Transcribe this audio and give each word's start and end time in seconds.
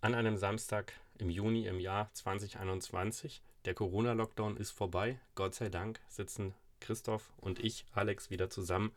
an 0.00 0.14
einem 0.14 0.36
Samstag 0.36 0.92
im 1.18 1.30
Juni 1.30 1.66
im 1.66 1.80
Jahr 1.80 2.10
2021. 2.14 3.42
Der 3.64 3.74
Corona-Lockdown 3.74 4.56
ist 4.56 4.70
vorbei. 4.70 5.18
Gott 5.34 5.54
sei 5.54 5.68
Dank 5.68 6.00
sitzen 6.08 6.54
Christoph 6.80 7.32
und 7.38 7.58
ich, 7.58 7.84
Alex, 7.92 8.30
wieder 8.30 8.48
zusammen 8.50 8.92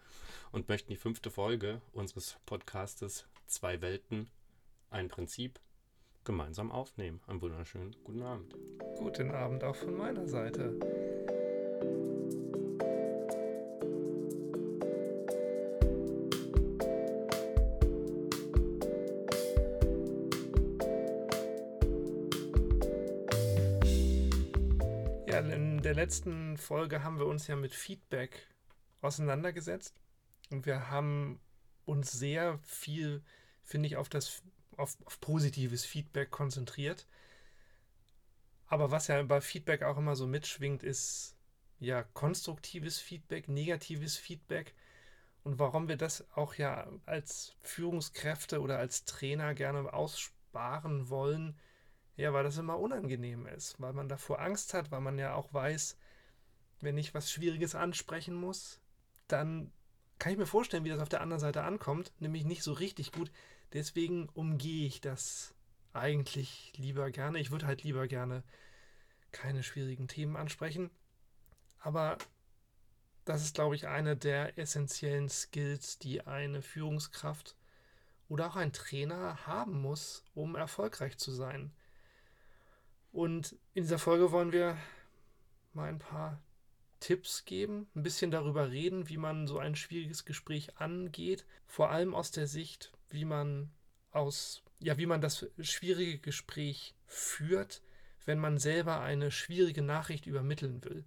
und 0.51 0.69
möchten 0.69 0.91
die 0.91 0.97
fünfte 0.97 1.31
Folge 1.31 1.81
unseres 1.93 2.37
Podcastes 2.45 3.25
Zwei 3.47 3.81
Welten, 3.81 4.29
ein 4.91 5.09
Prinzip 5.09 5.59
gemeinsam 6.23 6.71
aufnehmen. 6.71 7.19
Einen 7.27 7.41
wunderschönen 7.41 7.95
guten 8.03 8.21
Abend. 8.21 8.55
Guten 8.97 9.31
Abend 9.31 9.63
auch 9.63 9.75
von 9.75 9.97
meiner 9.97 10.27
Seite. 10.27 10.79
Letzten 26.01 26.57
Folge 26.57 27.03
haben 27.03 27.19
wir 27.19 27.27
uns 27.27 27.45
ja 27.45 27.55
mit 27.55 27.75
Feedback 27.75 28.47
auseinandergesetzt 29.01 30.01
und 30.49 30.65
wir 30.65 30.89
haben 30.89 31.39
uns 31.85 32.11
sehr 32.11 32.57
viel, 32.63 33.21
finde 33.63 33.85
ich, 33.85 33.97
auf 33.97 34.09
das 34.09 34.41
auf, 34.77 34.97
auf 35.05 35.21
positives 35.21 35.85
Feedback 35.85 36.31
konzentriert. 36.31 37.05
Aber 38.65 38.89
was 38.89 39.09
ja 39.09 39.21
bei 39.21 39.41
Feedback 39.41 39.83
auch 39.83 39.97
immer 39.99 40.15
so 40.15 40.25
mitschwingt, 40.25 40.81
ist 40.81 41.35
ja 41.79 42.01
konstruktives 42.01 42.97
Feedback, 42.97 43.47
negatives 43.47 44.17
Feedback 44.17 44.73
und 45.43 45.59
warum 45.59 45.87
wir 45.87 45.97
das 45.97 46.25
auch 46.31 46.55
ja 46.55 46.87
als 47.05 47.55
Führungskräfte 47.61 48.61
oder 48.61 48.79
als 48.79 49.05
Trainer 49.05 49.53
gerne 49.53 49.93
aussparen 49.93 51.09
wollen, 51.09 51.59
ja, 52.17 52.33
weil 52.33 52.43
das 52.43 52.57
immer 52.57 52.79
unangenehm 52.79 53.45
ist, 53.47 53.79
weil 53.79 53.93
man 53.93 54.09
davor 54.09 54.39
Angst 54.39 54.73
hat, 54.73 54.91
weil 54.91 55.01
man 55.01 55.17
ja 55.17 55.33
auch 55.33 55.53
weiß, 55.53 55.97
wenn 56.81 56.97
ich 56.97 57.13
was 57.13 57.31
Schwieriges 57.31 57.75
ansprechen 57.75 58.35
muss, 58.35 58.79
dann 59.27 59.71
kann 60.19 60.33
ich 60.33 60.37
mir 60.37 60.45
vorstellen, 60.45 60.83
wie 60.83 60.89
das 60.89 60.99
auf 60.99 61.09
der 61.09 61.21
anderen 61.21 61.39
Seite 61.39 61.63
ankommt, 61.63 62.11
nämlich 62.19 62.45
nicht 62.45 62.63
so 62.63 62.73
richtig 62.73 63.11
gut. 63.11 63.31
Deswegen 63.73 64.29
umgehe 64.29 64.85
ich 64.85 65.01
das 65.01 65.55
eigentlich 65.93 66.73
lieber 66.77 67.11
gerne. 67.11 67.39
Ich 67.39 67.51
würde 67.51 67.65
halt 67.65 67.83
lieber 67.83 68.07
gerne 68.07 68.43
keine 69.31 69.63
schwierigen 69.63 70.07
Themen 70.07 70.35
ansprechen. 70.35 70.91
Aber 71.79 72.17
das 73.25 73.43
ist, 73.43 73.55
glaube 73.55 73.75
ich, 73.75 73.87
eine 73.87 74.15
der 74.15 74.57
essentiellen 74.57 75.29
Skills, 75.29 75.99
die 75.99 76.25
eine 76.25 76.61
Führungskraft 76.61 77.55
oder 78.29 78.47
auch 78.47 78.55
ein 78.55 78.73
Trainer 78.73 79.45
haben 79.45 79.81
muss, 79.81 80.23
um 80.33 80.55
erfolgreich 80.55 81.17
zu 81.17 81.31
sein. 81.31 81.71
Und 83.11 83.55
in 83.73 83.83
dieser 83.83 83.99
Folge 83.99 84.31
wollen 84.31 84.51
wir 84.51 84.77
mal 85.73 85.89
ein 85.89 85.99
paar 85.99 86.41
Tipps 86.99 87.45
geben, 87.45 87.87
ein 87.95 88.03
bisschen 88.03 88.31
darüber 88.31 88.71
reden, 88.71 89.09
wie 89.09 89.17
man 89.17 89.47
so 89.47 89.57
ein 89.57 89.75
schwieriges 89.75 90.25
Gespräch 90.25 90.77
angeht, 90.77 91.45
vor 91.65 91.89
allem 91.89 92.13
aus 92.13 92.31
der 92.31 92.47
Sicht, 92.47 92.91
wie 93.09 93.25
man 93.25 93.71
aus 94.11 94.63
ja, 94.81 94.97
wie 94.97 95.05
man 95.05 95.21
das 95.21 95.45
schwierige 95.59 96.17
Gespräch 96.17 96.95
führt, 97.05 97.81
wenn 98.25 98.39
man 98.39 98.57
selber 98.57 98.99
eine 99.01 99.31
schwierige 99.31 99.81
Nachricht 99.81 100.25
übermitteln 100.25 100.83
will. 100.83 101.05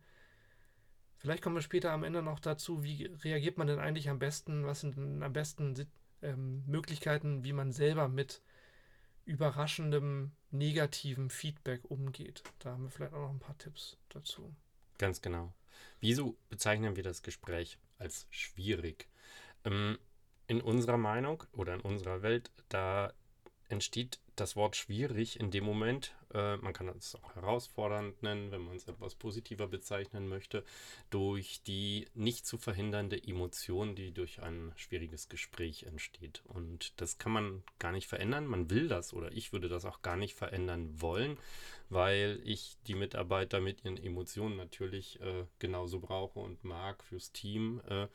Vielleicht 1.19 1.42
kommen 1.42 1.56
wir 1.56 1.62
später 1.62 1.91
am 1.91 2.05
Ende 2.05 2.22
noch 2.22 2.38
dazu, 2.38 2.84
wie 2.84 3.06
reagiert 3.25 3.58
man 3.58 3.66
denn 3.66 3.80
eigentlich 3.80 4.08
am 4.08 4.19
besten, 4.19 4.64
was 4.64 4.80
sind 4.80 5.22
am 5.22 5.32
besten 5.32 5.88
ähm, 6.22 6.64
Möglichkeiten, 6.66 7.44
wie 7.44 7.52
man 7.52 7.72
selber 7.72 8.08
mit 8.08 8.42
überraschendem 9.25 10.32
negativen 10.55 11.30
Feedback 11.30 11.91
umgeht. 11.91 12.42
Da 12.60 12.70
haben 12.70 12.84
wir 12.84 12.91
vielleicht 12.91 13.12
auch 13.12 13.22
noch 13.22 13.30
ein 13.30 13.41
paar 13.41 13.58
Tipps 13.58 13.97
dazu. 14.08 14.55
Ganz 14.98 15.20
genau. 15.20 15.52
Wieso 16.00 16.36
bezeichnen 16.48 16.97
wir 16.97 17.03
das 17.03 17.22
Gespräch 17.22 17.78
als 17.98 18.26
schwierig? 18.31 19.09
Ähm, 19.64 19.98
in 20.47 20.60
unserer 20.60 20.98
Meinung 20.98 21.43
oder 21.53 21.75
in 21.75 21.81
unserer 21.81 22.22
Welt, 22.22 22.50
da 22.69 23.12
entsteht 23.69 24.20
das 24.37 24.56
Wort 24.56 24.77
schwierig 24.77 25.39
in 25.39 25.50
dem 25.50 25.65
Moment, 25.65 26.15
äh, 26.33 26.56
man 26.56 26.72
kann 26.72 26.89
es 26.89 27.15
auch 27.17 27.34
herausfordernd 27.34 28.22
nennen, 28.22 28.50
wenn 28.50 28.62
man 28.62 28.77
es 28.77 28.89
etwas 28.89 29.15
positiver 29.15 29.67
bezeichnen 29.69 30.28
möchte, 30.28 30.65
durch 31.11 31.62
die 31.62 32.06
nicht 32.15 32.47
zu 32.47 32.59
verhindernde 32.59 33.23
Emotion, 33.23 33.94
die 33.94 34.12
durch 34.12 34.43
ein 34.43 34.73
schwieriges 34.77 35.28
Gespräch 35.28 35.84
entsteht. 35.84 36.43
Und 36.47 37.00
das 37.00 37.19
kann 37.19 37.33
man 37.33 37.62
gar 37.78 37.93
nicht 37.93 38.06
verändern. 38.06 38.47
Man 38.47 38.71
will 38.71 38.89
das 38.89 39.12
oder 39.12 39.33
ich 39.33 39.53
würde 39.53 39.69
das 39.69 39.84
auch 39.84 40.03
gar 40.03 40.17
nicht 40.17 40.34
verändern 40.34 41.00
wollen, 41.00 41.39
weil 41.89 42.41
ich 42.44 42.77
die 42.87 42.94
Mitarbeiter 42.94 43.61
mit 43.61 43.84
ihren 43.84 43.97
Emotionen 43.97 44.56
natürlich 44.56 45.21
äh, 45.21 45.44
genauso 45.59 46.00
brauche 46.00 46.41
und 46.41 46.65
mag 46.65 47.05
fürs 47.05 47.33
Team, 47.33 47.81
äh, 47.89 48.09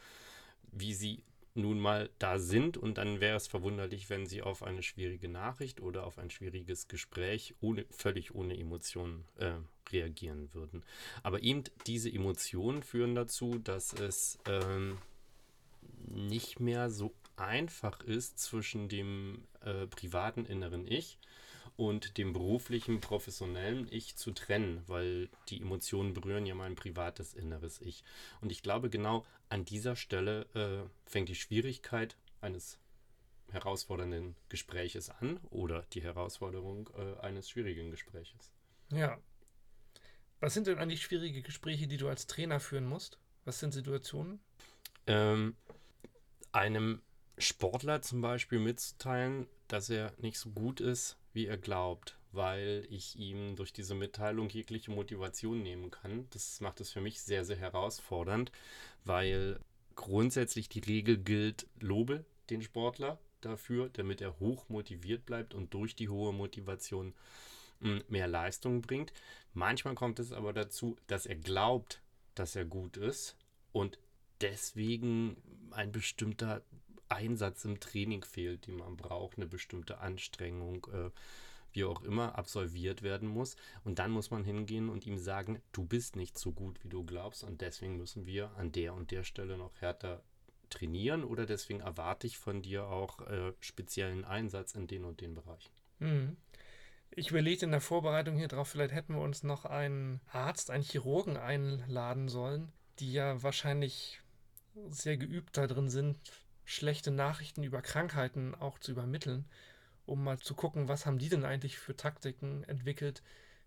wie 0.72 0.94
sie 0.94 1.24
nun 1.56 1.80
mal 1.80 2.10
da 2.20 2.40
sind 2.40 2.78
und 2.78 2.98
dann 2.98 3.20
wäre 3.20 3.36
es 3.36 3.48
verwunderlich, 3.48 4.10
wenn 4.10 4.26
sie 4.28 4.42
auf 4.42 4.64
eine 4.64 4.84
schwierige 4.84 5.28
Nachricht 5.28 5.82
oder 5.82 6.06
auf 6.06 6.18
ein 6.18 6.30
schwieriges 6.30 6.88
Gespräch 6.88 7.56
ohne, 7.62 7.86
völlig 7.90 8.36
ohne 8.36 8.58
Emotionen 8.58 9.26
äh, 9.38 9.54
reagieren 9.92 10.54
würden. 10.54 10.84
Aber 11.24 11.42
eben 11.42 11.64
diese 11.88 12.12
Emotionen 12.12 12.84
führen 12.84 13.16
dazu, 13.16 13.60
dass 13.60 13.94
es 13.94 14.40
ähm, 14.48 14.98
nicht 16.08 16.60
mehr 16.60 16.90
so 16.90 17.14
einfach 17.36 18.02
ist 18.02 18.40
zwischen 18.40 18.90
dem 18.90 19.44
äh, 19.62 19.88
privaten 19.88 20.46
inneren 20.46 20.86
Ich 20.88 21.18
und 21.80 22.18
dem 22.18 22.34
beruflichen, 22.34 23.00
professionellen 23.00 23.88
Ich 23.90 24.18
zu 24.18 24.32
trennen, 24.32 24.84
weil 24.88 25.30
die 25.48 25.62
Emotionen 25.62 26.14
berühren 26.14 26.46
ja 26.46 26.54
mein 26.54 26.76
privates 26.76 27.34
inneres 27.34 27.80
Ich. 27.80 28.04
Und 28.42 28.52
ich 28.52 28.62
glaube, 28.62 28.90
genau 28.90 29.26
an 29.48 29.64
dieser 29.64 29.96
Stelle 29.96 30.42
äh, 30.54 31.10
fängt 31.10 31.30
die 31.30 31.36
Schwierigkeit 31.36 32.18
eines 32.42 32.80
herausfordernden 33.50 34.36
Gespräches 34.50 35.10
an 35.10 35.40
oder 35.52 35.86
die 35.94 36.04
Herausforderung 36.04 36.90
äh, 36.98 37.18
eines 37.22 37.50
schwierigen 37.50 37.92
Gespräches. 37.92 38.52
Ja. 38.92 39.18
Was 40.42 40.54
sind 40.54 40.68
denn 40.68 40.80
eigentlich 40.80 41.02
schwierige 41.02 41.42
Gespräche, 41.42 41.88
die 41.88 41.98
du 41.98 42.10
als 42.10 42.28
Trainer 42.28 42.60
führen 42.60 42.88
musst? 42.88 43.20
Was 43.46 43.62
sind 43.62 43.74
Situationen? 43.74 44.42
Ähm, 45.08 45.56
einem 46.52 47.02
Sportler 47.38 48.02
zum 48.02 48.20
Beispiel 48.20 48.60
mitzuteilen, 48.60 49.48
dass 49.70 49.90
er 49.90 50.14
nicht 50.18 50.38
so 50.38 50.50
gut 50.50 50.82
ist, 50.82 51.18
wie 51.32 51.46
er 51.46 51.58
glaubt, 51.58 52.18
weil 52.32 52.86
ich 52.90 53.18
ihm 53.18 53.56
durch 53.56 53.72
diese 53.72 53.96
Mitteilung 53.96 54.50
jegliche 54.50 54.92
Motivation 54.92 55.62
nehmen 55.62 55.92
kann. 55.92 56.28
Das 56.32 56.60
macht 56.60 56.82
es 56.82 56.92
für 56.92 57.02
mich 57.02 57.22
sehr, 57.22 57.46
sehr 57.46 57.58
herausfordernd, 57.58 58.52
weil 59.06 59.60
grundsätzlich 59.96 60.70
die 60.70 60.80
Regel 60.80 61.18
gilt, 61.18 61.68
lobe 61.80 62.26
den 62.50 62.62
Sportler 62.62 63.20
dafür, 63.42 63.90
damit 63.94 64.22
er 64.22 64.40
hoch 64.40 64.68
motiviert 64.70 65.26
bleibt 65.26 65.54
und 65.54 65.74
durch 65.74 65.96
die 65.96 66.10
hohe 66.10 66.34
Motivation 66.34 67.14
hm, 67.82 68.04
mehr 68.10 68.28
Leistung 68.28 68.82
bringt. 68.82 69.14
Manchmal 69.54 69.96
kommt 69.96 70.20
es 70.20 70.32
aber 70.32 70.52
dazu, 70.52 70.98
dass 71.08 71.26
er 71.26 71.36
glaubt, 71.36 72.02
dass 72.36 72.56
er 72.56 72.66
gut 72.66 72.98
ist 72.98 73.36
und 73.72 74.00
deswegen 74.42 75.38
ein 75.72 75.92
bestimmter 75.92 76.64
Einsatz 77.10 77.66
im 77.66 77.80
Training 77.80 78.24
fehlt, 78.24 78.66
die 78.68 78.72
man 78.72 78.98
braucht, 78.98 79.38
eine 79.38 79.48
bestimmte 79.48 80.00
Anstrengung, 80.00 80.88
äh, 80.94 81.10
wie 81.72 81.84
auch 81.84 82.02
immer, 82.04 82.38
absolviert 82.38 83.04
werden 83.04 83.30
muss. 83.30 83.56
Und 83.84 84.00
dann 84.00 84.12
muss 84.12 84.32
man 84.32 84.44
hingehen 84.44 84.90
und 84.90 85.06
ihm 85.06 85.18
sagen, 85.18 85.62
du 85.72 85.86
bist 85.86 86.16
nicht 86.16 86.38
so 86.38 86.52
gut, 86.52 86.84
wie 86.84 86.90
du 86.90 87.04
glaubst 87.04 87.44
und 87.44 87.62
deswegen 87.62 87.98
müssen 87.98 88.26
wir 88.26 88.52
an 88.58 88.72
der 88.72 88.94
und 88.94 89.12
der 89.12 89.24
Stelle 89.24 89.58
noch 89.58 89.76
härter 89.80 90.24
trainieren 90.70 91.24
oder 91.24 91.46
deswegen 91.46 91.80
erwarte 91.80 92.28
ich 92.28 92.38
von 92.38 92.62
dir 92.62 92.86
auch 92.88 93.22
äh, 93.28 93.54
speziellen 93.60 94.24
Einsatz 94.26 94.76
in 94.76 94.88
den 94.88 95.04
und 95.04 95.22
den 95.22 95.34
Bereichen. 95.34 95.72
Mhm. 96.00 96.38
Ich 97.12 97.32
überlegte 97.32 97.66
in 97.66 97.72
der 97.72 97.82
Vorbereitung 97.82 98.38
hier 98.38 98.48
drauf, 98.48 98.70
vielleicht 98.70 98.94
hätten 98.94 99.16
wir 99.16 99.22
uns 99.22 99.44
noch 99.44 99.66
einen 99.66 100.22
Arzt, 100.32 100.70
einen 100.70 100.84
Chirurgen 100.84 101.38
einladen 101.38 102.30
sollen, 102.30 102.72
die 103.00 103.12
ja 103.12 103.42
wahrscheinlich 103.42 104.22
sehr 104.90 105.18
geübt 105.18 105.58
da 105.58 105.68
drin 105.68 105.90
sind, 105.90 106.18
schlechte 106.70 107.10
Nachrichten 107.10 107.64
über 107.64 107.82
Krankheiten 107.82 108.54
auch 108.54 108.78
zu 108.78 108.92
übermitteln, 108.92 109.46
um 110.06 110.24
mal 110.24 110.38
zu 110.38 110.54
gucken, 110.54 110.88
was 110.88 111.06
haben 111.06 111.18
die 111.18 111.30
denn 111.30 111.44
eigentlich 111.44 111.80
für 111.80 111.96
Taktiken 111.96 112.64
entwickelt, 112.66 113.24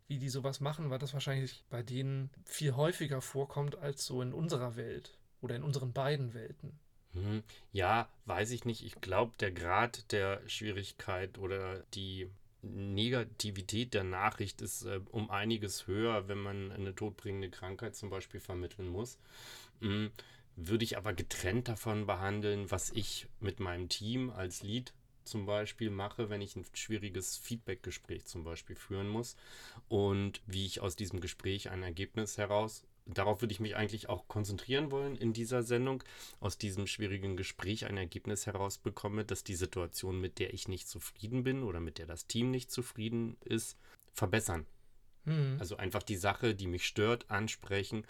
wie 0.07 0.19
die 0.19 0.29
sowas 0.29 0.61
machen, 0.61 0.89
weil 0.89 1.01
das 1.01 1.13
wahrscheinlich 1.13 1.65
bei 1.69 1.83
denen 1.83 2.31
viel 2.45 2.77
häufiger 2.77 3.21
vorkommt 3.21 3.77
als 3.77 4.07
so 4.07 4.23
in 4.23 4.33
unserer 4.33 4.77
Welt 4.77 5.19
oder 5.41 5.57
in 5.57 5.65
unseren 5.65 5.93
beiden 5.93 6.33
Welten. 6.33 6.79
Hm, 7.15 7.43
ja, 7.73 8.09
weiß 8.27 8.53
ich 8.53 8.65
nicht. 8.65 8.85
Ich 8.85 9.01
glaube, 9.01 9.33
der 9.39 9.51
Grad 9.51 10.13
der 10.13 10.41
Schwierigkeit 10.49 11.39
oder 11.39 11.81
die 11.95 12.31
Negativität 12.63 13.95
der 13.95 14.05
Nachricht 14.05 14.63
ist 14.63 14.85
äh, 14.85 15.01
um 15.11 15.29
einiges 15.29 15.89
höher, 15.89 16.29
wenn 16.29 16.39
man 16.39 16.71
eine 16.71 16.95
todbringende 16.95 17.51
Krankheit 17.51 17.97
zum 17.97 18.11
Beispiel 18.11 18.41
vermitteln 18.41 18.89
muss. 18.89 19.19
Hm, 19.81 20.13
würde 20.57 20.85
ich 20.85 20.97
aber 20.97 21.13
getrennt 21.13 21.69
davon 21.69 22.07
behandeln, 22.07 22.71
was 22.71 22.91
ich 22.91 23.27
mit 23.41 23.61
meinem 23.61 23.89
Team 23.89 24.31
als 24.31 24.63
Lead 24.63 24.93
zum 25.25 25.47
Beispiel 25.47 25.91
mache, 25.91 26.31
wenn 26.31 26.41
ich 26.41 26.57
ein 26.57 26.65
schwieriges 26.75 27.37
Feedback-Gespräch 27.37 28.27
zum 28.27 28.45
Beispiel 28.45 28.77
führen 28.77 29.09
muss 29.09 29.37
und 29.89 30.43
wie 30.47 30.67
ich 30.67 30.81
aus 30.81 30.97
diesem 30.97 31.21
Gespräch 31.21 31.71
ein 31.71 31.83
Ergebnis 31.83 32.39
heraus 32.39 32.85
darauf 33.07 33.41
würde 33.41 33.53
ich 33.53 33.61
mich 33.61 33.77
eigentlich 33.77 34.09
auch 34.09 34.29
konzentrieren 34.29 34.91
wollen 34.91 35.17
in 35.17 35.33
dieser 35.33 35.63
Sendung, 35.63 36.03
aus 36.41 36.59
diesem 36.59 36.87
schwierigen 36.87 37.37
Gespräch 37.37 37.87
ein 37.87 37.97
Ergebnis 37.97 38.47
herausbekomme, 38.47 39.25
dass 39.25 39.45
die 39.45 39.55
Situation, 39.55 40.21
mit 40.21 40.39
der 40.39 40.55
ich 40.55 40.69
nicht 40.69 40.89
zufrieden 40.89 41.43
bin 41.43 41.63
oder 41.63 41.81
mit 41.81 41.99
der 41.99 42.07
das 42.07 42.27
Team 42.27 42.51
nicht 42.51 42.71
zufrieden 42.71 43.37
ist, 43.45 43.77
verbessern. 44.13 44.67
Mhm. 45.25 45.57
Also 45.59 45.77
einfach 45.77 46.03
die 46.03 46.17
Sache, 46.17 46.55
die 46.55 46.67
mich 46.67 46.87
stört, 46.87 47.31
ansprechen 47.31 48.05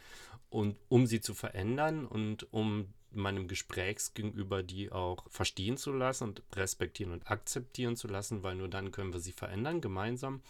und 0.50 0.76
um 0.88 1.06
sie 1.06 1.20
zu 1.20 1.34
verändern 1.34 2.06
und 2.06 2.52
um 2.52 2.92
meinem 3.10 3.46
Gesprächsgegenüber 3.46 4.62
die 4.62 4.90
auch 4.90 5.24
verstehen 5.30 5.76
zu 5.76 5.92
lassen 5.92 6.24
und 6.24 6.42
respektieren 6.54 7.12
und 7.12 7.30
akzeptieren 7.30 7.96
zu 7.96 8.08
lassen, 8.08 8.42
weil 8.42 8.54
nur 8.54 8.68
dann 8.68 8.90
können 8.90 9.12
wir 9.12 9.20
sie 9.20 9.32
verändern 9.32 9.80
gemeinsam 9.80 10.42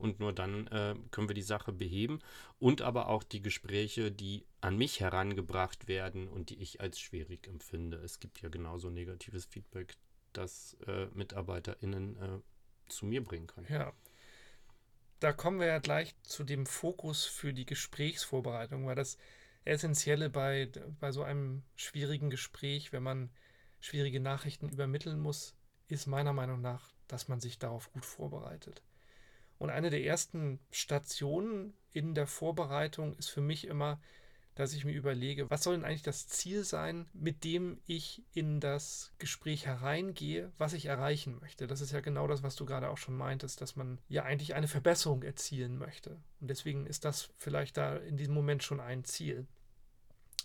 und 0.00 0.18
nur 0.18 0.32
dann 0.32 0.66
äh, 0.68 0.94
können 1.10 1.28
wir 1.28 1.34
die 1.34 1.42
Sache 1.42 1.72
beheben. 1.72 2.20
Und 2.58 2.82
aber 2.82 3.08
auch 3.08 3.22
die 3.22 3.42
Gespräche, 3.42 4.10
die 4.10 4.44
an 4.60 4.76
mich 4.76 5.00
herangebracht 5.00 5.88
werden 5.88 6.26
und 6.26 6.50
die 6.50 6.60
ich 6.60 6.80
als 6.80 6.98
schwierig 6.98 7.46
empfinde. 7.46 7.98
Es 7.98 8.18
gibt 8.18 8.40
ja 8.40 8.48
genauso 8.48 8.90
negatives 8.90 9.44
Feedback, 9.44 9.96
das 10.32 10.76
äh, 10.86 11.06
MitarbeiterInnen 11.14 12.16
äh, 12.16 12.40
zu 12.88 13.06
mir 13.06 13.22
bringen 13.22 13.46
können. 13.46 13.66
Ja. 13.70 13.92
Da 15.20 15.34
kommen 15.34 15.60
wir 15.60 15.66
ja 15.66 15.78
gleich 15.78 16.14
zu 16.22 16.44
dem 16.44 16.64
Fokus 16.64 17.26
für 17.26 17.52
die 17.52 17.66
Gesprächsvorbereitung, 17.66 18.86
weil 18.86 18.94
das 18.94 19.18
Essentielle 19.66 20.30
bei, 20.30 20.70
bei 20.98 21.12
so 21.12 21.22
einem 21.22 21.62
schwierigen 21.76 22.30
Gespräch, 22.30 22.92
wenn 22.94 23.02
man 23.02 23.30
schwierige 23.80 24.18
Nachrichten 24.18 24.70
übermitteln 24.70 25.20
muss, 25.20 25.54
ist 25.88 26.06
meiner 26.06 26.32
Meinung 26.32 26.62
nach, 26.62 26.94
dass 27.06 27.28
man 27.28 27.38
sich 27.38 27.58
darauf 27.58 27.92
gut 27.92 28.06
vorbereitet. 28.06 28.82
Und 29.58 29.68
eine 29.68 29.90
der 29.90 30.02
ersten 30.02 30.58
Stationen 30.70 31.74
in 31.92 32.14
der 32.14 32.26
Vorbereitung 32.26 33.14
ist 33.14 33.28
für 33.28 33.42
mich 33.42 33.66
immer, 33.66 34.00
dass 34.60 34.74
ich 34.74 34.84
mir 34.84 34.92
überlege, 34.92 35.50
was 35.50 35.62
soll 35.62 35.74
denn 35.76 35.84
eigentlich 35.84 36.02
das 36.02 36.28
Ziel 36.28 36.64
sein, 36.64 37.08
mit 37.12 37.44
dem 37.44 37.78
ich 37.86 38.22
in 38.34 38.60
das 38.60 39.12
Gespräch 39.18 39.66
hereingehe, 39.66 40.52
was 40.58 40.74
ich 40.74 40.86
erreichen 40.86 41.38
möchte. 41.40 41.66
Das 41.66 41.80
ist 41.80 41.92
ja 41.92 42.00
genau 42.00 42.26
das, 42.26 42.42
was 42.42 42.56
du 42.56 42.66
gerade 42.66 42.90
auch 42.90 42.98
schon 42.98 43.16
meintest, 43.16 43.60
dass 43.60 43.76
man 43.76 43.98
ja 44.08 44.24
eigentlich 44.24 44.54
eine 44.54 44.68
Verbesserung 44.68 45.22
erzielen 45.22 45.78
möchte. 45.78 46.18
Und 46.40 46.48
deswegen 46.48 46.86
ist 46.86 47.04
das 47.04 47.30
vielleicht 47.36 47.76
da 47.76 47.96
in 47.96 48.16
diesem 48.16 48.34
Moment 48.34 48.62
schon 48.62 48.80
ein 48.80 49.04
Ziel. 49.04 49.46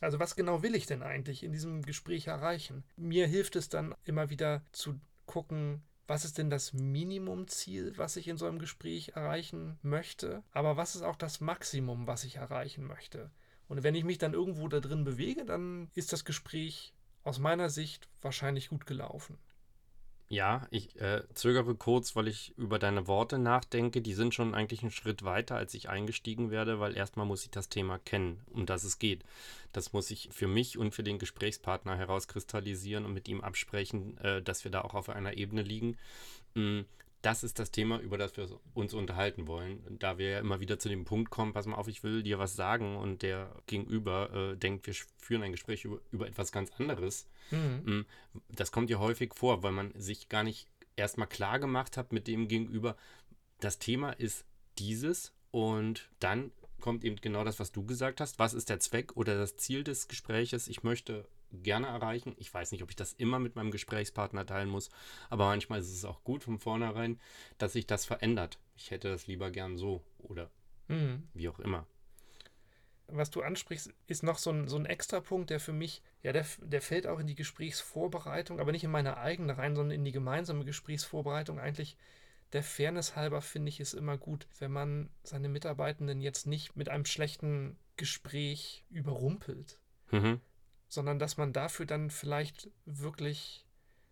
Also 0.02 0.20
was 0.20 0.36
genau 0.36 0.64
will 0.64 0.76
ich 0.76 0.86
denn 0.86 1.04
eigentlich 1.04 1.44
in 1.44 1.52
diesem 1.52 1.82
Gespräch 1.82 2.28
erreichen? 2.28 2.84
Mir 2.98 3.28
hilft 3.28 3.56
es 3.56 3.70
dann 3.70 3.96
immer 4.04 4.30
wieder 4.30 4.62
zu 4.72 5.00
gucken, 5.26 5.84
was 6.08 6.26
ist 6.26 6.38
denn 6.38 6.50
das 6.50 6.74
Minimumziel, 6.74 7.98
was 7.98 8.16
ich 8.16 8.28
in 8.28 8.38
so 8.38 8.46
einem 8.46 8.60
Gespräch 8.60 9.14
erreichen 9.16 9.80
möchte, 9.82 10.44
aber 10.52 10.78
was 10.78 10.96
ist 10.96 11.02
auch 11.02 11.16
das 11.16 11.42
Maximum, 11.42 12.08
was 12.08 12.24
ich 12.24 12.36
erreichen 12.36 12.86
möchte. 12.86 13.32
Und 13.68 13.84
wenn 13.84 13.96
ich 13.96 14.04
mich 14.04 14.18
dann 14.18 14.34
irgendwo 14.34 14.68
da 14.68 14.80
drin 14.80 15.04
bewege, 15.04 15.46
dann 15.46 15.90
ist 15.94 16.14
das 16.14 16.26
Gespräch 16.26 16.94
aus 17.24 17.40
meiner 17.40 17.70
Sicht 17.70 18.08
wahrscheinlich 18.22 18.70
gut 18.70 18.86
gelaufen. 18.86 19.38
Ja, 20.28 20.68
ich 20.72 21.00
äh, 21.00 21.22
zögere 21.36 21.76
kurz, 21.76 22.16
weil 22.16 22.28
ich 22.28 22.58
über 22.58 22.80
deine 22.80 23.08
Worte 23.08 23.38
nachdenke. 23.38 24.02
Die 24.02 24.16
sind 24.16 24.34
schon 24.34 24.56
eigentlich 24.56 24.82
einen 24.82 24.92
Schritt 24.92 25.24
weiter, 25.24 25.56
als 25.56 25.76
ich 25.76 25.88
eingestiegen 25.88 26.50
werde, 26.50 26.80
weil 26.80 26.98
erstmal 26.98 27.28
muss 27.28 27.44
ich 27.44 27.52
das 27.52 27.70
Thema 27.70 28.00
kennen, 28.00 28.42
um 28.52 28.66
das 28.66 28.84
es 28.84 28.98
geht. 28.98 29.24
Das 29.72 29.94
muss 29.94 30.10
ich 30.10 30.30
für 30.32 30.48
mich 30.48 30.80
und 30.80 30.96
für 30.96 31.04
den 31.04 31.20
Gesprächspartner 31.20 31.96
herauskristallisieren 31.96 33.06
und 33.06 33.14
mit 33.14 33.28
ihm 33.28 33.42
absprechen, 33.42 34.18
äh, 34.18 34.42
dass 34.42 34.64
wir 34.64 34.72
da 34.72 34.82
auch 34.82 34.96
auf 34.96 35.10
einer 35.10 35.38
Ebene 35.38 35.62
liegen. 35.62 35.96
Das 37.26 37.44
ist 37.44 37.58
das 37.58 37.72
Thema, 37.72 38.00
über 38.02 38.20
das 38.20 38.38
wir 38.38 38.48
uns 38.76 38.94
unterhalten 38.94 39.48
wollen. 39.48 39.84
Da 39.98 40.20
wir 40.20 40.30
ja 40.30 40.40
immer 40.40 40.60
wieder 40.60 40.78
zu 40.78 40.90
dem 40.90 41.06
Punkt 41.06 41.32
kommen, 41.32 41.54
pass 41.54 41.66
mal 41.66 41.76
auf, 41.76 41.88
ich 41.88 42.04
will 42.04 42.22
dir 42.22 42.38
was 42.38 42.56
sagen 42.56 42.98
und 42.98 43.24
der 43.24 43.52
Gegenüber 43.66 44.52
äh, 44.52 44.56
denkt, 44.56 44.86
wir 44.86 44.94
führen 45.18 45.42
ein 45.42 45.52
Gespräch 45.52 45.86
über, 45.86 46.00
über 46.12 46.28
etwas 46.28 46.52
ganz 46.52 46.72
anderes. 46.78 47.28
Mhm. 47.50 47.82
Mm, 47.84 48.06
das 48.50 48.72
kommt 48.72 48.92
ja 48.92 49.00
häufig 49.00 49.34
vor, 49.34 49.64
weil 49.64 49.72
man 49.72 49.92
sich 50.00 50.30
gar 50.30 50.44
nicht 50.44 50.68
erstmal 50.96 51.28
klar 51.28 51.58
gemacht 51.58 51.98
hat 51.98 52.14
mit 52.14 52.28
dem 52.28 52.48
Gegenüber, 52.48 52.96
das 53.60 53.80
Thema 53.80 54.12
ist 54.12 54.46
dieses 54.78 55.34
und 55.50 56.12
dann 56.20 56.52
kommt 56.80 57.04
eben 57.04 57.16
genau 57.16 57.44
das, 57.44 57.60
was 57.60 57.72
du 57.72 57.88
gesagt 57.88 58.22
hast. 58.22 58.38
Was 58.38 58.54
ist 58.54 58.70
der 58.70 58.80
Zweck 58.80 59.18
oder 59.18 59.36
das 59.36 59.58
Ziel 59.58 59.84
des 59.84 60.08
Gespräches? 60.08 60.68
Ich 60.68 60.84
möchte 60.84 61.28
gerne 61.52 61.88
erreichen. 61.88 62.36
Ich 62.38 62.54
weiß 62.54 62.72
nicht, 62.72 62.84
ob 62.84 62.90
ich 62.90 62.96
das 62.96 63.14
immer 63.14 63.40
mit 63.40 63.56
meinem 63.56 63.72
Gesprächspartner 63.72 64.46
teilen 64.46 64.70
muss, 64.70 64.90
aber 65.30 65.46
manchmal 65.46 65.80
ist 65.80 65.92
es 65.92 66.06
auch 66.06 66.24
gut 66.24 66.44
von 66.44 66.60
vornherein, 66.60 67.20
dass 67.58 67.74
sich 67.74 67.88
das 67.88 68.06
verändert. 68.06 68.60
Ich 68.76 68.92
hätte 68.92 69.10
das 69.10 69.28
lieber 69.28 69.52
gern 69.52 69.78
so 69.78 70.04
oder 70.20 70.50
mhm. 70.88 71.28
wie 71.34 71.50
auch 71.50 71.60
immer. 71.60 71.86
Was 73.08 73.30
du 73.30 73.44
ansprichst, 73.44 73.94
ist 74.08 74.24
noch 74.24 74.40
so 74.40 74.50
ein, 74.50 74.68
so 74.68 74.78
ein 74.78 74.88
extra 74.88 75.22
Punkt, 75.22 75.52
der 75.52 75.60
für 75.60 75.74
mich, 75.74 76.02
ja, 76.24 76.34
der, 76.34 76.46
der 76.64 76.82
fällt 76.82 77.06
auch 77.06 77.20
in 77.20 77.28
die 77.28 77.36
Gesprächsvorbereitung, 77.36 78.60
aber 78.60 78.72
nicht 78.72 78.84
in 78.84 78.90
meine 78.90 79.18
eigene 79.18 79.58
rein, 79.58 79.76
sondern 79.76 79.96
in 79.96 80.06
die 80.06 80.12
gemeinsame 80.12 80.66
Gesprächsvorbereitung. 80.66 81.60
Eigentlich 81.60 81.98
der 82.54 82.64
Fairness 82.64 83.16
halber 83.16 83.42
finde 83.42 83.70
ich 83.70 83.80
es 83.80 83.94
immer 83.94 84.18
gut, 84.18 84.48
wenn 84.58 84.72
man 84.72 85.10
seine 85.22 85.50
Mitarbeitenden 85.50 86.20
jetzt 86.20 86.48
nicht 86.48 86.76
mit 86.76 86.90
einem 86.90 87.06
schlechten 87.06 87.78
Gespräch 87.96 88.86
überrumpelt. 88.90 89.78
Mhm 90.12 90.42
sondern 90.88 91.20
dass 91.20 91.38
man 91.38 91.54
dafür 91.54 91.86
dann 91.86 92.10
vielleicht 92.10 92.70
wirklich, 92.86 93.66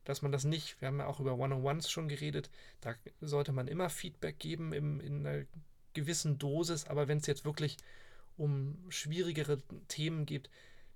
dass 0.03 0.21
man 0.21 0.31
das 0.31 0.43
nicht, 0.43 0.79
wir 0.81 0.87
haben 0.87 0.99
ja 0.99 1.07
auch 1.07 1.19
über 1.19 1.37
One-on-Ones 1.37 1.89
schon 1.89 2.07
geredet, 2.07 2.49
da 2.81 2.95
sollte 3.21 3.51
man 3.51 3.67
immer 3.67 3.89
Feedback 3.89 4.39
geben 4.39 4.73
im, 4.73 4.99
in 4.99 5.25
einer 5.25 5.45
gewissen 5.93 6.37
Dosis, 6.39 6.85
aber 6.85 7.07
wenn 7.07 7.19
es 7.19 7.27
jetzt 7.27 7.45
wirklich 7.45 7.77
um 8.35 8.77
schwierigere 8.89 9.61
Themen 9.87 10.25
geht, 10.25 10.49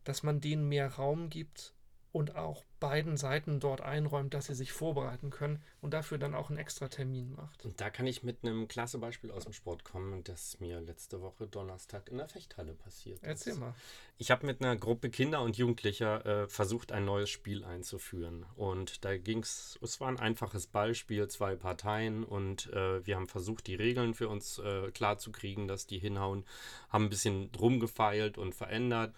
dass 0.04 0.24
man 0.24 0.42
denen 0.42 0.68
mehr 0.68 0.94
Raum 0.94 1.30
gibt 1.30 1.74
und 2.12 2.36
auch 2.36 2.66
beiden 2.80 3.18
Seiten 3.18 3.60
dort 3.60 3.82
einräumt, 3.82 4.34
dass 4.34 4.48
sie 4.48 4.56
sich 4.56 4.72
vorbereiten 4.72 5.30
können 5.30 5.62
und 5.82 5.94
dafür 5.94 6.18
dann 6.18 6.36
auch 6.36 6.50
einen 6.50 6.60
extra 6.60 6.88
Termin 6.88 7.34
macht. 7.34 7.66
Und 7.66 7.80
da 7.82 7.90
kann 7.90 8.08
ich 8.08 8.24
mit 8.24 8.44
einem 8.44 8.68
klasse 8.68 8.98
Beispiel 8.98 9.32
aus 9.32 9.44
dem 9.44 9.54
Sport 9.54 9.84
kommen, 9.84 10.24
das 10.24 10.60
mir 10.60 10.80
letzte 10.82 11.22
Woche 11.22 11.48
Donnerstag 11.48 12.10
in 12.10 12.18
der 12.18 12.28
Fechthalle 12.28 12.74
passiert 12.74 13.18
ist. 13.18 13.28
Erzähl 13.28 13.56
mal. 13.56 13.74
Ich 14.18 14.32
habe 14.32 14.46
mit 14.46 14.62
einer 14.62 14.76
Gruppe 14.76 15.10
Kinder 15.10 15.42
und 15.42 15.58
Jugendlicher 15.58 16.26
äh, 16.26 16.48
versucht, 16.48 16.92
ein 16.92 17.06
neues 17.06 17.30
Spiel 17.30 17.64
einzuführen. 17.64 18.46
Und 18.56 19.06
da 19.06 19.18
ging 19.18 19.40
es, 19.40 19.78
es 19.82 20.00
war 20.00 20.08
ein 20.08 20.20
einfaches 20.20 20.68
Ballspiel, 20.68 21.28
zwei 21.28 21.56
Parteien 21.56 22.24
und 22.24 22.72
äh, 22.74 23.06
wir 23.06 23.16
haben 23.16 23.28
versucht, 23.28 23.68
die 23.68 23.76
Regeln 23.76 24.14
für 24.14 24.30
uns 24.30 24.60
äh, 24.60 24.92
klar 24.92 25.18
zu 25.18 25.32
kriegen, 25.32 25.68
dass 25.68 25.88
die 25.88 26.00
hinhauen, 26.00 26.46
haben 26.90 27.06
ein 27.06 27.10
bisschen 27.10 27.52
rumgefeilt 27.60 28.38
und 28.38 28.56
verändert. 28.56 29.14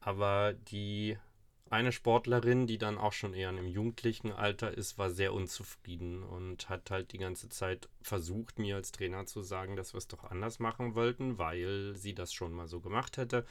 Aber 0.00 0.52
die 0.52 1.18
eine 1.68 1.92
Sportlerin, 1.92 2.66
die 2.66 2.78
dann 2.78 2.98
auch 2.98 3.12
schon 3.12 3.34
eher 3.34 3.50
im 3.50 3.66
jugendlichen 3.66 4.32
Alter 4.32 4.72
ist, 4.72 4.98
war 4.98 5.10
sehr 5.10 5.32
unzufrieden 5.32 6.22
und 6.22 6.68
hat 6.68 6.90
halt 6.90 7.12
die 7.12 7.18
ganze 7.18 7.48
Zeit 7.48 7.88
versucht, 8.02 8.58
mir 8.58 8.76
als 8.76 8.92
Trainer 8.92 9.26
zu 9.26 9.42
sagen, 9.42 9.76
dass 9.76 9.92
wir 9.92 9.98
es 9.98 10.08
doch 10.08 10.24
anders 10.24 10.58
machen 10.58 10.94
wollten, 10.94 11.38
weil 11.38 11.94
sie 11.96 12.14
das 12.14 12.32
schon 12.32 12.52
mal 12.52 12.68
so 12.68 12.80
gemacht 12.80 13.16
hätte 13.16 13.44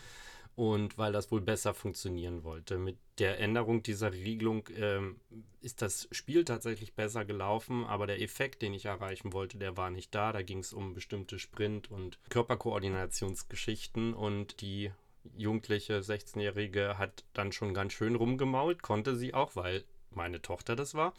und 0.55 0.97
weil 0.97 1.11
das 1.11 1.31
wohl 1.31 1.41
besser 1.41 1.73
funktionieren 1.73 2.43
wollte. 2.43 2.77
Mit 2.77 2.97
der 3.19 3.39
Änderung 3.39 3.83
dieser 3.83 4.13
Regelung 4.13 4.67
ähm, 4.75 5.19
ist 5.61 5.81
das 5.81 6.07
Spiel 6.11 6.45
tatsächlich 6.45 6.93
besser 6.93 7.25
gelaufen, 7.25 7.83
aber 7.83 8.07
der 8.07 8.21
Effekt, 8.21 8.61
den 8.61 8.73
ich 8.73 8.85
erreichen 8.85 9.33
wollte, 9.33 9.57
der 9.57 9.75
war 9.75 9.89
nicht 9.89 10.15
da. 10.15 10.31
Da 10.31 10.41
ging 10.41 10.59
es 10.59 10.71
um 10.71 10.93
bestimmte 10.93 11.39
Sprint- 11.39 11.91
und 11.91 12.19
Körperkoordinationsgeschichten 12.29 14.13
und 14.13 14.61
die 14.61 14.91
jugendliche 15.37 15.99
16-Jährige 15.99 16.97
hat 16.97 17.23
dann 17.33 17.51
schon 17.51 17.73
ganz 17.73 17.93
schön 17.93 18.15
rumgemault, 18.15 18.81
konnte 18.81 19.15
sie 19.15 19.33
auch, 19.33 19.55
weil 19.55 19.83
meine 20.11 20.41
Tochter 20.41 20.75
das 20.75 20.95
war. 20.95 21.13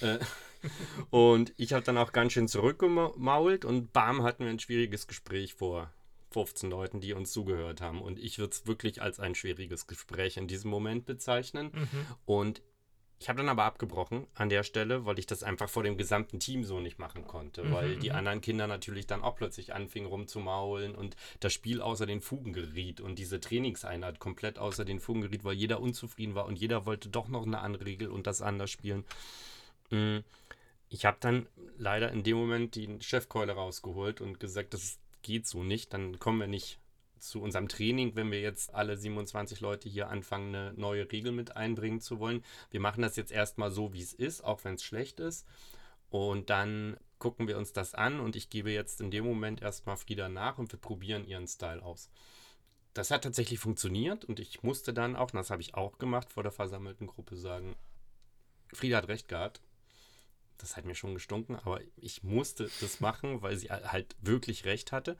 Äh, 0.00 0.18
und 1.10 1.52
ich 1.56 1.72
habe 1.72 1.84
dann 1.84 1.98
auch 1.98 2.12
ganz 2.12 2.32
schön 2.32 2.48
zurückgemault 2.48 3.64
und 3.64 3.92
bam, 3.92 4.22
hatten 4.22 4.44
wir 4.44 4.50
ein 4.50 4.58
schwieriges 4.58 5.06
Gespräch 5.06 5.54
vor 5.54 5.90
15 6.32 6.70
Leuten, 6.70 7.00
die 7.00 7.12
uns 7.12 7.32
zugehört 7.32 7.80
haben. 7.80 8.00
Und 8.00 8.18
ich 8.18 8.38
würde 8.38 8.52
es 8.52 8.66
wirklich 8.66 9.02
als 9.02 9.18
ein 9.18 9.34
schwieriges 9.34 9.86
Gespräch 9.86 10.36
in 10.36 10.46
diesem 10.46 10.70
Moment 10.70 11.06
bezeichnen. 11.06 11.70
Mhm. 11.72 12.06
Und 12.24 12.62
ich 13.20 13.28
habe 13.28 13.36
dann 13.36 13.50
aber 13.50 13.64
abgebrochen 13.64 14.26
an 14.34 14.48
der 14.48 14.62
Stelle, 14.62 15.04
weil 15.04 15.18
ich 15.18 15.26
das 15.26 15.42
einfach 15.42 15.68
vor 15.68 15.82
dem 15.82 15.98
gesamten 15.98 16.40
Team 16.40 16.64
so 16.64 16.80
nicht 16.80 16.98
machen 16.98 17.26
konnte, 17.26 17.64
mhm, 17.64 17.72
weil 17.72 17.96
die 17.96 18.08
mhm. 18.08 18.16
anderen 18.16 18.40
Kinder 18.40 18.66
natürlich 18.66 19.06
dann 19.06 19.22
auch 19.22 19.36
plötzlich 19.36 19.74
anfingen 19.74 20.08
rumzumaulen 20.08 20.94
und 20.94 21.16
das 21.38 21.52
Spiel 21.52 21.82
außer 21.82 22.06
den 22.06 22.22
Fugen 22.22 22.54
geriet 22.54 22.98
und 23.02 23.18
diese 23.18 23.38
Trainingseinheit 23.38 24.20
komplett 24.20 24.58
außer 24.58 24.86
den 24.86 25.00
Fugen 25.00 25.20
geriet, 25.20 25.44
weil 25.44 25.52
jeder 25.52 25.80
unzufrieden 25.80 26.34
war 26.34 26.46
und 26.46 26.58
jeder 26.58 26.86
wollte 26.86 27.10
doch 27.10 27.28
noch 27.28 27.44
eine 27.44 27.60
andere 27.60 27.84
Regel 27.84 28.08
und 28.08 28.26
das 28.26 28.40
anders 28.40 28.70
spielen. 28.70 29.04
Mm, 29.90 30.20
ich 30.88 31.04
habe 31.04 31.18
dann 31.20 31.46
leider 31.76 32.10
in 32.10 32.22
dem 32.22 32.38
Moment 32.38 32.74
die 32.74 32.88
Chefkeule 33.00 33.52
rausgeholt 33.52 34.22
und 34.22 34.40
gesagt, 34.40 34.72
das 34.72 34.98
geht 35.20 35.46
so 35.46 35.62
nicht, 35.62 35.92
dann 35.92 36.18
kommen 36.18 36.38
wir 36.40 36.46
nicht 36.46 36.78
zu 37.20 37.40
unserem 37.42 37.68
Training, 37.68 38.16
wenn 38.16 38.30
wir 38.30 38.40
jetzt 38.40 38.74
alle 38.74 38.96
27 38.96 39.60
Leute 39.60 39.88
hier 39.88 40.08
anfangen, 40.08 40.54
eine 40.54 40.72
neue 40.74 41.10
Regel 41.10 41.32
mit 41.32 41.56
einbringen 41.56 42.00
zu 42.00 42.18
wollen. 42.18 42.44
Wir 42.70 42.80
machen 42.80 43.02
das 43.02 43.16
jetzt 43.16 43.32
erstmal 43.32 43.70
so, 43.70 43.92
wie 43.92 44.02
es 44.02 44.12
ist, 44.12 44.42
auch 44.42 44.64
wenn 44.64 44.74
es 44.74 44.82
schlecht 44.82 45.20
ist. 45.20 45.46
Und 46.10 46.50
dann 46.50 46.96
gucken 47.18 47.46
wir 47.46 47.58
uns 47.58 47.72
das 47.72 47.94
an 47.94 48.18
und 48.18 48.34
ich 48.34 48.50
gebe 48.50 48.70
jetzt 48.70 49.00
in 49.00 49.10
dem 49.10 49.24
Moment 49.24 49.62
erstmal 49.62 49.96
Frieda 49.96 50.28
nach 50.28 50.58
und 50.58 50.72
wir 50.72 50.80
probieren 50.80 51.26
ihren 51.26 51.46
Style 51.46 51.82
aus. 51.82 52.10
Das 52.94 53.10
hat 53.10 53.22
tatsächlich 53.22 53.60
funktioniert 53.60 54.24
und 54.24 54.40
ich 54.40 54.62
musste 54.62 54.92
dann 54.92 55.14
auch, 55.14 55.32
und 55.32 55.36
das 55.36 55.50
habe 55.50 55.62
ich 55.62 55.74
auch 55.74 55.98
gemacht, 55.98 56.32
vor 56.32 56.42
der 56.42 56.50
versammelten 56.50 57.06
Gruppe 57.06 57.36
sagen, 57.36 57.76
Frieda 58.72 58.96
hat 58.96 59.08
recht 59.08 59.28
gehabt. 59.28 59.60
Das 60.60 60.76
hat 60.76 60.84
mir 60.84 60.94
schon 60.94 61.14
gestunken, 61.14 61.56
aber 61.56 61.80
ich 61.96 62.22
musste 62.22 62.70
das 62.80 63.00
machen, 63.00 63.42
weil 63.42 63.56
sie 63.56 63.70
halt 63.70 64.16
wirklich 64.20 64.64
recht 64.64 64.92
hatte. 64.92 65.16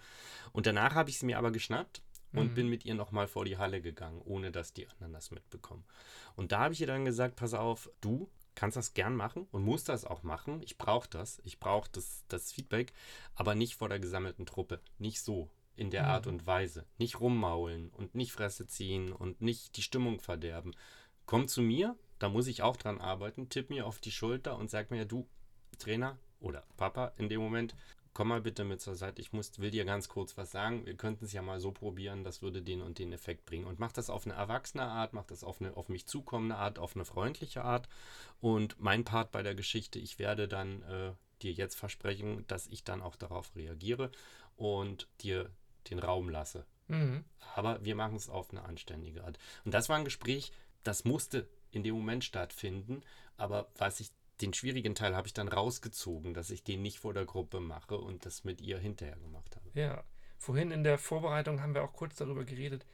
Und 0.53 0.67
danach 0.67 0.95
habe 0.95 1.11
ich 1.11 1.19
sie 1.19 1.27
mir 1.27 1.39
aber 1.39 1.51
geschnappt 1.51 2.03
und 2.33 2.51
mhm. 2.51 2.55
bin 2.55 2.69
mit 2.69 2.85
ihr 2.85 2.95
nochmal 2.95 3.27
vor 3.27 3.45
die 3.45 3.59
Halle 3.59 3.81
gegangen, 3.81 4.21
ohne 4.25 4.53
dass 4.53 4.73
die 4.73 4.87
anderen 4.89 5.13
das 5.13 5.31
mitbekommen. 5.31 5.85
Und 6.37 6.53
da 6.53 6.61
habe 6.61 6.75
ich 6.75 6.81
ihr 6.81 6.87
dann 6.87 7.05
gesagt, 7.05 7.37
pass 7.37 7.55
auf, 7.55 7.91
du 8.01 8.31
kannst 8.55 8.77
das 8.77 8.95
gern 8.95 9.17
machen 9.17 9.47
und 9.51 9.65
musst 9.65 9.89
das 9.89 10.05
auch 10.05 10.23
machen. 10.23 10.63
Ich 10.63 10.77
brauche 10.77 11.09
das. 11.09 11.41
Ich 11.45 11.59
brauche 11.59 11.89
das, 11.93 12.25
das 12.29 12.53
Feedback, 12.53 12.93
aber 13.35 13.55
nicht 13.55 13.77
vor 13.77 13.89
der 13.89 14.01
gesammelten 14.01 14.47
Truppe. 14.47 14.81
Nicht 14.99 15.23
so, 15.23 15.51
in 15.77 15.91
der 15.91 16.03
mhm. 16.03 16.09
Art 16.09 16.27
und 16.27 16.47
Weise. 16.47 16.85
Nicht 16.99 17.21
rummaulen 17.21 17.91
und 17.91 18.15
nicht 18.15 18.33
Fresse 18.33 18.67
ziehen 18.67 19.13
und 19.13 19.41
nicht 19.41 19.77
die 19.77 19.83
Stimmung 19.83 20.21
verderben. 20.21 20.75
Komm 21.25 21.49
zu 21.49 21.63
mir, 21.63 21.97
da 22.21 22.29
muss 22.29 22.47
ich 22.47 22.63
auch 22.63 22.77
dran 22.77 23.01
arbeiten. 23.01 23.49
Tipp 23.49 23.71
mir 23.71 23.87
auf 23.87 23.99
die 23.99 24.13
Schulter 24.13 24.57
und 24.57 24.71
sag 24.71 24.93
mir, 24.93 25.05
du, 25.05 25.27
Trainer 25.79 26.19
oder 26.39 26.63
Papa 26.77 27.13
in 27.17 27.29
dem 27.29 27.41
Moment, 27.41 27.75
komm 28.13 28.29
mal 28.29 28.41
bitte 28.41 28.65
mit 28.65 28.81
zur 28.81 28.95
Seite, 28.95 29.23
ich 29.23 29.33
muss, 29.33 29.59
will 29.59 29.71
dir 29.71 29.85
ganz 29.85 30.09
kurz 30.09 30.37
was 30.37 30.51
sagen, 30.51 30.85
wir 30.85 30.95
könnten 30.95 31.25
es 31.25 31.33
ja 31.33 31.43
mal 31.43 31.61
so 31.61 31.73
probieren, 31.73 32.25
das 32.25 32.43
würde 32.43 32.61
den 32.61 32.83
und 32.83 32.99
den 32.99 33.13
Effekt 33.13 33.47
bringen. 33.47 33.65
Und 33.65 33.79
mach 33.79 33.93
das 33.93 34.11
auf 34.11 34.27
eine 34.27 34.35
erwachsene 34.35 34.85
Art, 34.85 35.13
mach 35.13 35.25
das 35.25 35.43
auf 35.43 35.61
eine 35.61 35.77
auf 35.77 35.89
mich 35.89 36.07
zukommende 36.07 36.57
Art, 36.57 36.79
auf 36.79 36.95
eine 36.95 37.05
freundliche 37.05 37.65
Art. 37.65 37.89
Und 38.41 38.79
mein 38.79 39.05
Part 39.05 39.33
bei 39.33 39.43
der 39.43 39.55
Geschichte, 39.55 39.99
ich 39.99 40.19
werde 40.19 40.49
dann 40.49 40.83
äh, 40.83 41.13
dir 41.43 41.53
jetzt 41.53 41.77
versprechen, 41.77 42.45
dass 42.49 42.67
ich 42.67 42.85
dann 42.85 43.01
auch 43.01 43.17
darauf 43.17 43.55
reagiere 43.57 44.11
und 44.57 45.09
dir 45.23 45.51
den 45.89 46.01
Raum 46.01 46.29
lasse. 46.29 46.67
Mhm. 46.89 47.25
Aber 47.55 47.83
wir 47.83 47.95
machen 47.95 48.17
es 48.17 48.29
auf 48.29 48.51
eine 48.51 48.65
anständige 48.65 49.25
Art. 49.25 49.39
Und 49.65 49.73
das 49.73 49.89
war 49.89 49.97
ein 49.97 50.05
Gespräch, 50.05 50.53
das 50.83 51.05
musste 51.05 51.49
in 51.71 51.83
dem 51.83 51.95
Moment 51.95 52.25
stattfinden. 52.25 53.03
Aber 53.37 53.71
was 53.77 54.01
ich 54.01 54.11
den 54.41 54.55
schwierigen 54.55 54.95
Teil 54.95 55.15
habe 55.15 55.27
ich 55.27 55.35
dann 55.35 55.49
rausgezogen, 55.49 56.35
dass 56.35 56.51
ich 56.51 56.65
den 56.65 56.83
nicht 56.83 56.99
vor 56.99 57.13
der 57.13 57.25
Gruppe 57.25 57.61
mache 57.61 57.97
und 57.97 58.25
das 58.25 58.45
mit 58.45 58.61
ihr 58.61 58.79
hinterher 58.79 59.17
gemacht 59.17 59.57
habe. 59.57 59.69
Ja, 59.75 60.05
vorhin 60.39 60.71
in 60.71 60.85
der 60.85 60.99
Vorbereitung 60.99 61.61
haben 61.61 61.75
wir 61.75 61.83
auch 61.83 61.93
kurz 61.93 62.17
darüber 62.17 62.45
geredet, 62.45 62.87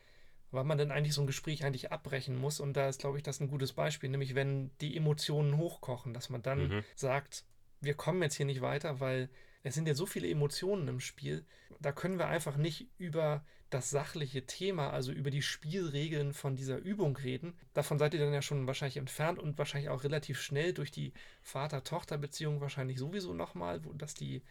wann 0.50 0.66
man 0.66 0.78
denn 0.78 0.90
eigentlich 0.90 1.14
so 1.14 1.20
ein 1.20 1.26
Gespräch 1.26 1.64
eigentlich 1.64 1.92
abbrechen 1.92 2.36
muss. 2.36 2.60
Und 2.60 2.74
da 2.74 2.88
ist, 2.88 3.00
glaube 3.00 3.18
ich, 3.18 3.22
das 3.22 3.40
ein 3.40 3.48
gutes 3.48 3.72
Beispiel, 3.72 4.10
nämlich 4.10 4.34
wenn 4.34 4.70
die 4.80 4.96
Emotionen 4.96 5.56
hochkochen, 5.56 6.14
dass 6.14 6.30
man 6.30 6.42
dann 6.42 6.68
mhm. 6.68 6.84
sagt, 6.94 7.44
wir 7.80 7.94
kommen 7.94 8.22
jetzt 8.22 8.36
hier 8.36 8.46
nicht 8.46 8.60
weiter, 8.60 9.00
weil 9.00 9.28
es 9.66 9.74
sind 9.74 9.88
ja 9.88 9.94
so 9.94 10.06
viele 10.06 10.30
Emotionen 10.30 10.86
im 10.86 11.00
Spiel. 11.00 11.44
Da 11.80 11.90
können 11.90 12.18
wir 12.18 12.28
einfach 12.28 12.56
nicht 12.56 12.88
über 12.98 13.44
das 13.68 13.90
sachliche 13.90 14.46
Thema, 14.46 14.90
also 14.90 15.10
über 15.10 15.30
die 15.30 15.42
Spielregeln 15.42 16.34
von 16.34 16.54
dieser 16.54 16.78
Übung 16.78 17.16
reden. 17.16 17.52
Davon 17.74 17.98
seid 17.98 18.14
ihr 18.14 18.20
dann 18.20 18.32
ja 18.32 18.42
schon 18.42 18.68
wahrscheinlich 18.68 18.96
entfernt 18.96 19.40
und 19.40 19.58
wahrscheinlich 19.58 19.90
auch 19.90 20.04
relativ 20.04 20.40
schnell 20.40 20.72
durch 20.72 20.92
die 20.92 21.12
Vater-Tochter-Beziehung 21.42 22.60
wahrscheinlich 22.60 23.00
sowieso 23.00 23.34
nochmal, 23.34 23.80
dass 23.94 24.14
die 24.14 24.44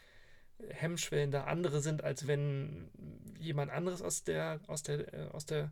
Hemmschwellen 0.67 1.31
da 1.31 1.45
andere 1.45 1.79
sind, 1.79 2.03
als 2.03 2.27
wenn 2.27 2.89
jemand 3.39 3.71
anderes 3.71 4.01
aus 4.01 4.25
der, 4.25 4.59
aus 4.67 4.83
der, 4.83 5.13
äh, 5.13 5.27
aus 5.29 5.45
der, 5.45 5.71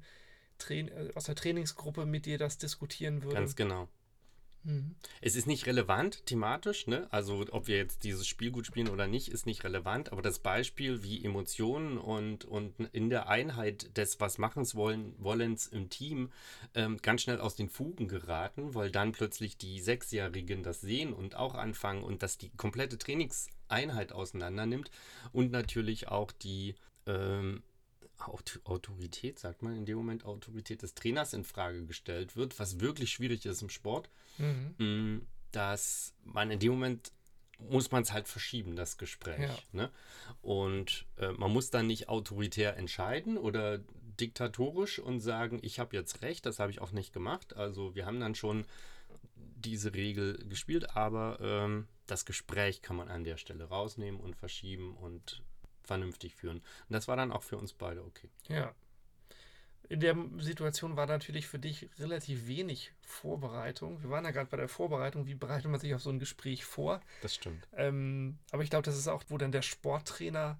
Tra 0.57 0.73
äh, 0.73 1.11
aus 1.15 1.25
der 1.25 1.35
Trainingsgruppe 1.35 2.05
mit 2.05 2.25
dir 2.25 2.37
das 2.37 2.59
diskutieren 2.59 3.23
würde. 3.23 3.35
Ganz 3.35 3.57
genau. 3.57 3.89
Mhm. 4.63 4.95
Es 5.21 5.35
ist 5.35 5.47
nicht 5.47 5.65
relevant 5.65 6.25
thematisch, 6.25 6.87
ne? 6.87 7.07
Also 7.11 7.45
ob 7.51 7.67
wir 7.67 7.77
jetzt 7.77 8.03
dieses 8.03 8.27
Spiel 8.27 8.51
gut 8.51 8.65
spielen 8.65 8.89
oder 8.89 9.07
nicht, 9.07 9.29
ist 9.29 9.45
nicht 9.45 9.63
relevant, 9.63 10.11
aber 10.11 10.21
das 10.21 10.39
Beispiel, 10.39 11.03
wie 11.03 11.23
Emotionen 11.23 11.97
und, 11.97 12.45
und 12.45 12.73
in 12.93 13.09
der 13.09 13.27
Einheit 13.27 13.97
des 13.97 14.19
was 14.19 14.37
machens 14.37 14.75
wollen, 14.75 15.13
Wollens 15.17 15.67
im 15.67 15.89
Team 15.89 16.31
ähm, 16.75 16.97
ganz 17.01 17.21
schnell 17.21 17.39
aus 17.39 17.55
den 17.55 17.69
Fugen 17.69 18.07
geraten, 18.07 18.73
weil 18.73 18.91
dann 18.91 19.11
plötzlich 19.11 19.57
die 19.57 19.79
Sechsjährigen 19.79 20.63
das 20.63 20.81
sehen 20.81 21.13
und 21.13 21.35
auch 21.35 21.55
anfangen 21.55 22.03
und 22.03 22.23
das 22.23 22.37
die 22.37 22.49
komplette 22.55 22.97
Trainingseinheit 22.97 24.13
auseinander 24.13 24.65
nimmt 24.65 24.91
und 25.33 25.51
natürlich 25.51 26.07
auch 26.07 26.31
die 26.31 26.75
ähm, 27.05 27.63
Autorität, 28.19 29.39
sagt 29.39 29.61
man 29.61 29.75
in 29.75 29.85
dem 29.85 29.97
Moment, 29.97 30.25
Autorität 30.25 30.81
des 30.81 30.93
Trainers 30.95 31.33
in 31.33 31.43
Frage 31.43 31.85
gestellt 31.85 32.35
wird, 32.35 32.59
was 32.59 32.79
wirklich 32.79 33.11
schwierig 33.11 33.45
ist 33.45 33.61
im 33.61 33.69
Sport, 33.69 34.09
mhm. 34.37 34.75
Mm, 34.77 35.27
dass 35.51 36.13
man 36.23 36.51
in 36.51 36.59
dem 36.59 36.73
Moment 36.73 37.11
muss 37.69 37.91
man 37.91 38.03
es 38.03 38.11
halt 38.11 38.27
verschieben, 38.27 38.75
das 38.75 38.97
Gespräch. 38.97 39.39
Ja. 39.39 39.57
Ne? 39.71 39.91
Und 40.41 41.05
äh, 41.17 41.31
man 41.31 41.51
muss 41.51 41.69
dann 41.69 41.87
nicht 41.87 42.09
autoritär 42.09 42.77
entscheiden 42.77 43.37
oder 43.37 43.79
diktatorisch 44.19 44.99
und 44.99 45.21
sagen, 45.21 45.59
ich 45.61 45.79
habe 45.79 45.95
jetzt 45.95 46.21
recht, 46.21 46.45
das 46.45 46.59
habe 46.59 46.71
ich 46.71 46.81
auch 46.81 46.91
nicht 46.91 47.13
gemacht. 47.13 47.55
Also 47.55 47.95
wir 47.95 48.05
haben 48.05 48.19
dann 48.19 48.35
schon 48.35 48.65
diese 49.35 49.93
Regel 49.93 50.37
gespielt, 50.49 50.95
aber 50.95 51.39
ähm, 51.41 51.87
das 52.05 52.25
Gespräch 52.25 52.81
kann 52.81 52.95
man 52.95 53.07
an 53.07 53.23
der 53.23 53.37
Stelle 53.37 53.65
rausnehmen 53.65 54.19
und 54.19 54.35
verschieben 54.35 54.95
und 54.95 55.41
vernünftig 55.83 56.35
führen. 56.35 56.57
Und 56.57 56.93
das 56.93 57.07
war 57.07 57.15
dann 57.15 57.31
auch 57.31 57.43
für 57.43 57.57
uns 57.57 57.73
beide 57.73 58.03
okay. 58.03 58.29
Ja. 58.47 58.73
In 59.89 59.99
der 59.99 60.15
Situation 60.37 60.95
war 60.95 61.05
natürlich 61.07 61.45
für 61.45 61.59
dich 61.59 61.89
relativ 61.99 62.47
wenig 62.47 62.93
Vorbereitung. 63.01 64.01
Wir 64.01 64.09
waren 64.09 64.23
ja 64.23 64.31
gerade 64.31 64.49
bei 64.49 64.57
der 64.57 64.69
Vorbereitung. 64.69 65.27
Wie 65.27 65.35
bereitet 65.35 65.69
man 65.69 65.79
sich 65.79 65.93
auf 65.93 66.01
so 66.01 66.09
ein 66.09 66.19
Gespräch 66.19 66.63
vor? 66.63 67.01
Das 67.21 67.35
stimmt. 67.35 67.67
Ähm, 67.73 68.37
aber 68.51 68.63
ich 68.63 68.69
glaube, 68.69 68.83
das 68.83 68.97
ist 68.97 69.09
auch, 69.09 69.23
wo 69.27 69.37
dann 69.37 69.51
der 69.51 69.61
Sporttrainer 69.61 70.57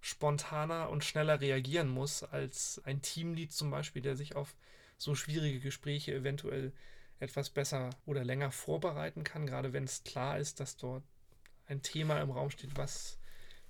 spontaner 0.00 0.90
und 0.90 1.04
schneller 1.04 1.40
reagieren 1.40 1.88
muss 1.88 2.22
als 2.22 2.80
ein 2.84 3.02
Teamlead 3.02 3.52
zum 3.52 3.70
Beispiel, 3.70 4.02
der 4.02 4.14
sich 4.14 4.36
auf 4.36 4.54
so 4.98 5.14
schwierige 5.14 5.58
Gespräche 5.58 6.14
eventuell 6.14 6.72
etwas 7.18 7.50
besser 7.50 7.90
oder 8.04 8.24
länger 8.24 8.52
vorbereiten 8.52 9.24
kann, 9.24 9.46
gerade 9.46 9.72
wenn 9.72 9.84
es 9.84 10.04
klar 10.04 10.38
ist, 10.38 10.60
dass 10.60 10.76
dort 10.76 11.02
ein 11.66 11.82
Thema 11.82 12.20
im 12.20 12.30
Raum 12.30 12.50
steht, 12.50 12.76
was 12.76 13.18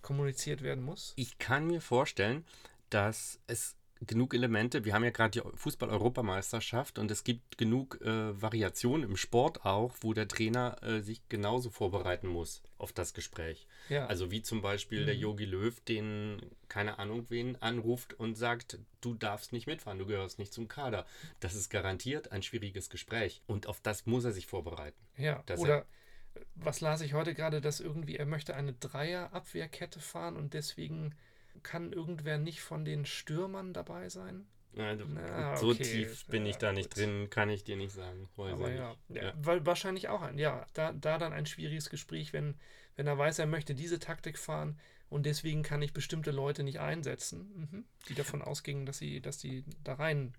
kommuniziert 0.06 0.62
werden 0.62 0.84
muss? 0.84 1.12
Ich 1.16 1.38
kann 1.38 1.66
mir 1.66 1.80
vorstellen, 1.80 2.44
dass 2.90 3.40
es 3.48 3.74
genug 4.00 4.34
Elemente, 4.34 4.84
wir 4.84 4.94
haben 4.94 5.02
ja 5.02 5.10
gerade 5.10 5.40
die 5.40 5.56
Fußball-Europameisterschaft 5.56 7.00
und 7.00 7.10
es 7.10 7.24
gibt 7.24 7.58
genug 7.58 8.00
äh, 8.02 8.40
Variationen 8.40 9.08
im 9.08 9.16
Sport 9.16 9.64
auch, 9.64 9.96
wo 10.02 10.12
der 10.12 10.28
Trainer 10.28 10.76
äh, 10.82 11.00
sich 11.00 11.28
genauso 11.28 11.70
vorbereiten 11.70 12.28
muss 12.28 12.62
auf 12.78 12.92
das 12.92 13.14
Gespräch. 13.14 13.66
Ja. 13.88 14.06
Also 14.06 14.30
wie 14.30 14.42
zum 14.42 14.62
Beispiel 14.62 15.02
mhm. 15.02 15.06
der 15.06 15.16
Yogi 15.16 15.44
Löw, 15.44 15.80
den 15.80 16.40
keine 16.68 17.00
Ahnung 17.00 17.26
wen 17.28 17.60
anruft 17.60 18.14
und 18.14 18.36
sagt, 18.36 18.78
du 19.00 19.14
darfst 19.14 19.52
nicht 19.52 19.66
mitfahren, 19.66 19.98
du 19.98 20.06
gehörst 20.06 20.38
nicht 20.38 20.52
zum 20.52 20.68
Kader. 20.68 21.04
Das 21.40 21.56
ist 21.56 21.68
garantiert 21.68 22.30
ein 22.30 22.44
schwieriges 22.44 22.90
Gespräch 22.90 23.42
und 23.48 23.66
auf 23.66 23.80
das 23.80 24.06
muss 24.06 24.24
er 24.24 24.32
sich 24.32 24.46
vorbereiten. 24.46 25.00
Ja, 25.16 25.42
oder 25.56 25.84
was 26.54 26.80
las 26.80 27.00
ich 27.00 27.14
heute 27.14 27.34
gerade, 27.34 27.60
dass 27.60 27.80
irgendwie 27.80 28.16
er 28.16 28.26
möchte 28.26 28.54
eine 28.54 28.72
Dreier-Abwehrkette 28.72 30.00
fahren 30.00 30.36
und 30.36 30.54
deswegen 30.54 31.14
kann 31.62 31.92
irgendwer 31.92 32.38
nicht 32.38 32.60
von 32.60 32.84
den 32.84 33.06
Stürmern 33.06 33.72
dabei 33.72 34.08
sein? 34.08 34.46
Na, 34.72 34.94
Na, 34.94 35.56
so 35.56 35.70
okay. 35.70 35.82
tief 35.82 36.26
bin 36.26 36.44
ich 36.44 36.56
da 36.56 36.72
nicht 36.72 36.94
gut. 36.94 37.02
drin, 37.02 37.30
kann 37.30 37.48
ich 37.48 37.64
dir 37.64 37.76
nicht 37.76 37.92
sagen. 37.92 38.28
Aber 38.36 38.70
ja. 38.70 38.94
ja. 39.08 39.22
ja. 39.22 39.32
Weil 39.36 39.64
wahrscheinlich 39.64 40.08
auch 40.08 40.20
ein, 40.20 40.38
ja, 40.38 40.66
da, 40.74 40.92
da 40.92 41.16
dann 41.16 41.32
ein 41.32 41.46
schwieriges 41.46 41.88
Gespräch, 41.88 42.34
wenn, 42.34 42.54
wenn 42.94 43.06
er 43.06 43.16
weiß, 43.16 43.38
er 43.38 43.46
möchte 43.46 43.74
diese 43.74 43.98
Taktik 43.98 44.38
fahren 44.38 44.78
und 45.08 45.24
deswegen 45.24 45.62
kann 45.62 45.80
ich 45.80 45.94
bestimmte 45.94 46.30
Leute 46.30 46.62
nicht 46.62 46.78
einsetzen, 46.78 47.68
mhm. 47.70 47.84
die 48.08 48.14
davon 48.14 48.42
ausgingen, 48.42 48.84
dass 48.84 48.98
sie, 48.98 49.20
dass 49.22 49.38
die 49.38 49.64
da 49.82 49.94
rein 49.94 50.34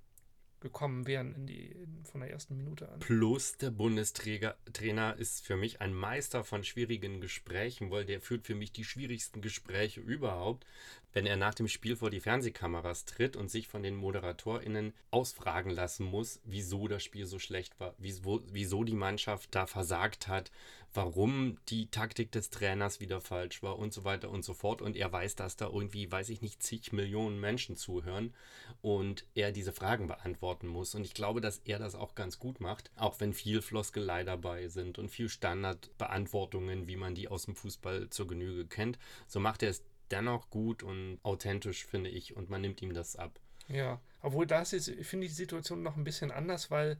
gekommen 0.60 1.08
wären 1.08 1.34
in 1.36 1.48
die, 1.48 1.66
in, 1.66 2.04
von 2.06 2.22
der 2.22 2.32
ersten 2.32 2.58
Minute 2.58 2.90
an. 2.90 3.00
Plus 3.00 3.58
der 3.58 3.72
Bundestrainer 3.72 5.16
ist 5.18 5.46
für 5.46 5.56
mich 5.56 5.82
ein 5.82 5.94
Meister 5.94 6.44
von 6.44 6.64
schwierigen 6.64 7.22
Gesprächen, 7.22 7.92
weil 7.92 8.06
der 8.06 8.22
führt 8.22 8.46
für 8.46 8.56
mich 8.56 8.72
die 8.72 8.84
schwierigsten 8.84 9.42
Gespräche 9.42 10.02
überhaupt, 10.02 10.66
wenn 11.14 11.26
er 11.26 11.38
nach 11.38 11.54
dem 11.54 11.68
Spiel 11.68 11.96
vor 11.96 12.10
die 12.10 12.20
Fernsehkameras 12.20 13.06
tritt 13.06 13.36
und 13.36 13.50
sich 13.50 13.68
von 13.68 13.84
den 13.84 13.96
ModeratorInnen 13.96 14.94
ausfragen 15.10 15.72
lassen 15.72 16.06
muss, 16.06 16.40
wieso 16.44 16.88
das 16.88 17.04
Spiel 17.04 17.26
so 17.26 17.40
schlecht 17.40 17.80
war, 17.80 17.96
wieso, 17.98 18.44
wieso 18.52 18.84
die 18.84 18.94
Mannschaft 18.94 19.56
da 19.56 19.66
versagt 19.66 20.28
hat, 20.28 20.52
warum 20.94 21.58
die 21.70 21.90
Taktik 21.90 22.32
des 22.32 22.50
Trainers 22.50 23.00
wieder 23.00 23.22
falsch 23.22 23.62
war 23.62 23.78
und 23.78 23.94
so 23.94 24.04
weiter 24.04 24.30
und 24.30 24.44
so 24.44 24.54
fort. 24.54 24.82
Und 24.82 24.96
er 24.96 25.12
weiß, 25.12 25.36
dass 25.36 25.56
da 25.56 25.68
irgendwie, 25.68 26.12
weiß 26.12 26.30
ich 26.30 26.42
nicht, 26.42 26.64
zig 26.64 26.92
Millionen 26.92 27.40
Menschen 27.40 27.76
zuhören 27.76 28.34
und 28.82 29.26
er 29.36 29.52
diese 29.52 29.74
Fragen 29.74 30.08
beantworten 30.08 30.68
muss. 30.68 30.96
Und 30.96 31.04
ich 31.04 31.14
glaube, 31.14 31.42
dass 31.42 31.62
er 31.66 31.80
das 31.80 31.96
auch 31.96 32.16
ganz 32.16 32.40
gut 32.40 32.60
macht, 32.60 32.92
auch 32.96 33.20
wenn 33.20 33.34
viel 33.34 33.62
Floskelei 33.62 34.24
dabei 34.24 34.68
sind 34.70 34.98
und 34.98 35.10
viel 35.10 35.30
Standardbeantwortungen, 35.30 36.88
wie 36.88 36.96
man 36.96 37.16
die 37.16 37.28
aus 37.28 37.46
dem 37.46 37.56
Fußball 37.56 38.10
zur 38.10 38.28
Genüge 38.28 38.66
kennt. 38.66 38.98
So 39.28 39.40
macht 39.40 39.64
er 39.64 39.70
es 39.70 39.84
dennoch 40.12 40.50
gut 40.50 40.84
und 40.84 41.20
authentisch, 41.24 41.86
finde 41.86 42.10
ich, 42.10 42.36
und 42.36 42.50
man 42.50 42.62
nimmt 42.62 42.82
ihm 42.82 42.94
das 42.94 43.16
ab. 43.16 43.40
Ja, 43.68 44.02
obwohl 44.22 44.48
das 44.48 44.74
ist, 44.74 44.90
finde 45.06 45.26
ich 45.26 45.32
die 45.32 45.38
Situation 45.38 45.84
noch 45.84 45.98
ein 45.98 46.04
bisschen 46.04 46.32
anders, 46.32 46.72
weil 46.72 46.98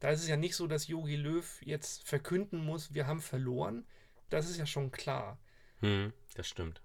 da 0.00 0.10
ist 0.10 0.20
es 0.20 0.28
ja 0.28 0.36
nicht 0.36 0.56
so, 0.56 0.66
dass 0.66 0.88
Yogi 0.88 1.16
Löw 1.16 1.60
jetzt 1.62 2.06
verkünden 2.06 2.64
muss, 2.64 2.94
wir 2.94 3.06
haben 3.06 3.20
verloren. 3.20 3.86
Das 4.30 4.48
ist 4.48 4.56
ja 4.56 4.66
schon 4.66 4.90
klar. 4.90 5.38
Hm, 5.80 6.12
das 6.34 6.48
stimmt. 6.48 6.82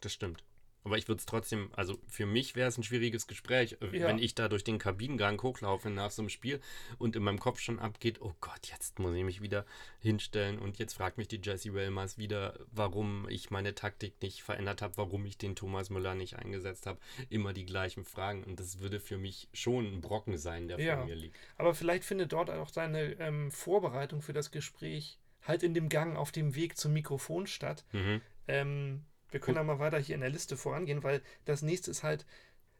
Das 0.00 0.12
stimmt. 0.12 0.44
Aber 0.86 0.96
ich 0.98 1.08
würde 1.08 1.18
es 1.18 1.26
trotzdem, 1.26 1.68
also 1.74 1.98
für 2.06 2.26
mich 2.26 2.54
wäre 2.54 2.68
es 2.68 2.78
ein 2.78 2.84
schwieriges 2.84 3.26
Gespräch, 3.26 3.76
äh, 3.80 3.98
Ja. 3.98 4.06
wenn 4.06 4.18
ich 4.20 4.36
da 4.36 4.48
durch 4.48 4.62
den 4.62 4.78
Kabinengang 4.78 5.42
hochlaufe 5.42 5.90
nach 5.90 6.12
so 6.12 6.22
einem 6.22 6.28
Spiel 6.28 6.60
und 6.98 7.16
in 7.16 7.24
meinem 7.24 7.40
Kopf 7.40 7.58
schon 7.58 7.80
abgeht, 7.80 8.20
oh 8.22 8.34
Gott, 8.40 8.68
jetzt 8.70 9.00
muss 9.00 9.12
ich 9.16 9.24
mich 9.24 9.42
wieder 9.42 9.66
hinstellen 9.98 10.60
und 10.60 10.78
jetzt 10.78 10.94
fragt 10.94 11.18
mich 11.18 11.26
die 11.26 11.40
Jessie 11.42 11.74
Wellmers 11.74 12.18
wieder, 12.18 12.58
warum 12.70 13.28
ich 13.28 13.50
meine 13.50 13.74
Taktik 13.74 14.22
nicht 14.22 14.44
verändert 14.44 14.80
habe, 14.80 14.96
warum 14.96 15.26
ich 15.26 15.36
den 15.36 15.56
Thomas 15.56 15.90
Müller 15.90 16.14
nicht 16.14 16.36
eingesetzt 16.36 16.86
habe. 16.86 17.00
Immer 17.30 17.52
die 17.52 17.66
gleichen 17.66 18.04
Fragen 18.04 18.44
und 18.44 18.60
das 18.60 18.78
würde 18.78 19.00
für 19.00 19.18
mich 19.18 19.48
schon 19.52 19.86
ein 19.92 20.00
Brocken 20.00 20.38
sein, 20.38 20.68
der 20.68 20.78
Ja. 20.78 20.96
vor 20.98 21.06
mir 21.06 21.16
liegt. 21.16 21.36
Aber 21.56 21.74
vielleicht 21.74 22.04
findet 22.04 22.32
dort 22.32 22.48
auch 22.48 22.68
seine 22.68 23.14
ähm, 23.18 23.50
Vorbereitung 23.50 24.22
für 24.22 24.32
das 24.32 24.52
Gespräch 24.52 25.18
halt 25.42 25.64
in 25.64 25.74
dem 25.74 25.88
Gang 25.88 26.16
auf 26.16 26.30
dem 26.30 26.54
Weg 26.54 26.76
zum 26.76 26.92
Mikrofon 26.92 27.48
statt. 27.48 27.84
Mhm. 27.92 28.20
Ähm, 28.46 29.04
wir 29.36 29.40
können 29.40 29.56
da 29.56 29.62
mal 29.62 29.78
weiter 29.78 29.98
hier 29.98 30.14
in 30.14 30.22
der 30.22 30.30
Liste 30.30 30.56
vorangehen, 30.56 31.02
weil 31.02 31.20
das 31.44 31.60
nächste 31.60 31.90
ist 31.90 32.02
halt, 32.02 32.24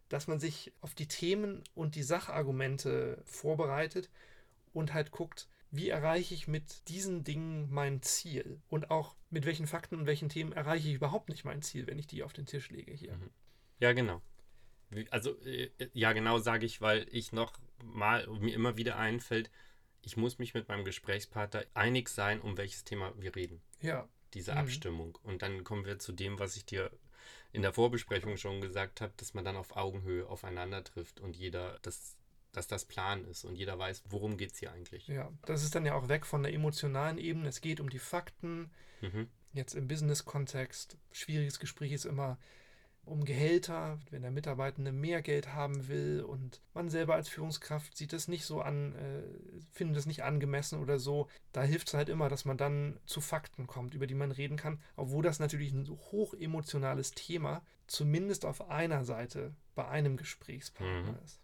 dass 0.09 0.27
man 0.27 0.41
sich 0.41 0.73
auf 0.81 0.95
die 0.95 1.07
Themen 1.07 1.63
und 1.75 1.97
die 1.97 2.03
Sachargumente 2.03 3.23
vorbereitet 3.27 4.09
und 4.73 4.95
halt 4.95 5.11
guckt, 5.11 5.49
wie 5.71 5.91
erreiche 5.91 6.33
ich 6.33 6.49
mit 6.49 6.89
diesen 6.89 7.25
Dingen 7.25 7.69
mein 7.71 8.01
Ziel? 8.01 8.59
Und 8.69 8.91
auch 8.91 9.17
mit 9.29 9.45
welchen 9.45 9.67
Fakten 9.67 9.97
und 9.97 10.07
welchen 10.07 10.31
Themen 10.31 10.53
erreiche 10.53 10.89
ich 10.89 10.95
überhaupt 10.95 11.29
nicht 11.29 11.45
mein 11.45 11.61
Ziel, 11.61 11.87
wenn 11.89 11.99
ich 11.99 12.07
die 12.07 12.23
auf 12.23 12.33
den 12.33 12.47
Tisch 12.47 12.71
lege 12.71 12.93
hier. 12.93 13.17
Mhm. 13.17 13.31
Ja, 13.79 13.93
genau. 13.93 14.23
Also, 15.11 15.39
äh, 15.43 15.69
ja, 15.93 16.15
genau 16.15 16.39
sage 16.39 16.65
ich, 16.65 16.81
weil 16.81 17.07
ich 17.11 17.33
noch 17.33 17.53
mal 17.85 18.27
mir 18.29 18.55
immer 18.55 18.79
wieder 18.79 18.97
einfällt, 18.97 19.51
ich 20.01 20.17
muss 20.17 20.39
mich 20.39 20.55
mit 20.55 20.69
meinem 20.69 20.87
Gesprächspartner 20.87 21.65
einig 21.75 22.09
sein, 22.09 22.41
um 22.41 22.57
welches 22.57 22.85
Thema 22.85 23.13
wir 23.19 23.37
reden. 23.37 23.61
Ja, 23.83 24.09
Diese 24.37 24.52
Mhm. 24.52 24.59
Abstimmung. 24.59 25.19
Und 25.25 25.43
dann 25.43 25.64
kommen 25.64 25.85
wir 25.85 25.99
zu 25.99 26.12
dem, 26.12 26.38
was 26.38 26.57
ich 26.57 26.64
dir 26.66 26.90
in 27.52 27.62
der 27.62 27.73
Vorbesprechung 27.73 28.37
schon 28.37 28.61
gesagt 28.61 29.00
habe, 29.00 29.12
dass 29.16 29.35
man 29.35 29.45
dann 29.45 29.57
auf 29.57 29.76
Augenhöhe 29.76 30.26
aufeinander 30.28 30.85
trifft 30.85 31.21
und 31.21 31.37
jeder, 31.37 31.78
dass, 31.81 32.16
dass 32.52 32.66
das 32.69 32.85
Plan 32.85 33.25
ist 33.25 33.45
und 33.45 33.57
jeder 33.57 33.78
weiß, 33.78 34.05
worum 34.11 34.37
geht 34.37 34.52
es 34.52 34.59
hier 34.59 34.73
eigentlich. 34.73 35.09
ja. 35.09 35.33
Das 35.47 35.62
ist 35.64 35.75
dann 35.75 35.87
ja 35.87 35.95
auch 35.95 36.09
weg 36.09 36.26
von 36.26 36.43
der 36.43 36.52
emotionalen 36.52 37.19
Ebene. 37.19 37.49
Es 37.49 37.61
geht 37.62 37.81
um 37.81 37.88
die 37.88 37.99
Fakten. 37.99 38.71
Mhm. 39.00 39.28
Jetzt 39.55 39.75
im 39.75 39.88
Business-Kontext, 39.88 40.99
schwieriges 41.12 41.59
Gespräch 41.59 41.93
ist 41.93 42.05
immer 42.05 42.38
um 43.07 43.25
Gehälter, 43.25 43.99
wenn 44.11 44.23
der 44.23 44.31
Mitarbeitende 44.33 44.93
mehr 44.93 45.23
Geld 45.23 45.55
haben 45.55 45.89
will 45.89 46.23
und 46.27 46.61
man 46.75 46.91
selber 46.91 47.15
als 47.15 47.29
Führungskraft 47.29 47.97
sieht 47.97 48.13
es 48.13 48.29
nicht 48.29 48.45
so 48.45 48.61
an, 48.61 48.95
äh, 48.97 49.23
findet 49.71 49.97
es 49.97 50.07
nicht 50.07 50.25
angemessen 50.25 50.81
oder 50.81 50.99
so. 50.99 51.29
Da 51.53 51.63
hilft 51.63 51.89
es 51.89 51.95
halt 51.95 52.09
immer, 52.09 52.29
dass 52.29 52.45
man 52.45 52.59
dann 52.59 52.99
zu 53.07 53.21
Fakten 53.21 53.67
kommt, 53.69 53.95
über 53.95 54.07
die 54.09 54.15
man 54.15 54.33
reden 54.33 54.57
kann, 54.57 54.81
obwohl 54.97 55.23
das 55.23 55.39
natürlich 55.39 55.73
ein 55.73 55.89
hoch 55.89 56.35
emotionales 56.35 57.13
Thema 57.13 57.63
zumindest 57.87 58.45
auf 58.45 58.69
einer 58.69 59.05
Seite 59.05 59.55
bei 59.77 59.87
einem 59.89 60.17
Gesprächspartner 60.17 61.13
Mhm. 61.13 61.19
ist. 61.25 61.41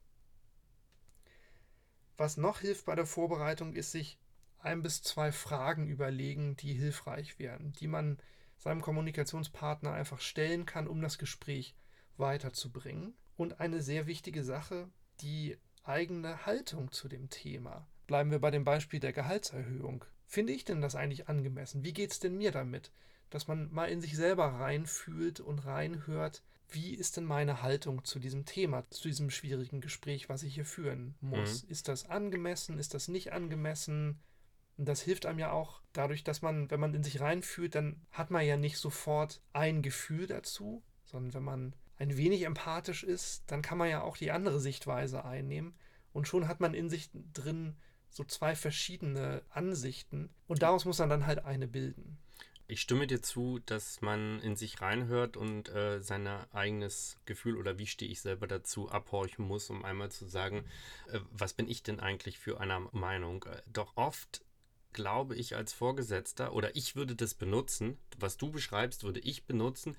Was 2.16 2.36
noch 2.36 2.60
hilft 2.60 2.86
bei 2.86 2.94
der 2.94 3.06
Vorbereitung, 3.06 3.74
ist 3.74 3.92
sich 3.92 4.18
ein 4.58 4.82
bis 4.82 5.02
zwei 5.02 5.32
Fragen 5.32 5.86
überlegen, 5.88 6.56
die 6.56 6.72
hilfreich 6.74 7.38
wären, 7.38 7.72
die 7.74 7.86
man 7.88 8.18
seinem 8.62 8.80
Kommunikationspartner 8.80 9.92
einfach 9.92 10.20
stellen 10.20 10.66
kann, 10.66 10.86
um 10.86 11.02
das 11.02 11.18
Gespräch 11.18 11.74
weiterzubringen. 12.16 13.14
Und 13.36 13.58
eine 13.58 13.82
sehr 13.82 14.06
wichtige 14.06 14.44
Sache, 14.44 14.88
die 15.20 15.56
eigene 15.82 16.46
Haltung 16.46 16.92
zu 16.92 17.08
dem 17.08 17.28
Thema. 17.28 17.88
Bleiben 18.06 18.30
wir 18.30 18.38
bei 18.38 18.52
dem 18.52 18.62
Beispiel 18.62 19.00
der 19.00 19.12
Gehaltserhöhung. 19.12 20.04
Finde 20.26 20.52
ich 20.52 20.64
denn 20.64 20.80
das 20.80 20.94
eigentlich 20.94 21.28
angemessen? 21.28 21.82
Wie 21.82 21.92
geht 21.92 22.12
es 22.12 22.20
denn 22.20 22.36
mir 22.36 22.52
damit? 22.52 22.92
Dass 23.30 23.48
man 23.48 23.72
mal 23.72 23.86
in 23.86 24.00
sich 24.00 24.14
selber 24.14 24.46
reinfühlt 24.46 25.40
und 25.40 25.66
reinhört, 25.66 26.44
wie 26.68 26.94
ist 26.94 27.16
denn 27.16 27.24
meine 27.24 27.62
Haltung 27.62 28.04
zu 28.04 28.20
diesem 28.20 28.44
Thema, 28.44 28.88
zu 28.90 29.08
diesem 29.08 29.30
schwierigen 29.30 29.80
Gespräch, 29.80 30.28
was 30.28 30.44
ich 30.44 30.54
hier 30.54 30.64
führen 30.64 31.16
muss? 31.20 31.64
Ist 31.64 31.88
das 31.88 32.08
angemessen? 32.08 32.78
Ist 32.78 32.94
das 32.94 33.08
nicht 33.08 33.32
angemessen? 33.32 34.20
Und 34.76 34.86
das 34.86 35.02
hilft 35.02 35.26
einem 35.26 35.38
ja 35.38 35.52
auch 35.52 35.82
dadurch, 35.92 36.24
dass 36.24 36.42
man, 36.42 36.70
wenn 36.70 36.80
man 36.80 36.94
in 36.94 37.02
sich 37.02 37.20
reinfühlt, 37.20 37.74
dann 37.74 38.00
hat 38.10 38.30
man 38.30 38.44
ja 38.44 38.56
nicht 38.56 38.78
sofort 38.78 39.40
ein 39.52 39.82
Gefühl 39.82 40.26
dazu, 40.26 40.82
sondern 41.04 41.34
wenn 41.34 41.42
man 41.42 41.74
ein 41.98 42.16
wenig 42.16 42.42
empathisch 42.42 43.04
ist, 43.04 43.44
dann 43.46 43.62
kann 43.62 43.78
man 43.78 43.88
ja 43.88 44.02
auch 44.02 44.16
die 44.16 44.30
andere 44.30 44.60
Sichtweise 44.60 45.24
einnehmen. 45.24 45.74
Und 46.12 46.26
schon 46.26 46.48
hat 46.48 46.60
man 46.60 46.74
in 46.74 46.88
sich 46.88 47.10
drin 47.32 47.76
so 48.10 48.24
zwei 48.24 48.54
verschiedene 48.54 49.42
Ansichten. 49.50 50.30
Und 50.46 50.62
daraus 50.62 50.84
muss 50.84 50.98
man 50.98 51.08
dann 51.08 51.26
halt 51.26 51.44
eine 51.44 51.68
bilden. 51.68 52.18
Ich 52.68 52.80
stimme 52.80 53.06
dir 53.06 53.20
zu, 53.20 53.58
dass 53.66 54.00
man 54.00 54.40
in 54.40 54.56
sich 54.56 54.80
reinhört 54.80 55.36
und 55.36 55.68
äh, 55.68 56.00
sein 56.00 56.26
eigenes 56.52 57.18
Gefühl 57.26 57.56
oder 57.56 57.78
wie 57.78 57.86
stehe 57.86 58.10
ich 58.10 58.20
selber 58.20 58.46
dazu 58.46 58.90
abhorchen 58.90 59.46
muss, 59.46 59.68
um 59.68 59.84
einmal 59.84 60.10
zu 60.10 60.26
sagen, 60.26 60.64
äh, 61.08 61.20
was 61.30 61.52
bin 61.52 61.68
ich 61.68 61.82
denn 61.82 62.00
eigentlich 62.00 62.38
für 62.38 62.60
einer 62.60 62.80
Meinung. 62.92 63.44
Äh, 63.44 63.62
Doch 63.66 63.96
oft 63.96 64.42
glaube 64.92 65.36
ich 65.36 65.56
als 65.56 65.72
Vorgesetzter 65.72 66.52
oder 66.54 66.74
ich 66.76 66.96
würde 66.96 67.14
das 67.16 67.34
benutzen, 67.34 67.98
was 68.18 68.36
du 68.36 68.50
beschreibst, 68.50 69.04
würde 69.04 69.20
ich 69.20 69.44
benutzen, 69.44 69.96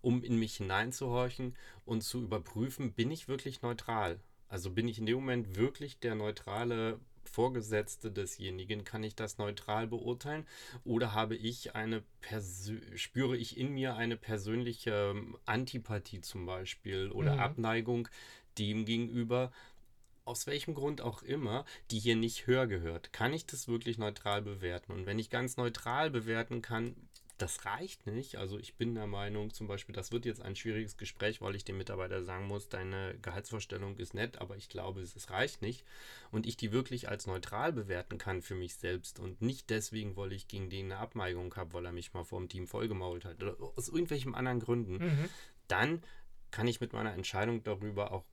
um 0.00 0.22
in 0.22 0.38
mich 0.38 0.56
hineinzuhorchen 0.56 1.56
und 1.84 2.02
zu 2.02 2.22
überprüfen, 2.22 2.92
bin 2.92 3.10
ich 3.10 3.28
wirklich 3.28 3.62
neutral? 3.62 4.20
Also 4.48 4.70
bin 4.70 4.88
ich 4.88 4.98
in 4.98 5.06
dem 5.06 5.16
Moment 5.16 5.56
wirklich 5.56 5.98
der 5.98 6.14
neutrale 6.14 7.00
Vorgesetzte 7.24 8.12
desjenigen? 8.12 8.84
Kann 8.84 9.02
ich 9.02 9.16
das 9.16 9.38
neutral 9.38 9.86
beurteilen? 9.88 10.46
Oder 10.84 11.12
habe 11.12 11.34
ich 11.34 11.74
eine 11.74 12.02
Persö 12.20 12.78
spüre 12.96 13.36
ich 13.36 13.56
in 13.58 13.72
mir 13.74 13.96
eine 13.96 14.16
persönliche 14.16 15.12
ähm, 15.14 15.36
Antipathie 15.44 16.20
zum 16.20 16.46
Beispiel 16.46 17.10
oder 17.10 17.32
Mhm. 17.32 17.40
Abneigung 17.40 18.08
dem 18.58 18.84
gegenüber, 18.84 19.52
aus 20.26 20.46
welchem 20.46 20.74
Grund 20.74 21.00
auch 21.00 21.22
immer, 21.22 21.64
die 21.90 21.98
hier 21.98 22.16
nicht 22.16 22.46
höher 22.46 22.66
gehört? 22.66 23.12
Kann 23.12 23.32
ich 23.32 23.46
das 23.46 23.68
wirklich 23.68 23.98
neutral 23.98 24.42
bewerten? 24.42 24.92
Und 24.92 25.06
wenn 25.06 25.18
ich 25.18 25.30
ganz 25.30 25.56
neutral 25.56 26.10
bewerten 26.10 26.62
kann, 26.62 26.94
das 27.38 27.66
reicht 27.66 28.06
nicht. 28.06 28.36
Also 28.36 28.58
ich 28.58 28.76
bin 28.76 28.94
der 28.94 29.06
Meinung, 29.06 29.52
zum 29.52 29.66
Beispiel, 29.66 29.94
das 29.94 30.10
wird 30.10 30.24
jetzt 30.24 30.40
ein 30.40 30.56
schwieriges 30.56 30.96
Gespräch, 30.96 31.42
weil 31.42 31.54
ich 31.54 31.64
dem 31.64 31.76
Mitarbeiter 31.76 32.24
sagen 32.24 32.46
muss, 32.46 32.68
deine 32.68 33.16
Gehaltsvorstellung 33.20 33.98
ist 33.98 34.14
nett, 34.14 34.38
aber 34.38 34.56
ich 34.56 34.68
glaube, 34.68 35.02
es, 35.02 35.30
reicht 35.30 35.60
nicht. 35.60 35.84
Und 36.30 36.46
ich 36.46 36.56
die 36.56 36.72
wirklich 36.72 37.08
als 37.08 37.26
neutral 37.26 37.72
bewerten 37.72 38.16
kann 38.16 38.40
für 38.40 38.54
mich 38.54 38.76
selbst 38.76 39.18
und 39.18 39.42
nicht 39.42 39.68
deswegen, 39.70 40.16
weil 40.16 40.32
ich 40.32 40.48
gegen 40.48 40.70
den 40.70 40.86
eine 40.86 40.98
Abneigung 40.98 41.54
habe, 41.56 41.74
weil 41.74 41.84
er 41.84 41.92
mich 41.92 42.14
mal 42.14 42.24
vor 42.24 42.40
dem 42.40 42.48
Team 42.48 42.66
vollgemault 42.66 43.24
hat 43.26 43.42
oder 43.42 43.56
aus 43.76 43.88
irgendwelchen 43.88 44.34
anderen 44.34 44.60
Gründen, 44.60 44.96
Mhm. 44.96 45.28
dann 45.68 46.02
kann 46.50 46.68
ich 46.68 46.80
mit 46.80 46.94
meiner 46.94 47.12
Entscheidung 47.12 47.62
darüber 47.62 48.12
auch 48.12 48.24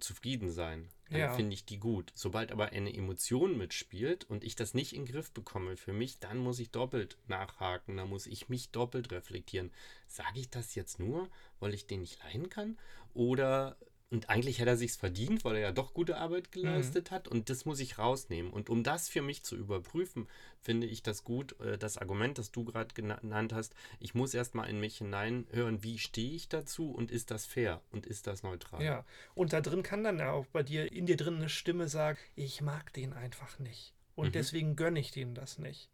zufrieden 0.00 0.50
sein. 0.50 0.88
Dann 1.10 1.20
Ja. 1.20 1.34
finde 1.34 1.54
ich 1.54 1.64
die 1.64 1.78
gut. 1.78 2.10
Sobald 2.14 2.50
aber 2.50 2.70
eine 2.70 2.92
Emotion 2.92 3.56
mitspielt 3.56 4.24
und 4.24 4.42
ich 4.42 4.56
das 4.56 4.74
nicht 4.74 4.92
in 4.92 5.04
den 5.04 5.12
Griff 5.12 5.30
bekomme 5.30 5.76
für 5.76 5.92
mich, 5.92 6.18
dann 6.18 6.38
muss 6.38 6.58
ich 6.58 6.70
doppelt 6.70 7.16
nachhaken, 7.28 7.96
dann 7.96 8.08
muss 8.08 8.26
ich 8.26 8.48
mich 8.48 8.70
doppelt 8.70 9.12
reflektieren. 9.12 9.70
Sage 10.08 10.40
ich 10.40 10.50
das 10.50 10.74
jetzt 10.74 10.98
nur, 10.98 11.28
weil 11.60 11.74
ich 11.74 11.86
den 11.86 12.00
nicht 12.00 12.22
leiden 12.24 12.48
kann? 12.48 12.76
Oder 13.14 13.76
und 14.10 14.28
eigentlich 14.28 14.60
hätte 14.60 14.70
er 14.70 14.76
sich's 14.76 14.96
verdient, 14.96 15.44
weil 15.44 15.56
er 15.56 15.62
ja 15.62 15.72
doch 15.72 15.92
gute 15.92 16.16
Arbeit 16.16 16.52
geleistet 16.52 17.10
hat 17.10 17.26
und 17.26 17.50
das 17.50 17.64
muss 17.64 17.80
ich 17.80 17.98
rausnehmen. 17.98 18.52
Und 18.52 18.70
um 18.70 18.84
das 18.84 19.08
für 19.08 19.20
mich 19.20 19.42
zu 19.42 19.56
überprüfen, 19.56 20.28
finde 20.60 20.86
ich 20.86 21.02
das 21.02 21.24
gut, 21.24 21.58
äh, 21.60 21.76
das 21.76 21.98
Argument, 21.98 22.38
das 22.38 22.52
du 22.52 22.64
gerade 22.64 22.94
genannt 22.94 23.52
hast, 23.52 23.74
ich 23.98 24.14
muss 24.14 24.32
erstmal 24.32 24.68
in 24.70 24.78
mich 24.78 24.98
hineinhören, 24.98 25.82
wie 25.82 25.98
stehe 25.98 26.34
ich 26.34 26.48
dazu 26.48 26.92
und 26.92 27.10
ist 27.10 27.32
das 27.32 27.46
fair 27.46 27.82
und 27.90 28.06
ist 28.06 28.28
das 28.28 28.44
neutral? 28.44 28.82
Ja, 28.84 29.04
und 29.34 29.52
da 29.52 29.60
drin 29.60 29.82
kann 29.82 30.04
dann 30.04 30.18
ja 30.20 30.30
auch 30.30 30.46
bei 30.46 30.62
dir, 30.62 30.92
in 30.92 31.06
dir 31.06 31.16
drin 31.16 31.36
eine 31.36 31.48
Stimme 31.48 31.88
sagen, 31.88 32.18
ich 32.36 32.60
mag 32.60 32.92
den 32.92 33.12
einfach 33.12 33.58
nicht. 33.58 33.92
Und 34.14 34.28
Mhm. 34.28 34.32
deswegen 34.32 34.76
gönne 34.76 35.00
ich 35.00 35.10
denen 35.10 35.34
das 35.34 35.58
nicht. 35.58 35.90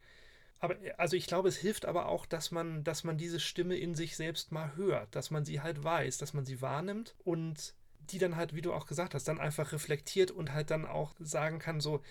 Aber 0.60 0.76
also 0.96 1.16
ich 1.16 1.26
glaube, 1.26 1.48
es 1.48 1.56
hilft 1.56 1.86
aber 1.86 2.06
auch, 2.06 2.24
dass 2.26 2.50
man, 2.52 2.84
dass 2.84 3.02
man 3.04 3.16
diese 3.18 3.40
Stimme 3.40 3.76
in 3.76 3.94
sich 3.94 4.16
selbst 4.16 4.52
mal 4.52 4.76
hört, 4.76 5.16
dass 5.16 5.30
man 5.30 5.44
sie 5.44 5.60
halt 5.60 5.82
weiß, 5.82 6.18
dass 6.18 6.34
man 6.34 6.44
sie 6.44 6.60
wahrnimmt 6.60 7.16
und 7.24 7.74
die 8.10 8.18
dann 8.18 8.36
halt, 8.36 8.54
wie 8.54 8.62
du 8.62 8.72
auch 8.72 8.86
gesagt 8.86 9.14
hast, 9.14 9.28
dann 9.28 9.40
einfach 9.40 9.72
reflektiert 9.72 10.30
und 10.30 10.52
halt 10.52 10.70
dann 10.70 10.84
auch 10.86 11.14
sagen 11.18 11.58
kann, 11.58 11.80
so, 11.80 12.02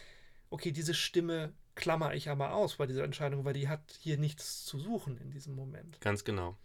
okay, 0.49 0.71
diese 0.71 0.93
Stimme 0.93 1.54
klammer 1.75 2.13
ich 2.13 2.30
aber 2.30 2.54
aus 2.54 2.77
bei 2.77 2.86
dieser 2.86 3.04
Entscheidung, 3.04 3.45
weil 3.45 3.54
die 3.54 3.67
hat 3.67 3.97
hier 3.99 4.17
nichts 4.17 4.65
zu 4.65 4.80
suchen 4.80 5.17
in 5.17 5.32
diesem 5.32 5.56
Moment. 5.56 5.99
Ganz 6.01 6.23
genau. 6.23 6.58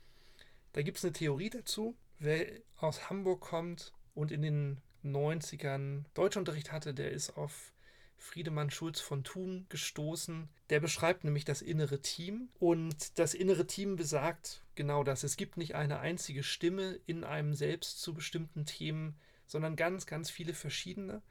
Da 0.72 0.82
gibt 0.82 0.98
es 0.98 1.04
eine 1.04 1.12
Theorie 1.12 1.50
dazu. 1.50 1.96
Wer 2.18 2.46
aus 2.76 3.08
Hamburg 3.08 3.40
kommt 3.40 3.92
und 4.14 4.32
in 4.32 4.42
den 4.42 4.80
90ern 5.04 6.04
Deutschunterricht 6.14 6.72
hatte, 6.72 6.92
der 6.92 7.12
ist 7.12 7.36
auf 7.36 7.72
Friedemann 8.18 8.70
Schulz 8.70 9.00
von 9.00 9.24
Thun 9.24 9.66
gestoßen. 9.68 10.48
Der 10.70 10.80
beschreibt 10.80 11.24
nämlich 11.24 11.44
das 11.44 11.62
innere 11.62 12.00
Team. 12.00 12.48
Und 12.58 13.18
das 13.18 13.34
innere 13.34 13.66
Team 13.66 13.96
besagt 13.96 14.62
genau 14.74 15.04
das. 15.04 15.24
Es 15.24 15.36
gibt 15.36 15.56
nicht 15.56 15.74
eine 15.74 16.00
einzige 16.00 16.42
Stimme 16.42 16.98
in 17.06 17.24
einem 17.24 17.54
selbst 17.54 18.00
zu 18.00 18.14
bestimmten 18.14 18.66
Themen, 18.66 19.16
sondern 19.46 19.76
ganz, 19.76 20.06
ganz 20.06 20.30
viele 20.30 20.54
verschiedene. 20.54 21.22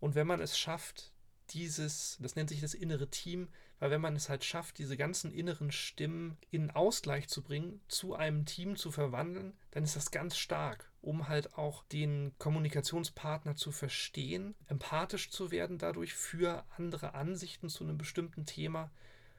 Und 0.00 0.14
wenn 0.14 0.26
man 0.26 0.40
es 0.40 0.58
schafft, 0.58 1.12
dieses, 1.50 2.18
das 2.20 2.36
nennt 2.36 2.48
sich 2.48 2.60
das 2.60 2.74
innere 2.74 3.08
Team, 3.08 3.48
weil 3.78 3.90
wenn 3.90 4.00
man 4.00 4.16
es 4.16 4.28
halt 4.28 4.44
schafft, 4.44 4.78
diese 4.78 4.96
ganzen 4.96 5.30
inneren 5.30 5.72
Stimmen 5.72 6.38
in 6.50 6.70
Ausgleich 6.70 7.28
zu 7.28 7.42
bringen, 7.42 7.80
zu 7.88 8.14
einem 8.14 8.46
Team 8.46 8.76
zu 8.76 8.90
verwandeln, 8.90 9.52
dann 9.72 9.84
ist 9.84 9.96
das 9.96 10.10
ganz 10.10 10.36
stark, 10.36 10.90
um 11.04 11.28
halt 11.28 11.54
auch 11.56 11.84
den 11.84 12.32
Kommunikationspartner 12.38 13.56
zu 13.56 13.70
verstehen, 13.72 14.54
empathisch 14.66 15.30
zu 15.30 15.50
werden 15.50 15.78
dadurch 15.78 16.14
für 16.14 16.64
andere 16.76 17.14
Ansichten 17.14 17.68
zu 17.68 17.84
einem 17.84 17.98
bestimmten 17.98 18.46
Thema. 18.46 18.90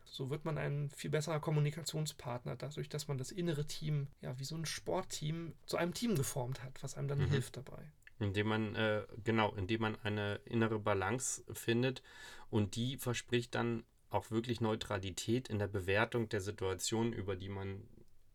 So 0.06 0.30
wird 0.30 0.46
man 0.46 0.58
ein 0.58 0.92
viel 0.96 1.10
besserer 1.10 1.40
Kommunikationspartner, 1.40 2.56
dadurch, 2.56 2.88
dass 2.90 3.08
man 3.08 3.18
das 3.18 3.32
innere 3.32 3.66
Team, 3.66 4.08
ja, 4.22 4.38
wie 4.40 4.44
so 4.44 4.56
ein 4.56 4.66
Sportteam, 4.66 5.54
zu 5.66 5.78
einem 5.78 5.94
Team 5.94 6.16
geformt 6.16 6.64
hat, 6.64 6.82
was 6.84 6.96
einem 6.96 7.08
dann 7.08 7.20
mhm. 7.20 7.30
hilft 7.30 7.58
dabei. 7.58 7.92
Indem 8.20 8.48
man, 8.48 8.76
äh, 8.76 9.06
genau, 9.24 9.54
indem 9.56 9.82
man 9.82 9.96
eine 10.04 10.36
innere 10.46 10.80
Balance 10.80 11.44
findet 11.52 12.02
und 12.50 12.76
die 12.76 12.98
verspricht 12.98 13.56
dann 13.56 13.84
auch 14.10 14.32
wirklich 14.32 14.62
Neutralität 14.62 15.50
in 15.50 15.60
der 15.60 15.68
Bewertung 15.68 16.30
der 16.30 16.40
Situation, 16.40 17.12
über 17.12 17.36
die 17.36 17.50
man 17.50 17.88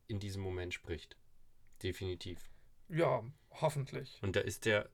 in 0.09 0.19
diesem 0.19 0.43
Moment 0.43 0.75
spricht. 0.75 1.17
Definitiv. 1.83 2.51
Ja, 2.91 3.25
hoffentlich. 3.51 4.19
Und 4.23 4.37
da 4.37 4.41
ist 4.41 4.65
der 4.65 4.89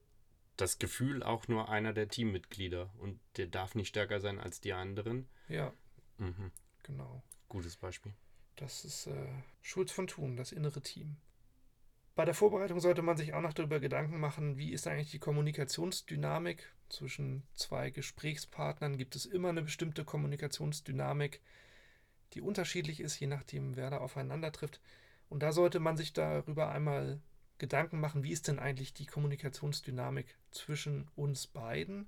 das 0.55 0.79
Gefühl 0.79 1.23
auch 1.23 1.47
nur 1.47 1.69
einer 1.69 1.93
der 1.93 2.09
Teammitglieder 2.09 2.91
und 2.97 3.19
der 3.37 3.47
darf 3.47 3.75
nicht 3.75 3.89
stärker 3.89 4.19
sein 4.19 4.39
als 4.39 4.59
die 4.59 4.73
anderen. 4.73 5.29
Ja. 5.47 5.73
Mhm. 6.17 6.51
Genau. 6.83 7.23
Gutes 7.47 7.77
Beispiel. 7.77 8.13
Das 8.55 8.83
ist 8.83 9.07
äh, 9.07 9.27
Schulz 9.61 9.91
von 9.91 10.07
Thun, 10.07 10.35
das 10.35 10.51
innere 10.51 10.81
Team. 10.81 11.17
Bei 12.15 12.25
der 12.25 12.33
Vorbereitung 12.33 12.79
sollte 12.79 13.03
man 13.03 13.15
sich 13.15 13.35
auch 13.35 13.41
noch 13.41 13.53
darüber 13.53 13.79
Gedanken 13.79 14.19
machen, 14.19 14.57
wie 14.57 14.71
ist 14.71 14.87
eigentlich 14.87 15.11
die 15.11 15.19
Kommunikationsdynamik 15.19 16.73
zwischen 16.89 17.43
zwei 17.53 17.91
Gesprächspartnern. 17.91 18.97
Gibt 18.97 19.15
es 19.15 19.27
immer 19.27 19.49
eine 19.49 19.61
bestimmte 19.61 20.03
Kommunikationsdynamik, 20.03 21.41
die 22.33 22.41
unterschiedlich 22.41 23.01
ist, 23.01 23.19
je 23.19 23.27
nachdem, 23.27 23.75
wer 23.75 23.91
da 23.91 23.99
aufeinander 23.99 24.51
trifft. 24.51 24.81
Und 25.29 25.43
da 25.43 25.51
sollte 25.51 25.79
man 25.79 25.95
sich 25.95 26.13
darüber 26.13 26.71
einmal 26.71 27.21
Gedanken 27.57 27.99
machen, 27.99 28.23
wie 28.23 28.31
ist 28.31 28.47
denn 28.47 28.59
eigentlich 28.59 28.93
die 28.93 29.05
Kommunikationsdynamik 29.05 30.37
zwischen 30.51 31.07
uns 31.15 31.47
beiden 31.47 32.07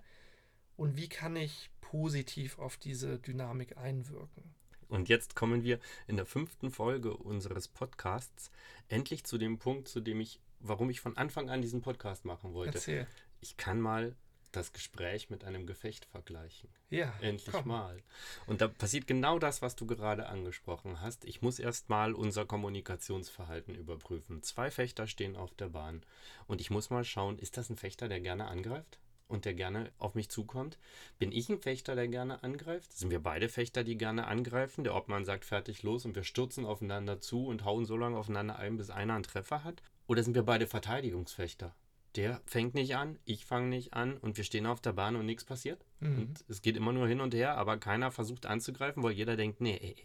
und 0.77 0.95
wie 0.95 1.09
kann 1.09 1.35
ich 1.35 1.69
positiv 1.81 2.59
auf 2.59 2.77
diese 2.77 3.19
Dynamik 3.19 3.77
einwirken. 3.77 4.55
Und 4.87 5.07
jetzt 5.09 5.35
kommen 5.35 5.63
wir 5.63 5.79
in 6.07 6.15
der 6.15 6.25
fünften 6.25 6.71
Folge 6.71 7.15
unseres 7.15 7.67
Podcasts 7.67 8.49
endlich 8.87 9.23
zu 9.23 9.37
dem 9.37 9.59
Punkt, 9.59 9.87
zu 9.87 9.99
dem 9.99 10.19
ich, 10.19 10.39
warum 10.59 10.89
ich 10.89 10.99
von 10.99 11.15
Anfang 11.17 11.49
an 11.49 11.61
diesen 11.61 11.81
Podcast 11.81 12.25
machen 12.25 12.53
wollte. 12.53 12.77
Erzähl. 12.77 13.07
Ich 13.39 13.57
kann 13.57 13.79
mal 13.79 14.15
das 14.51 14.73
Gespräch 14.73 15.29
mit 15.29 15.43
einem 15.43 15.65
Gefecht 15.65 16.05
vergleichen. 16.05 16.69
Ja. 16.89 17.13
Endlich 17.21 17.53
komm. 17.53 17.67
mal. 17.67 18.01
Und 18.47 18.61
da 18.61 18.67
passiert 18.67 19.07
genau 19.07 19.39
das, 19.39 19.61
was 19.61 19.75
du 19.75 19.85
gerade 19.85 20.27
angesprochen 20.27 21.01
hast. 21.01 21.25
Ich 21.25 21.41
muss 21.41 21.59
erstmal 21.59 22.13
unser 22.13 22.45
Kommunikationsverhalten 22.45 23.75
überprüfen. 23.75 24.43
Zwei 24.43 24.71
Fechter 24.71 25.07
stehen 25.07 25.35
auf 25.35 25.53
der 25.55 25.69
Bahn. 25.69 26.03
Und 26.47 26.61
ich 26.61 26.69
muss 26.69 26.89
mal 26.89 27.03
schauen, 27.03 27.37
ist 27.39 27.57
das 27.57 27.69
ein 27.69 27.77
Fechter, 27.77 28.07
der 28.07 28.21
gerne 28.21 28.47
angreift? 28.47 28.99
und 29.29 29.45
der 29.45 29.53
gerne 29.53 29.91
auf 29.99 30.15
mich 30.15 30.27
zukommt? 30.29 30.77
Bin 31.19 31.31
ich 31.31 31.47
ein 31.49 31.59
Fechter, 31.59 31.95
der 31.95 32.07
gerne 32.07 32.43
angreift? 32.43 32.91
Sind 32.91 33.11
wir 33.11 33.21
beide 33.21 33.47
Fechter, 33.47 33.83
die 33.83 33.97
gerne 33.97 34.27
angreifen? 34.27 34.83
Der 34.83 34.95
Obmann 34.95 35.23
sagt 35.23 35.45
fertig 35.45 35.83
los 35.83 36.03
und 36.03 36.15
wir 36.15 36.23
stürzen 36.23 36.65
aufeinander 36.65 37.21
zu 37.21 37.45
und 37.45 37.63
hauen 37.63 37.85
so 37.85 37.95
lange 37.95 38.17
aufeinander 38.17 38.57
ein, 38.57 38.77
bis 38.77 38.89
einer 38.89 39.13
einen 39.13 39.23
Treffer 39.23 39.63
hat? 39.63 39.81
Oder 40.07 40.23
sind 40.23 40.33
wir 40.33 40.43
beide 40.43 40.67
Verteidigungsfechter? 40.67 41.73
Der 42.19 42.41
fängt 42.45 42.73
nicht 42.73 42.97
an, 42.97 43.17
ich 43.23 43.45
fange 43.45 43.69
nicht 43.69 43.93
an 43.93 44.17
und 44.17 44.35
wir 44.35 44.43
stehen 44.43 44.65
auf 44.65 44.81
der 44.81 44.91
Bahn 44.91 45.15
und 45.15 45.25
nichts 45.25 45.45
passiert. 45.45 45.85
Mhm. 46.01 46.17
Und 46.17 46.45
es 46.49 46.61
geht 46.61 46.75
immer 46.75 46.91
nur 46.91 47.07
hin 47.07 47.21
und 47.21 47.33
her, 47.33 47.55
aber 47.55 47.77
keiner 47.77 48.11
versucht 48.11 48.45
anzugreifen, 48.45 49.01
weil 49.03 49.13
jeder 49.13 49.37
denkt, 49.37 49.61
nee, 49.61 49.77
ey, 49.81 49.95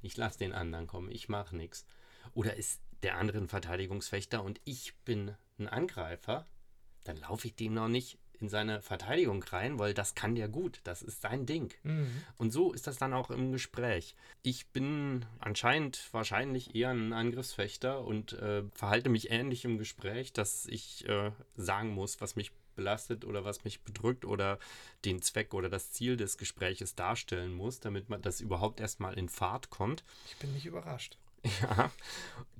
ich 0.00 0.16
lasse 0.16 0.38
den 0.38 0.52
anderen 0.52 0.86
kommen, 0.86 1.10
ich 1.10 1.28
mache 1.28 1.56
nichts. 1.56 1.84
Oder 2.32 2.54
ist 2.54 2.80
der 3.02 3.18
andere 3.18 3.38
ein 3.38 3.48
Verteidigungsfechter 3.48 4.44
und 4.44 4.60
ich 4.62 4.94
bin 5.04 5.34
ein 5.58 5.66
Angreifer, 5.66 6.46
dann 7.02 7.16
laufe 7.16 7.48
ich 7.48 7.56
dem 7.56 7.74
noch 7.74 7.88
nicht 7.88 8.20
in 8.44 8.48
seine 8.50 8.82
Verteidigung 8.82 9.42
rein, 9.44 9.78
weil 9.78 9.94
das 9.94 10.14
kann 10.14 10.34
der 10.34 10.48
gut, 10.48 10.80
das 10.84 11.02
ist 11.02 11.22
sein 11.22 11.46
Ding. 11.46 11.72
Mhm. 11.82 12.22
Und 12.36 12.52
so 12.52 12.72
ist 12.72 12.86
das 12.86 12.98
dann 12.98 13.14
auch 13.14 13.30
im 13.30 13.52
Gespräch. 13.52 14.14
Ich 14.42 14.66
bin 14.68 15.24
anscheinend 15.38 16.08
wahrscheinlich 16.12 16.74
eher 16.74 16.90
ein 16.90 17.12
Angriffsfechter 17.12 18.04
und 18.04 18.34
äh, 18.34 18.62
verhalte 18.74 19.08
mich 19.08 19.30
ähnlich 19.30 19.64
im 19.64 19.78
Gespräch, 19.78 20.32
dass 20.32 20.66
ich 20.66 21.08
äh, 21.08 21.30
sagen 21.56 21.90
muss, 21.90 22.20
was 22.20 22.36
mich 22.36 22.52
belastet 22.76 23.24
oder 23.24 23.44
was 23.44 23.64
mich 23.64 23.80
bedrückt 23.82 24.24
oder 24.24 24.58
den 25.04 25.22
Zweck 25.22 25.54
oder 25.54 25.68
das 25.68 25.92
Ziel 25.92 26.16
des 26.16 26.36
Gespräches 26.36 26.94
darstellen 26.94 27.54
muss, 27.54 27.80
damit 27.80 28.08
man 28.10 28.20
das 28.20 28.40
überhaupt 28.40 28.80
erstmal 28.80 29.14
in 29.14 29.28
Fahrt 29.28 29.70
kommt. 29.70 30.04
Ich 30.28 30.36
bin 30.36 30.52
nicht 30.52 30.66
überrascht. 30.66 31.16
Ja, 31.60 31.92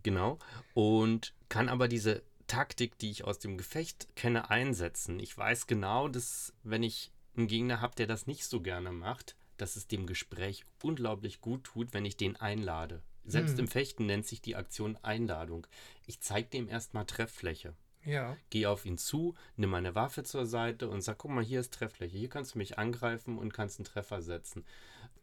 genau. 0.03 0.39
Und 0.75 1.33
kann 1.49 1.71
aber 1.71 1.89
diese 1.89 2.23
Taktik, 2.47 2.99
die 2.99 3.11
ich 3.11 3.25
aus 3.25 3.39
dem 3.39 3.57
Gefecht 3.57 4.15
kenne, 4.17 4.51
einsetzen. 4.51 5.19
Ich 5.21 5.37
weiß 5.37 5.67
genau, 5.67 6.09
dass 6.09 6.53
wenn 6.63 6.83
ich 6.83 7.13
einen 7.37 7.49
Gegner 7.49 7.81
habe, 7.81 7.95
der 7.97 8.07
das 8.07 8.27
nicht 8.27 8.45
so 8.45 8.61
gerne 8.61 8.93
macht, 8.93 9.37
dass 9.57 9.77
es 9.77 9.87
dem 9.87 10.07
Gespräch 10.07 10.65
unglaublich 10.83 11.41
gut 11.41 11.65
tut, 11.65 11.95
wenn 11.95 12.05
ich 12.05 12.17
den 12.17 12.37
einlade. 12.37 13.03
Selbst 13.25 13.53
hm. 13.53 13.61
im 13.61 13.69
Fechten 13.69 14.07
nennt 14.07 14.27
sich 14.27 14.43
die 14.43 14.57
Aktion 14.57 14.99
Einladung. 15.03 15.67
Ich 16.07 16.21
zeige 16.21 16.49
dem 16.49 16.69
erstmal 16.69 17.07
Trefffläche. 17.07 17.75
Ja. 18.05 18.37
Gehe 18.51 18.69
auf 18.69 18.85
ihn 18.85 18.99
zu, 18.99 19.35
nimm 19.57 19.71
meine 19.71 19.95
Waffe 19.95 20.25
zur 20.25 20.45
Seite 20.45 20.91
und 20.91 21.01
sag, 21.01 21.19
guck 21.19 21.31
mal, 21.31 21.43
hier 21.43 21.61
ist 21.61 21.73
Trefffläche. 21.73 22.19
Hier 22.19 22.29
kannst 22.29 22.55
du 22.55 22.59
mich 22.59 22.79
angreifen 22.79 23.39
und 23.39 23.55
kannst 23.55 23.79
einen 23.79 23.87
Treffer 23.87 24.21
setzen. 24.21 24.65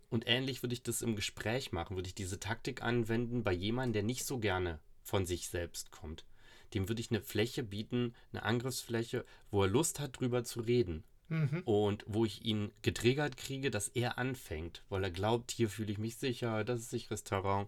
Und 0.10 0.27
ähnlich 0.27 0.63
würde 0.63 0.73
ich 0.73 0.81
das 0.81 1.03
im 1.03 1.15
Gespräch 1.15 1.71
machen, 1.71 1.95
würde 1.95 2.07
ich 2.07 2.15
diese 2.15 2.39
Taktik 2.39 2.81
anwenden 2.81 3.43
bei 3.43 3.53
jemandem, 3.53 3.93
der 3.93 4.03
nicht 4.03 4.25
so 4.25 4.39
gerne 4.39 4.79
von 5.03 5.25
sich 5.25 5.47
selbst 5.47 5.91
kommt 5.91 6.25
dem 6.73 6.89
würde 6.89 7.01
ich 7.01 7.12
eine 7.12 7.21
Fläche 7.21 7.63
bieten, 7.63 8.13
eine 8.31 8.43
Angriffsfläche, 8.43 9.25
wo 9.49 9.63
er 9.63 9.69
Lust 9.69 9.99
hat, 9.99 10.19
drüber 10.19 10.43
zu 10.43 10.62
reden. 10.62 11.03
Mhm. 11.29 11.62
Und 11.63 12.03
wo 12.07 12.25
ich 12.25 12.43
ihn 12.43 12.71
getriggert 12.81 13.38
kriege, 13.38 13.71
dass 13.71 13.88
er 13.88 14.17
anfängt, 14.17 14.84
weil 14.89 15.05
er 15.05 15.12
glaubt, 15.12 15.51
hier 15.51 15.69
fühle 15.69 15.93
ich 15.93 15.97
mich 15.97 16.17
sicher, 16.17 16.65
das 16.65 16.81
ist 16.81 16.89
sicheres 16.89 17.23
Terrain, 17.23 17.67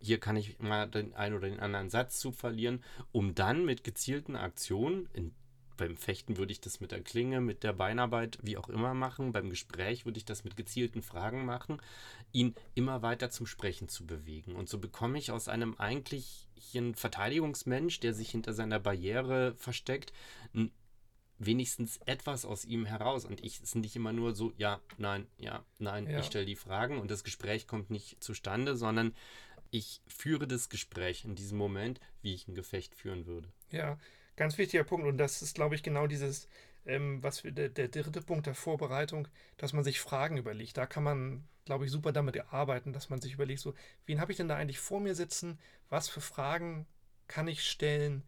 hier 0.00 0.18
kann 0.18 0.34
ich 0.34 0.58
mal 0.58 0.88
den 0.88 1.14
einen 1.14 1.36
oder 1.36 1.48
den 1.48 1.60
anderen 1.60 1.90
Satz 1.90 2.18
zu 2.18 2.32
verlieren, 2.32 2.82
um 3.12 3.36
dann 3.36 3.64
mit 3.64 3.84
gezielten 3.84 4.34
Aktionen, 4.34 5.08
in 5.12 5.32
beim 5.76 5.96
Fechten 5.96 6.36
würde 6.36 6.52
ich 6.52 6.60
das 6.60 6.80
mit 6.80 6.92
der 6.92 7.02
Klinge, 7.02 7.40
mit 7.40 7.62
der 7.62 7.72
Beinarbeit, 7.72 8.38
wie 8.42 8.56
auch 8.56 8.68
immer 8.68 8.94
machen. 8.94 9.32
Beim 9.32 9.50
Gespräch 9.50 10.04
würde 10.04 10.18
ich 10.18 10.24
das 10.24 10.44
mit 10.44 10.56
gezielten 10.56 11.02
Fragen 11.02 11.44
machen, 11.44 11.80
ihn 12.32 12.54
immer 12.74 13.02
weiter 13.02 13.30
zum 13.30 13.46
Sprechen 13.46 13.88
zu 13.88 14.06
bewegen. 14.06 14.56
Und 14.56 14.68
so 14.68 14.78
bekomme 14.78 15.18
ich 15.18 15.30
aus 15.30 15.48
einem 15.48 15.74
eigentlichen 15.76 16.94
Verteidigungsmensch, 16.94 18.00
der 18.00 18.14
sich 18.14 18.30
hinter 18.30 18.52
seiner 18.52 18.80
Barriere 18.80 19.54
versteckt, 19.56 20.12
wenigstens 21.38 21.98
etwas 22.06 22.44
aus 22.44 22.64
ihm 22.64 22.86
heraus. 22.86 23.24
Und 23.24 23.44
ich 23.44 23.60
es 23.60 23.74
nicht 23.74 23.96
immer 23.96 24.12
nur 24.12 24.34
so, 24.34 24.52
ja, 24.56 24.80
nein, 24.98 25.26
ja, 25.38 25.64
nein, 25.78 26.08
ja. 26.08 26.20
ich 26.20 26.26
stelle 26.26 26.46
die 26.46 26.56
Fragen 26.56 26.98
und 26.98 27.10
das 27.10 27.24
Gespräch 27.24 27.66
kommt 27.66 27.90
nicht 27.90 28.22
zustande, 28.22 28.76
sondern 28.76 29.14
ich 29.70 30.00
führe 30.06 30.46
das 30.46 30.68
Gespräch 30.68 31.24
in 31.24 31.34
diesem 31.34 31.58
Moment, 31.58 32.00
wie 32.22 32.34
ich 32.34 32.46
ein 32.46 32.54
Gefecht 32.54 32.94
führen 32.94 33.26
würde. 33.26 33.48
Ja, 33.70 33.98
Ganz 34.36 34.58
wichtiger 34.58 34.84
Punkt. 34.84 35.06
Und 35.06 35.18
das 35.18 35.42
ist, 35.42 35.54
glaube 35.54 35.74
ich, 35.74 35.82
genau 35.82 36.06
dieses, 36.06 36.48
ähm, 36.86 37.22
was 37.22 37.44
wir, 37.44 37.52
der, 37.52 37.68
der 37.68 37.88
dritte 37.88 38.22
Punkt 38.22 38.46
der 38.46 38.54
Vorbereitung, 38.54 39.28
dass 39.56 39.72
man 39.72 39.84
sich 39.84 40.00
Fragen 40.00 40.36
überlegt. 40.36 40.76
Da 40.76 40.86
kann 40.86 41.04
man, 41.04 41.44
glaube 41.64 41.84
ich, 41.84 41.90
super 41.90 42.12
damit 42.12 42.52
arbeiten, 42.52 42.92
dass 42.92 43.10
man 43.10 43.20
sich 43.20 43.34
überlegt, 43.34 43.60
so, 43.60 43.74
wen 44.06 44.20
habe 44.20 44.32
ich 44.32 44.36
denn 44.36 44.48
da 44.48 44.56
eigentlich 44.56 44.80
vor 44.80 45.00
mir 45.00 45.14
sitzen? 45.14 45.58
Was 45.88 46.08
für 46.08 46.20
Fragen 46.20 46.86
kann 47.28 47.48
ich 47.48 47.64
stellen, 47.64 48.22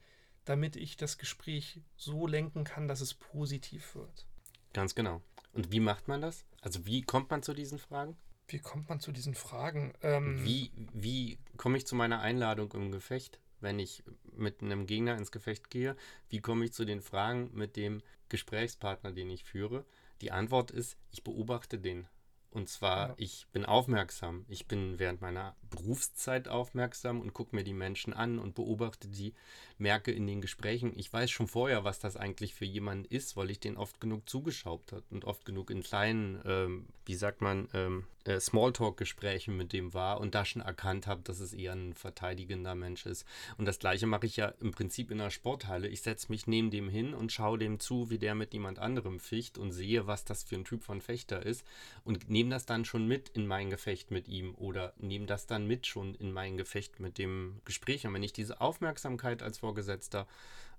damit 0.45 0.77
ich 0.77 0.97
das 0.97 1.19
Gespräch 1.19 1.81
so 1.97 2.27
lenken 2.27 2.65
kann, 2.65 2.89
dass 2.89 3.01
es 3.01 3.15
positiv 3.15 3.95
wird? 3.95 4.27
Ganz 4.73 4.95
genau. 4.95 5.23
Und 5.53 5.73
wie 5.73 5.81
macht 5.81 6.07
man 6.07 6.21
das? 6.21 6.45
Also 6.61 6.87
wie 6.87 7.03
kommt 7.03 7.31
man 7.31 7.43
zu 7.43 7.55
diesen 7.55 7.79
Fragen? 7.79 8.17
Wie 8.49 8.59
kommt 8.59 8.89
man 8.89 9.01
zu 9.01 9.11
diesen 9.11 9.35
Fragen? 9.35 9.93
Ähm, 10.03 10.45
wie 10.45 10.71
wie 10.93 11.39
komme 11.57 11.79
ich 11.79 11.87
zu 11.87 11.97
meiner 11.97 12.21
Einladung 12.21 12.71
im 12.73 12.93
Gefecht? 12.93 13.41
Wenn 13.67 13.81
ich 13.81 14.05
mit 14.33 14.63
einem 14.63 14.87
Gegner 14.87 15.17
ins 15.17 15.33
Gefecht 15.33 15.71
gehe, 15.71 15.97
wie 16.29 16.41
komme 16.41 16.65
ich 16.65 16.73
zu 16.73 16.85
den 16.85 17.03
Fragen 17.03 17.51
mit 17.53 17.75
dem 17.75 18.01
Gesprächspartner, 18.29 19.11
den 19.11 19.29
ich 19.29 19.43
führe? 19.43 19.85
Die 20.21 20.31
Antwort 20.31 20.71
ist, 20.71 20.97
ich 21.11 21.25
beobachte 21.25 21.79
den. 21.79 22.07
Und 22.51 22.69
zwar, 22.69 23.09
ja. 23.09 23.15
ich 23.19 23.49
bin 23.53 23.65
aufmerksam. 23.65 24.47
Ich 24.49 24.67
bin 24.67 25.01
während 25.01 25.21
meiner 25.21 25.57
Berufszeit 25.77 26.49
aufmerksam 26.49 27.21
und 27.21 27.33
gucke 27.33 27.55
mir 27.55 27.63
die 27.63 27.73
Menschen 27.73 28.13
an 28.13 28.41
und 28.41 28.57
beobachte 28.57 29.09
die, 29.09 29.33
merke 29.79 30.11
in 30.11 30.27
den 30.27 30.41
Gesprächen, 30.41 30.93
ich 30.97 31.13
weiß 31.13 31.31
schon 31.31 31.47
vorher, 31.47 31.85
was 31.85 32.01
das 32.01 32.17
eigentlich 32.17 32.55
für 32.55 32.65
jemanden 32.65 33.05
ist, 33.05 33.37
weil 33.37 33.51
ich 33.51 33.61
den 33.61 33.77
oft 33.77 34.01
genug 34.01 34.29
zugeschaut 34.29 34.93
habe 34.93 35.05
und 35.11 35.25
oft 35.25 35.45
genug 35.45 35.71
in 35.71 35.83
kleinen, 35.83 36.41
ähm, 36.45 36.87
wie 37.05 37.15
sagt 37.15 37.41
man, 37.41 37.69
ähm, 37.75 38.07
äh, 38.27 38.41
Smalltalk-Gesprächen 38.41 39.57
mit 39.57 39.73
dem 39.73 39.95
war 39.95 40.21
und 40.21 40.35
da 40.35 40.45
schon 40.45 40.63
erkannt 40.63 41.07
habe, 41.07 41.23
dass 41.23 41.41
es 41.41 41.53
eher 41.53 41.73
ein 41.73 41.95
verteidigender 41.95 42.75
Mensch 42.75 43.07
ist. 43.07 43.25
Und 43.57 43.67
das 43.67 43.79
gleiche 43.79 44.07
mache 44.07 44.27
ich 44.27 44.37
ja 44.37 44.49
im 44.61 44.73
Prinzip 44.73 45.11
in 45.11 45.19
der 45.19 45.31
Sporthalle. 45.31 45.89
Ich 45.89 46.03
setze 46.03 46.31
mich 46.31 46.47
neben 46.47 46.71
dem 46.71 46.89
hin 46.89 47.15
und 47.15 47.33
schaue 47.33 47.59
dem 47.59 47.79
zu, 47.79 48.11
wie 48.11 48.19
der 48.19 48.35
mit 48.35 48.53
jemand 48.53 48.79
anderem 48.79 49.21
ficht 49.21 49.59
und 49.59 49.73
sehe, 49.73 50.07
was 50.07 50.25
das 50.25 50.45
für 50.45 50.57
ein 50.57 50.65
Typ 50.65 50.83
von 50.83 51.01
Fechter 51.01 51.45
ist 51.45 51.65
und 52.05 52.29
nehme 52.29 52.51
das 52.51 52.67
dann 52.67 52.85
schon 52.85 53.07
mit 53.07 53.29
in 53.31 53.47
mein 53.47 53.71
Gefecht 53.71 54.11
mit 54.11 54.29
ihm 54.29 54.55
oder 54.57 54.93
nehme 54.99 55.27
das 55.27 55.47
dann 55.47 55.66
mit 55.67 55.87
schon 55.87 56.15
in 56.15 56.33
mein 56.33 56.57
Gefecht 56.57 57.01
mit 57.01 57.19
dem 57.19 57.61
Gespräch. 57.65 58.07
Und 58.07 58.15
wenn 58.15 58.23
ich 58.23 58.33
diese 58.33 58.61
Aufmerksamkeit 58.61 59.43
als 59.43 59.59
Vorgesetzter, 59.59 60.27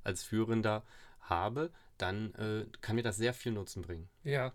als 0.04 0.24
Führender 0.24 0.84
habe, 1.22 1.72
dann 1.98 2.34
äh, 2.36 2.66
kann 2.82 2.96
mir 2.96 3.04
das 3.04 3.18
sehr 3.18 3.34
viel 3.34 3.52
Nutzen 3.52 3.82
bringen. 3.82 4.10
Ja, 4.24 4.54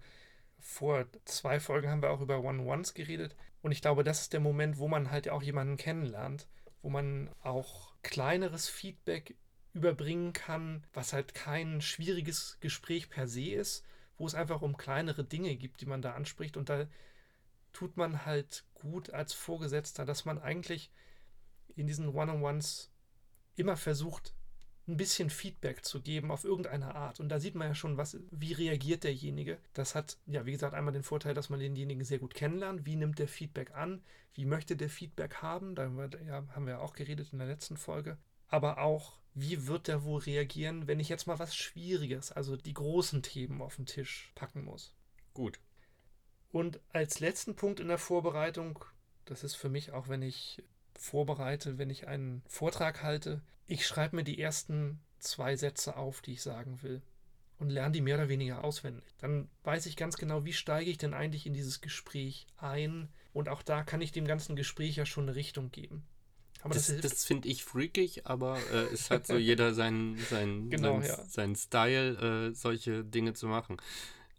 vor 0.59 1.07
zwei 1.25 1.61
Folgen 1.61 1.90
haben 1.90 2.03
wir 2.03 2.11
auch 2.11 2.21
über 2.21 2.42
One-Ones 2.42 2.95
geredet. 2.95 3.35
Und 3.62 3.73
ich 3.73 3.83
glaube, 3.83 4.05
das 4.05 4.23
ist 4.23 4.33
der 4.33 4.40
Moment, 4.40 4.79
wo 4.79 4.88
man 4.88 5.11
halt 5.11 5.29
auch 5.29 5.42
jemanden 5.42 5.77
kennenlernt, 5.77 6.47
wo 6.83 6.90
man 6.90 7.31
auch 7.42 7.92
kleineres 8.03 8.68
Feedback 8.68 9.37
überbringen 9.75 10.33
kann, 10.33 10.85
was 10.92 11.12
halt 11.12 11.35
kein 11.35 11.81
schwieriges 11.81 12.59
Gespräch 12.61 13.09
per 13.09 13.27
se 13.27 13.51
ist, 13.51 13.85
wo 14.18 14.27
es 14.27 14.35
einfach 14.35 14.62
um 14.62 14.77
kleinere 14.77 15.25
Dinge 15.25 15.57
gibt, 15.57 15.81
die 15.81 15.87
man 15.87 16.03
da 16.03 16.12
anspricht. 16.12 16.57
Und 16.57 16.68
da 16.68 16.87
tut 17.73 17.97
man 17.97 18.27
halt 18.27 18.64
gut 18.90 19.11
als 19.11 19.33
Vorgesetzter, 19.33 20.05
dass 20.05 20.25
man 20.25 20.38
eigentlich 20.38 20.90
in 21.75 21.87
diesen 21.87 22.09
One-on-Ones 22.09 22.90
immer 23.57 23.77
versucht, 23.77 24.35
ein 24.88 24.97
bisschen 24.97 25.31
Feedback 25.31 25.85
zu 25.85 26.03
geben 26.03 26.31
auf 26.31 26.45
irgendeine 26.45 26.95
Art. 26.95 27.21
Und 27.21 27.29
da 27.29 27.38
sieht 27.38 27.55
man 27.55 27.68
ja 27.68 27.75
schon, 27.75 27.97
was, 27.97 28.18
wie 28.31 28.53
reagiert 28.53 29.05
derjenige. 29.05 29.59
Das 29.75 29.95
hat, 29.95 30.18
ja, 30.27 30.45
wie 30.45 30.53
gesagt, 30.53 30.75
einmal 30.75 30.92
den 30.92 31.05
Vorteil, 31.05 31.35
dass 31.35 31.51
man 31.51 31.61
denjenigen 31.61 32.05
sehr 32.05 32.18
gut 32.18 32.35
kennenlernt. 32.35 32.85
Wie 32.85 32.97
nimmt 32.97 33.18
der 33.18 33.29
Feedback 33.29 33.75
an? 33.75 34.03
Wie 34.35 34.45
möchte 34.45 34.77
der 34.77 34.88
Feedback 34.90 35.37
haben? 35.37 35.75
Da 35.77 35.85
haben 35.85 36.66
wir 36.66 36.73
ja 36.73 36.79
auch 36.81 36.95
geredet 36.95 37.33
in 37.33 37.38
der 37.38 37.47
letzten 37.47 37.77
Folge. 37.77 38.18
Aber 38.49 38.79
auch, 38.79 39.18
wie 39.35 39.66
wird 39.66 39.87
der 39.87 40.03
wohl 40.03 40.21
reagieren, 40.21 40.88
wenn 40.88 41.01
ich 41.01 41.09
jetzt 41.09 41.27
mal 41.27 41.38
was 41.38 41.55
Schwieriges, 41.55 42.33
also 42.33 42.57
die 42.57 42.75
großen 42.75 43.23
Themen 43.23 43.62
auf 43.62 43.77
den 43.77 43.87
Tisch 43.87 44.33
packen 44.35 44.64
muss? 44.64 44.95
Gut. 45.33 45.61
Und 46.53 46.81
als 46.93 47.21
letzten 47.21 47.57
Punkt 47.57 47.81
in 47.81 47.88
der 47.88 47.99
Vorbereitung, 47.99 48.85
das 49.25 49.43
ist 49.43 49.55
für 49.55 49.71
mich 49.71 49.93
auch, 49.93 50.09
wenn 50.09 50.23
ich 50.23 50.62
vorbereite, 50.95 51.79
wenn 51.79 51.91
ich 51.91 52.07
einen 52.07 52.43
Vortrag 52.47 53.03
halte, 53.03 53.41
ich 53.67 53.87
schreibe 53.87 54.17
mir 54.17 54.25
die 54.25 54.38
ersten 54.38 55.01
zwei 55.19 55.57
Sätze 55.57 55.97
auf, 55.97 56.21
die 56.21 56.33
ich 56.33 56.43
sagen 56.43 56.83
will 56.83 57.01
und 57.59 57.71
lerne 57.71 57.93
die 57.93 58.01
mehr 58.01 58.17
oder 58.17 58.29
weniger 58.29 58.65
auswendig. 58.65 59.05
Dann 59.19 59.49
weiß 59.65 59.87
ich 59.87 59.97
ganz 59.97 60.17
genau, 60.17 60.45
wie 60.45 60.53
steige 60.53 60.91
ich 60.91 60.99
denn 60.99 61.15
eigentlich 61.15 61.47
in 61.47 61.55
dieses 61.55 61.81
Gespräch 61.81 62.47
ein 62.59 63.09
und 63.33 63.49
auch 63.49 63.62
da 63.62 63.83
kann 63.83 64.03
ich 64.03 64.12
dem 64.12 64.27
ganzen 64.27 64.57
Gespräch 64.57 64.97
ja 64.97 65.07
schon 65.07 65.25
eine 65.25 65.35
Richtung 65.35 65.71
geben. 65.71 66.05
Aber 66.62 66.75
das, 66.75 66.88
das, 66.88 67.01
das 67.01 67.25
finde 67.25 67.49
ich 67.49 67.65
freakig, 67.65 68.27
aber 68.27 68.59
äh, 68.73 68.93
es 68.93 69.11
hat 69.11 69.27
so 69.27 69.37
jeder 69.38 69.75
seinen, 69.75 70.19
seinen, 70.19 70.71
genau, 70.71 71.01
seinen, 71.01 71.05
ja. 71.05 71.25
seinen 71.27 71.57
Style, 71.57 72.51
äh, 72.51 72.55
solche 72.55 73.05
Dinge 73.05 73.35
zu 73.35 73.47
machen. 73.47 73.79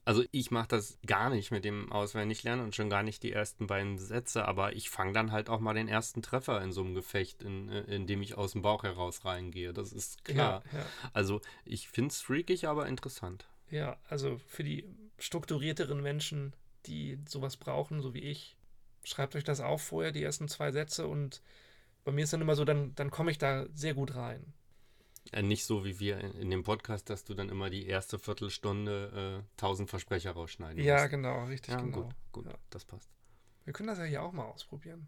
Also 0.06 0.24
ich 0.32 0.52
mache 0.52 0.68
das 0.68 0.98
gar 1.06 1.30
nicht 1.30 1.52
mit 1.52 1.64
dem 1.64 1.92
Auswendiglernen 1.92 2.66
und 2.66 2.76
schon 2.76 2.90
gar 2.90 3.04
nicht 3.04 3.24
die 3.24 3.32
ersten 3.32 3.68
beiden 3.68 3.98
Sätze, 3.98 4.46
aber 4.46 4.74
ich 4.74 4.90
fange 4.90 5.14
dann 5.14 5.32
halt 5.32 5.50
auch 5.50 5.60
mal 5.60 5.74
den 5.74 5.88
ersten 5.88 6.22
Treffer 6.22 6.62
in 6.62 6.72
so 6.72 6.82
einem 6.82 6.94
Gefecht, 6.94 7.42
in, 7.42 7.70
äh, 7.70 7.84
in 7.84 8.06
dem 8.06 8.22
ich 8.22 8.36
aus 8.36 8.52
dem 8.52 8.62
Bauch 8.62 8.84
heraus 8.84 9.24
reingehe. 9.24 9.74
Das 9.74 9.94
ist 9.94 10.26
klar. 10.26 10.64
Ja, 10.72 10.80
ja. 10.80 10.86
Also 11.14 11.42
ich 11.64 11.88
finde 11.88 12.10
es 12.10 12.22
freakig, 12.22 12.68
aber 12.68 12.88
interessant. 12.88 13.48
Ja, 13.70 13.98
also 14.10 14.40
für 14.48 14.64
die 14.64 14.86
strukturierteren 15.20 16.02
Menschen, 16.02 16.54
die 16.86 17.18
sowas 17.28 17.56
brauchen, 17.56 18.02
so 18.02 18.14
wie 18.14 18.20
ich, 18.20 18.58
schreibt 19.04 19.36
euch 19.36 19.44
das 19.44 19.62
auf 19.62 19.82
vorher, 19.82 20.12
die 20.12 20.24
ersten 20.24 20.48
zwei 20.48 20.72
Sätze 20.72 21.08
und 21.08 21.42
bei 22.04 22.12
mir 22.12 22.26
ist 22.26 22.34
dann 22.34 22.42
immer 22.42 22.56
so, 22.56 22.66
dann, 22.66 22.94
dann 22.96 23.12
komme 23.12 23.32
ich 23.32 23.38
da 23.38 23.66
sehr 23.74 23.94
gut 23.94 24.16
rein. 24.16 24.54
Äh, 25.32 25.42
nicht 25.42 25.66
so 25.66 25.86
wie 25.86 26.00
wir 26.00 26.20
in 26.20 26.50
dem 26.50 26.64
Podcast, 26.64 27.10
dass 27.10 27.24
du 27.24 27.34
dann 27.34 27.50
immer 27.50 27.70
die 27.70 27.88
erste 27.88 28.20
Viertelstunde 28.20 29.44
äh, 29.44 29.60
tausend 29.60 29.90
Versprecher 29.90 30.32
rausschneiden 30.32 30.84
Ja, 30.84 31.00
musst. 31.00 31.10
genau, 31.10 31.46
richtig, 31.46 31.74
ja, 31.74 31.82
genau. 31.82 32.04
Gut, 32.04 32.16
gut, 32.32 32.46
ja. 32.46 32.54
das 32.70 32.86
passt. 32.86 33.10
Wir 33.66 33.74
können 33.74 33.88
das 33.88 33.98
ja 33.98 34.04
hier 34.04 34.22
auch 34.22 34.34
mal 34.34 34.46
ausprobieren. 34.46 35.08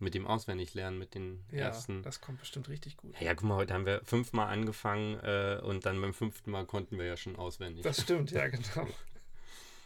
Mit 0.00 0.14
dem 0.14 0.26
Auswendiglernen, 0.26 0.98
mit 0.98 1.14
den 1.14 1.44
ja, 1.52 1.66
ersten. 1.66 2.02
das 2.02 2.20
kommt 2.20 2.40
bestimmt 2.40 2.68
richtig 2.68 2.96
gut. 2.96 3.18
Ja, 3.20 3.32
guck 3.34 3.48
mal, 3.48 3.56
heute 3.56 3.74
haben 3.74 3.86
wir 3.86 4.02
fünfmal 4.04 4.48
angefangen 4.48 5.20
äh, 5.20 5.60
und 5.62 5.86
dann 5.86 6.00
beim 6.00 6.12
fünften 6.12 6.50
Mal 6.50 6.66
konnten 6.66 6.98
wir 6.98 7.06
ja 7.06 7.16
schon 7.16 7.36
auswendig. 7.36 7.84
Das 7.84 8.02
stimmt, 8.02 8.32
ja, 8.32 8.48
genau. 8.48 8.88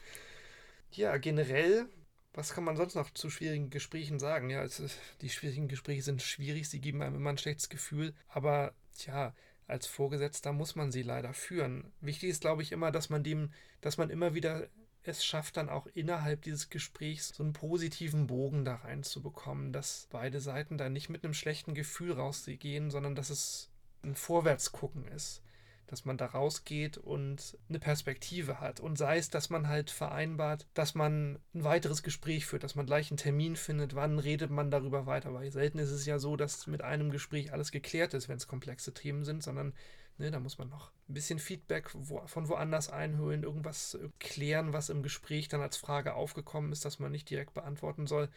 ja, 0.93 1.17
generell, 1.19 1.87
was 2.33 2.55
kann 2.55 2.65
man 2.65 2.77
sonst 2.77 2.95
noch 2.95 3.11
zu 3.11 3.29
schwierigen 3.29 3.69
Gesprächen 3.69 4.19
sagen? 4.19 4.49
Ja, 4.49 4.65
es, 4.65 4.83
die 5.21 5.29
schwierigen 5.29 5.69
Gespräche 5.69 6.03
sind 6.03 6.23
schwierig, 6.23 6.71
sie 6.71 6.81
geben 6.81 7.03
einem 7.03 7.17
immer 7.17 7.31
ein 7.31 7.39
schlechtes 7.39 7.69
Gefühl, 7.69 8.15
aber 8.29 8.73
tja, 8.97 9.35
als 9.69 9.87
Vorgesetzter 9.87 10.53
muss 10.53 10.75
man 10.75 10.91
sie 10.91 11.03
leider 11.03 11.33
führen. 11.35 11.93
Wichtig 12.01 12.31
ist, 12.31 12.41
glaube 12.41 12.63
ich, 12.63 12.73
immer, 12.73 12.91
dass 12.91 13.11
man 13.11 13.23
dem, 13.23 13.53
dass 13.81 13.99
man 13.99 14.11
immer 14.11 14.35
wieder 14.35 14.69
es 15.05 15.25
schafft, 15.25 15.57
dann 15.57 15.69
auch 15.69 15.87
innerhalb 15.95 16.43
dieses 16.43 16.71
Gesprächs 16.71 17.29
so 17.29 17.43
einen 17.43 17.53
positiven 17.53 18.27
Bogen 18.27 18.65
da 18.65 18.75
reinzubekommen, 18.77 19.73
dass 19.73 20.09
beide 20.11 20.41
Seiten 20.41 20.77
da 20.77 20.89
nicht 20.89 21.09
mit 21.09 21.25
einem 21.25 21.35
schlechten 21.35 21.75
Gefühl 21.75 22.13
rausgehen, 22.13 22.91
sondern 22.91 23.15
dass 23.15 23.31
es 23.31 23.71
ein 24.03 24.17
Vorwärtsgucken 24.17 25.07
ist 25.09 25.43
dass 25.89 26.05
man 26.05 26.17
da 26.17 26.27
rausgeht 26.27 26.99
und 26.99 27.59
eine 27.69 27.79
Perspektive 27.81 28.61
hat. 28.61 28.79
Und 28.79 28.97
sei 28.97 29.19
es, 29.19 29.31
dass 29.31 29.51
man 29.51 29.69
halt 29.69 29.91
vereinbart, 29.91 30.67
dass 30.75 30.95
man 30.95 31.39
ein 31.55 31.65
weiteres 31.65 32.03
Gespräch 32.03 32.47
führt, 32.47 32.63
dass 32.63 32.75
man 32.75 32.87
gleich 32.87 33.11
einen 33.11 33.17
Termin 33.17 33.57
findet, 33.57 33.95
wann 33.95 34.19
redet 34.19 34.51
man 34.51 34.71
darüber 34.71 35.07
weiter. 35.07 35.35
Weil 35.35 35.51
selten 35.51 35.79
ist 35.79 35.91
es 35.91 36.07
ja 36.07 36.19
so, 36.19 36.37
dass 36.37 36.67
mit 36.67 36.83
einem 36.83 37.11
Gespräch 37.11 37.53
alles 37.53 37.73
geklärt 37.73 38.15
ist, 38.15 38.29
wenn 38.29 38.37
es 38.37 38.47
komplexe 38.47 38.95
Themen 38.95 39.25
sind, 39.25 39.43
sondern 39.43 39.73
ne, 40.19 40.31
da 40.31 40.41
muss 40.41 40.59
man 40.59 40.69
noch 40.69 40.93
ein 41.09 41.15
bisschen 41.15 41.39
Feedback 41.39 41.91
wo, 41.95 42.25
von 42.27 42.49
woanders 42.49 42.91
einholen, 42.91 43.43
irgendwas 43.43 43.99
klären, 44.19 44.73
was 44.73 44.91
im 44.91 45.03
Gespräch 45.03 45.49
dann 45.49 45.63
als 45.63 45.77
Frage 45.77 46.15
aufgekommen 46.15 46.73
ist, 46.73 46.85
dass 46.85 46.99
man 46.99 47.13
nicht 47.13 47.31
direkt 47.31 47.55
beantworten 47.55 48.07
soll. 48.07 48.29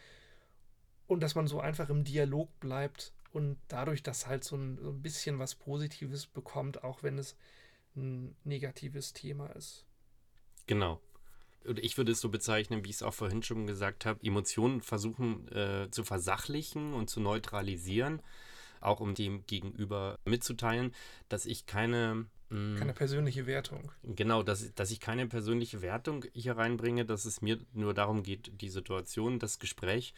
Und 1.06 1.20
dass 1.22 1.34
man 1.34 1.46
so 1.46 1.60
einfach 1.60 1.90
im 1.90 2.04
Dialog 2.04 2.48
bleibt 2.60 3.12
und 3.32 3.58
dadurch, 3.68 4.02
dass 4.02 4.26
halt 4.26 4.44
so 4.44 4.56
ein, 4.56 4.78
so 4.78 4.90
ein 4.90 5.02
bisschen 5.02 5.38
was 5.38 5.54
Positives 5.54 6.26
bekommt, 6.26 6.84
auch 6.84 7.02
wenn 7.02 7.18
es 7.18 7.36
ein 7.96 8.36
negatives 8.44 9.12
Thema 9.12 9.46
ist. 9.48 9.86
Genau. 10.66 11.00
Ich 11.64 11.96
würde 11.96 12.12
es 12.12 12.20
so 12.20 12.28
bezeichnen, 12.28 12.84
wie 12.84 12.90
ich 12.90 12.96
es 12.96 13.02
auch 13.02 13.14
vorhin 13.14 13.42
schon 13.42 13.66
gesagt 13.66 14.04
habe, 14.04 14.24
Emotionen 14.24 14.80
versuchen 14.80 15.48
äh, 15.48 15.88
zu 15.90 16.02
versachlichen 16.02 16.92
und 16.92 17.08
zu 17.08 17.20
neutralisieren, 17.20 18.20
auch 18.82 19.00
um 19.00 19.14
dem 19.14 19.46
Gegenüber 19.46 20.18
mitzuteilen, 20.24 20.94
dass 21.28 21.46
ich 21.46 21.66
keine 21.66 22.26
Mm. 22.52 22.76
Keine 22.76 22.92
persönliche 22.92 23.46
Wertung. 23.46 23.90
Genau, 24.02 24.42
dass, 24.42 24.74
dass 24.74 24.90
ich 24.90 25.00
keine 25.00 25.26
persönliche 25.26 25.80
Wertung 25.80 26.26
hier 26.34 26.56
reinbringe, 26.56 27.06
dass 27.06 27.24
es 27.24 27.40
mir 27.40 27.58
nur 27.72 27.94
darum 27.94 28.22
geht, 28.22 28.60
die 28.60 28.68
Situation, 28.68 29.38
das 29.38 29.58
Gespräch 29.58 30.12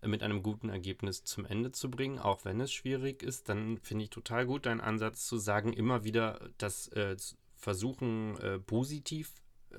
äh, 0.00 0.08
mit 0.08 0.22
einem 0.22 0.42
guten 0.42 0.68
Ergebnis 0.68 1.24
zum 1.24 1.44
Ende 1.44 1.72
zu 1.72 1.90
bringen, 1.90 2.20
auch 2.20 2.44
wenn 2.44 2.60
es 2.60 2.72
schwierig 2.72 3.22
ist, 3.24 3.48
dann 3.48 3.78
finde 3.78 4.04
ich 4.04 4.10
total 4.10 4.46
gut 4.46 4.66
deinen 4.66 4.80
Ansatz 4.80 5.26
zu 5.26 5.36
sagen, 5.38 5.72
immer 5.72 6.04
wieder 6.04 6.50
das 6.58 6.88
äh, 6.88 7.16
versuchen, 7.56 8.38
äh, 8.38 8.60
positiv 8.60 9.32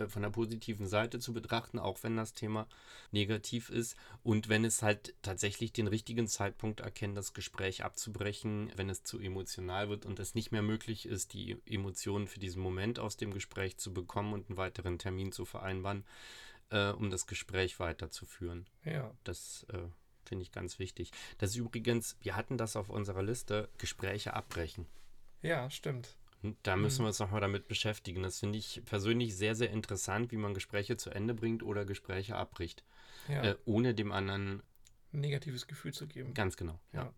von 0.08 0.22
der 0.22 0.30
positiven 0.30 0.88
Seite 0.88 1.20
zu 1.20 1.34
betrachten, 1.34 1.80
auch 1.80 2.04
wenn 2.04 2.18
das 2.18 2.34
Thema 2.34 2.68
negativ 3.12 3.70
ist. 3.70 3.96
Und 4.24 4.50
wenn 4.50 4.66
es 4.66 4.82
halt 4.82 5.14
tatsächlich 5.22 5.74
den 5.74 5.88
richtigen 5.88 6.28
Zeitpunkt 6.28 6.80
erkennt, 6.80 7.18
das 7.18 7.34
Gespräch 7.34 7.84
abzubrechen, 7.84 8.72
wenn 8.76 8.90
es 8.90 9.04
zu 9.04 9.20
emotional 9.20 9.90
wird 9.90 10.06
und 10.06 10.20
es 10.20 10.36
nicht 10.36 10.52
mehr 10.52 10.62
möglich 10.62 11.06
ist, 11.06 11.34
die 11.34 11.58
Emotionen 11.66 12.28
für 12.28 12.40
diesen 12.40 12.62
Moment 12.62 13.00
aus 13.00 13.18
dem 13.18 13.34
Gespräch 13.34 13.78
zu 13.78 13.94
bekommen 13.94 14.34
und 14.34 14.50
einen 14.50 14.58
weiteren 14.58 14.98
Termin 14.98 15.32
zu 15.32 15.46
vereinbaren, 15.46 16.06
äh, 16.70 16.90
um 16.90 17.10
das 17.10 17.28
Gespräch 17.28 17.80
weiterzuführen. 17.80 18.68
Ja. 18.86 19.14
Das 19.24 19.66
äh, 19.70 19.80
finde 20.26 20.44
ich 20.44 20.52
ganz 20.52 20.80
wichtig. 20.80 21.12
Das 21.38 21.52
ist 21.52 21.58
übrigens, 21.58 22.18
wir 22.22 22.36
hatten 22.36 22.58
das 22.58 22.76
auf 22.76 22.90
unserer 22.90 23.24
Liste, 23.24 23.70
Gespräche 23.78 24.34
abbrechen. 24.34 24.88
Ja, 25.42 25.70
stimmt. 25.70 26.16
Da 26.64 26.76
müssen 26.76 27.02
mhm. 27.02 27.06
wir 27.06 27.08
uns 27.10 27.20
nochmal 27.20 27.42
damit 27.42 27.68
beschäftigen. 27.68 28.24
Das 28.24 28.40
finde 28.40 28.58
ich 28.58 28.82
persönlich 28.86 29.36
sehr, 29.36 29.56
sehr 29.56 29.70
interessant, 29.70 30.32
wie 30.32 30.38
man 30.38 30.54
Gespräche 30.54 30.98
zu 30.98 31.10
Ende 31.10 31.34
bringt 31.34 31.64
oder 31.64 31.86
Gespräche 31.86 32.36
abbricht. 32.36 32.84
Ja. 33.28 33.44
Äh, 33.44 33.58
ohne 33.66 33.94
dem 33.94 34.12
anderen 34.12 34.64
ein 35.14 35.22
negatives 35.22 35.68
Gefühl 35.68 35.94
zu 35.94 36.08
geben. 36.08 36.34
Ganz 36.34 36.58
genau, 36.58 36.80
ja. 36.94 37.04
ja. 37.04 37.14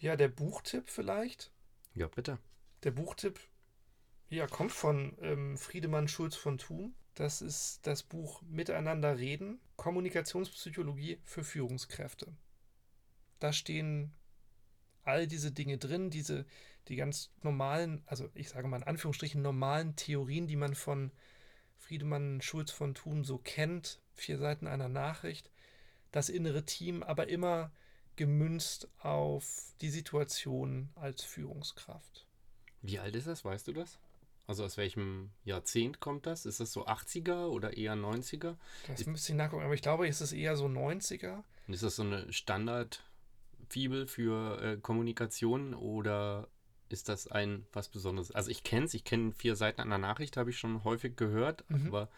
Ja, 0.00 0.16
der 0.16 0.28
Buchtipp 0.28 0.88
vielleicht. 0.88 1.50
Ja, 1.94 2.06
bitte. 2.06 2.38
Der 2.84 2.92
Buchtipp 2.92 3.40
ja, 4.30 4.46
kommt 4.46 4.72
von 4.72 5.16
ähm, 5.20 5.56
Friedemann 5.56 6.06
Schulz 6.06 6.36
von 6.36 6.58
Thun. 6.58 6.94
Das 7.14 7.42
ist 7.42 7.86
das 7.86 8.04
Buch 8.04 8.42
Miteinander 8.42 9.18
reden, 9.18 9.58
Kommunikationspsychologie 9.76 11.18
für 11.24 11.42
Führungskräfte. 11.42 12.32
da 13.40 13.52
stehen 13.52 14.12
all 15.02 15.26
diese 15.26 15.50
Dinge 15.50 15.78
drin, 15.78 16.10
diese, 16.10 16.44
die 16.88 16.96
ganz 16.96 17.30
normalen, 17.42 18.02
also 18.06 18.28
ich 18.34 18.48
sage 18.48 18.68
mal 18.68 18.78
in 18.78 18.82
Anführungsstrichen 18.82 19.42
normalen 19.42 19.96
Theorien, 19.96 20.46
die 20.46 20.56
man 20.56 20.74
von 20.74 21.12
Friedemann 21.76 22.40
Schulz 22.40 22.70
von 22.70 22.94
Thun 22.94 23.24
so 23.24 23.38
kennt, 23.38 24.00
vier 24.14 24.38
Seiten 24.38 24.66
einer 24.66 24.88
Nachricht, 24.88 25.50
das 26.12 26.28
innere 26.28 26.64
Team, 26.64 27.02
aber 27.02 27.28
immer 27.28 27.70
gemünzt 28.16 28.88
auf 28.98 29.72
die 29.80 29.90
Situation 29.90 30.90
als 30.96 31.22
Führungskraft. 31.22 32.26
Wie 32.82 32.98
alt 32.98 33.14
ist 33.14 33.26
das? 33.26 33.44
Weißt 33.44 33.68
du 33.68 33.72
das? 33.72 33.98
Also 34.46 34.64
aus 34.64 34.76
welchem 34.76 35.30
Jahrzehnt 35.44 36.00
kommt 36.00 36.26
das? 36.26 36.46
Ist 36.46 36.58
das 36.58 36.72
so 36.72 36.86
80er 36.86 37.46
oder 37.46 37.76
eher 37.76 37.94
90er? 37.94 38.56
Das 38.86 39.04
müsste 39.06 39.32
ich 39.32 39.38
nachgucken, 39.38 39.62
aber 39.62 39.74
ich 39.74 39.82
glaube, 39.82 40.08
es 40.08 40.20
ist 40.20 40.32
eher 40.32 40.56
so 40.56 40.66
90er. 40.66 41.44
Ist 41.68 41.82
das 41.82 41.96
so 41.96 42.02
eine 42.02 42.32
Standardfibel 42.32 44.06
für 44.06 44.62
äh, 44.62 44.76
Kommunikation 44.78 45.74
oder 45.74 46.48
ist 46.88 47.08
das 47.08 47.28
ein 47.28 47.66
was 47.72 47.88
Besonderes? 47.88 48.30
Also 48.32 48.50
ich 48.50 48.62
kenne 48.62 48.86
es, 48.86 48.94
ich 48.94 49.04
kenne 49.04 49.32
vier 49.32 49.56
Seiten 49.56 49.80
einer 49.80 49.98
Nachricht, 49.98 50.36
habe 50.36 50.50
ich 50.50 50.58
schon 50.58 50.84
häufig 50.84 51.16
gehört, 51.16 51.68
mhm. 51.70 51.88
aber 51.88 52.08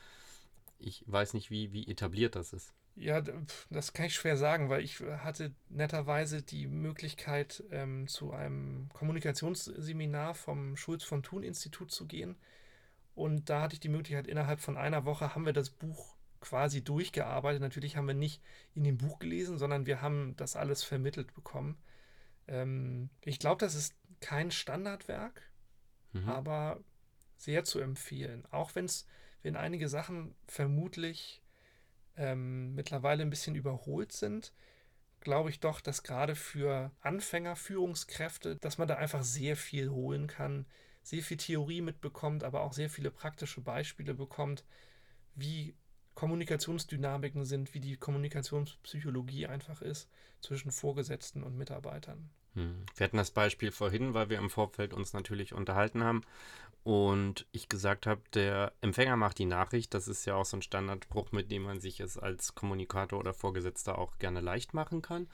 ich 0.79 1.05
weiß 1.07 1.35
nicht, 1.35 1.51
wie, 1.51 1.73
wie 1.73 1.89
etabliert 1.89 2.37
das 2.37 2.53
ist. 2.53 2.73
Ja, 2.97 3.23
das 3.71 3.93
kann 3.93 4.07
ich 4.07 4.15
schwer 4.15 4.37
sagen, 4.37 4.69
weil 4.69 4.83
ich 4.83 5.01
hatte 5.01 5.55
netterweise 5.69 6.43
die 6.43 6.67
Möglichkeit, 6.67 7.63
ähm, 7.71 8.09
zu 8.09 8.33
einem 8.33 8.89
Kommunikationsseminar 8.93 10.35
vom 10.35 10.77
Schulz 10.77 11.05
von 11.05 11.23
Thun 11.23 11.43
Institut 11.43 11.93
zu 11.93 12.07
gehen. 12.07 12.37
Und 13.15 13.49
da 13.49 13.63
hatte 13.63 13.75
ich 13.75 13.81
die 13.81 13.89
Möglichkeit, 13.89 14.27
innerhalb 14.27 14.61
von 14.61 14.77
einer 14.77 15.05
Woche 15.05 15.35
haben 15.35 15.47
wir 15.47 15.53
das 15.53 15.71
Buch 15.71 16.15
quasi 16.41 16.83
durchgearbeitet. 16.83 17.61
Natürlich 17.61 17.97
haben 17.97 18.07
wir 18.07 18.15
nicht 18.15 18.43
in 18.75 18.85
dem 18.85 18.99
Buch 18.99 19.19
gelesen, 19.19 19.59
sondern 19.59 19.87
wir 19.87 20.03
haben 20.03 20.35
das 20.37 20.57
alles 20.57 20.83
vermittelt 20.83 21.35
bekommen. 21.35 21.79
Ähm, 22.49 23.11
ich 23.25 23.39
glaube, 23.39 23.61
das 23.61 23.75
ist 23.75 23.95
kein 24.21 24.51
Standardwerk, 24.51 25.43
mhm. 26.13 26.29
aber 26.29 26.81
sehr 27.37 27.65
zu 27.65 27.81
empfehlen. 27.81 28.47
Auch 28.51 28.75
wenn 28.75 28.85
es, 28.85 29.07
wenn 29.43 29.57
einige 29.57 29.89
Sachen 29.89 30.35
vermutlich 30.47 31.43
ähm, 32.17 32.75
mittlerweile 32.75 33.23
ein 33.23 33.31
bisschen 33.31 33.55
überholt 33.55 34.13
sind, 34.13 34.53
glaube 35.21 35.51
ich 35.51 35.61
doch, 35.61 35.81
dass 35.81 36.03
gerade 36.03 36.35
für 36.35 36.91
Anfänger, 37.01 37.57
Führungskräfte, 37.57 38.57
dass 38.57 38.79
man 38.79 38.89
da 38.89 38.97
einfach 38.97 39.23
sehr 39.23 39.57
viel 39.57 39.91
holen 39.91 40.27
kann, 40.27 40.67
sehr 41.03 41.23
viel 41.23 41.37
Theorie 41.37 41.81
mitbekommt, 41.81 42.45
aber 42.45 42.63
auch 42.63 42.73
sehr 42.73 42.91
viele 42.91 43.11
praktische 43.11 43.61
Beispiele 43.61 44.15
bekommt, 44.15 44.65
wie 45.35 45.75
Kommunikationsdynamiken 46.15 47.45
sind, 47.45 47.73
wie 47.75 47.81
die 47.81 47.97
Kommunikationspsychologie 47.97 49.47
einfach 49.47 49.81
ist 49.81 50.11
zwischen 50.41 50.71
Vorgesetzten 50.71 51.43
und 51.43 51.57
Mitarbeitern. 51.57 52.31
Hm. 52.55 52.85
Wir 52.97 53.05
hatten 53.05 53.17
das 53.17 53.31
Beispiel 53.31 53.71
vorhin, 53.71 54.15
weil 54.15 54.31
wir 54.31 54.39
im 54.39 54.51
Vorfeld 54.51 54.93
uns 54.93 55.13
natürlich 55.13 55.55
unterhalten 55.55 56.03
haben 56.05 56.23
und 56.83 57.47
ich 57.53 57.69
gesagt 57.69 58.07
habe, 58.07 58.23
der 58.33 58.73
Empfänger 58.81 59.17
macht 59.17 59.39
die 59.39 59.45
Nachricht. 59.45 59.93
Das 59.93 60.09
ist 60.09 60.25
ja 60.25 60.35
auch 60.35 60.47
so 60.47 60.57
ein 60.57 60.63
Standardspruch, 60.63 61.31
mit 61.31 61.51
dem 61.51 61.65
man 61.65 61.79
sich 61.79 62.01
es 62.01 62.17
als 62.17 62.55
Kommunikator 62.55 63.19
oder 63.19 63.35
Vorgesetzter 63.35 63.99
auch 63.99 64.19
gerne 64.19 64.41
leicht 64.41 64.73
machen 64.73 65.03
kann. 65.03 65.29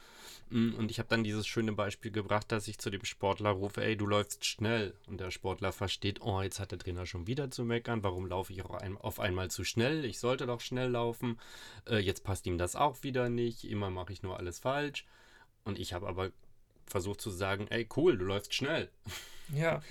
Hm, 0.50 0.74
und 0.74 0.90
ich 0.90 0.98
habe 0.98 1.08
dann 1.08 1.22
dieses 1.22 1.46
schöne 1.46 1.72
Beispiel 1.72 2.10
gebracht, 2.10 2.50
dass 2.50 2.66
ich 2.66 2.78
zu 2.78 2.90
dem 2.90 3.04
Sportler 3.04 3.50
rufe, 3.50 3.84
ey, 3.84 3.96
du 3.96 4.08
läufst 4.08 4.44
schnell. 4.44 4.94
Und 5.06 5.20
der 5.20 5.30
Sportler 5.30 5.70
versteht, 5.70 6.20
oh, 6.20 6.42
jetzt 6.42 6.58
hat 6.58 6.72
der 6.72 6.80
Trainer 6.80 7.06
schon 7.06 7.28
wieder 7.28 7.48
zu 7.48 7.64
meckern. 7.64 8.02
Warum 8.02 8.26
laufe 8.26 8.52
ich 8.52 8.64
auch 8.64 8.74
ein, 8.74 8.98
auf 8.98 9.20
einmal 9.20 9.48
zu 9.48 9.62
schnell? 9.62 10.04
Ich 10.04 10.18
sollte 10.18 10.46
doch 10.46 10.60
schnell 10.60 10.90
laufen. 10.90 11.38
Äh, 11.88 11.98
jetzt 11.98 12.24
passt 12.24 12.46
ihm 12.46 12.58
das 12.58 12.74
auch 12.74 13.04
wieder 13.04 13.28
nicht. 13.28 13.62
Immer 13.62 13.90
mache 13.90 14.12
ich 14.12 14.24
nur 14.24 14.36
alles 14.36 14.58
falsch. 14.58 15.06
Und 15.62 15.78
ich 15.78 15.92
habe 15.92 16.08
aber 16.08 16.30
versucht 16.86 17.20
zu 17.20 17.30
sagen, 17.30 17.66
ey, 17.68 17.88
cool, 17.96 18.16
du 18.16 18.24
läufst 18.24 18.54
schnell. 18.54 18.90
Ja. 19.52 19.82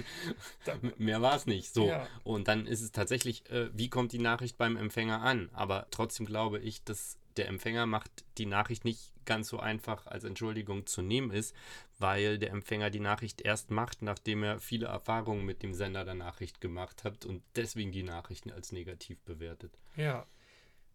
Mehr 0.98 1.22
war 1.22 1.36
es 1.36 1.46
nicht. 1.46 1.74
So. 1.74 1.88
Ja. 1.88 2.08
Und 2.24 2.48
dann 2.48 2.68
ist 2.68 2.82
es 2.82 2.92
tatsächlich, 2.92 3.50
äh, 3.50 3.70
wie 3.74 3.90
kommt 3.90 4.12
die 4.12 4.20
Nachricht 4.20 4.58
beim 4.58 4.76
Empfänger 4.76 5.22
an? 5.22 5.50
Aber 5.54 5.88
trotzdem 5.92 6.26
glaube 6.26 6.60
ich, 6.60 6.84
dass 6.84 7.18
der 7.38 7.48
Empfänger 7.48 7.86
macht 7.86 8.24
die 8.38 8.46
Nachricht 8.46 8.86
nicht 8.86 9.14
ganz 9.26 9.48
so 9.50 9.60
einfach 9.60 10.06
als 10.06 10.24
Entschuldigung 10.24 10.86
zu 10.86 11.02
nehmen 11.02 11.32
ist, 11.32 11.56
weil 11.98 12.38
der 12.38 12.52
Empfänger 12.52 12.90
die 12.90 13.00
Nachricht 13.00 13.42
erst 13.42 13.72
macht, 13.72 14.02
nachdem 14.02 14.44
er 14.44 14.60
viele 14.60 14.88
Erfahrungen 14.88 15.46
mit 15.46 15.64
dem 15.64 15.74
Sender 15.74 16.06
der 16.06 16.14
Nachricht 16.14 16.62
gemacht 16.62 17.04
hat 17.04 17.26
und 17.26 17.44
deswegen 17.56 17.92
die 17.92 18.04
Nachrichten 18.04 18.52
als 18.52 18.72
negativ 18.72 19.20
bewertet. 19.22 19.78
Ja. 19.96 20.26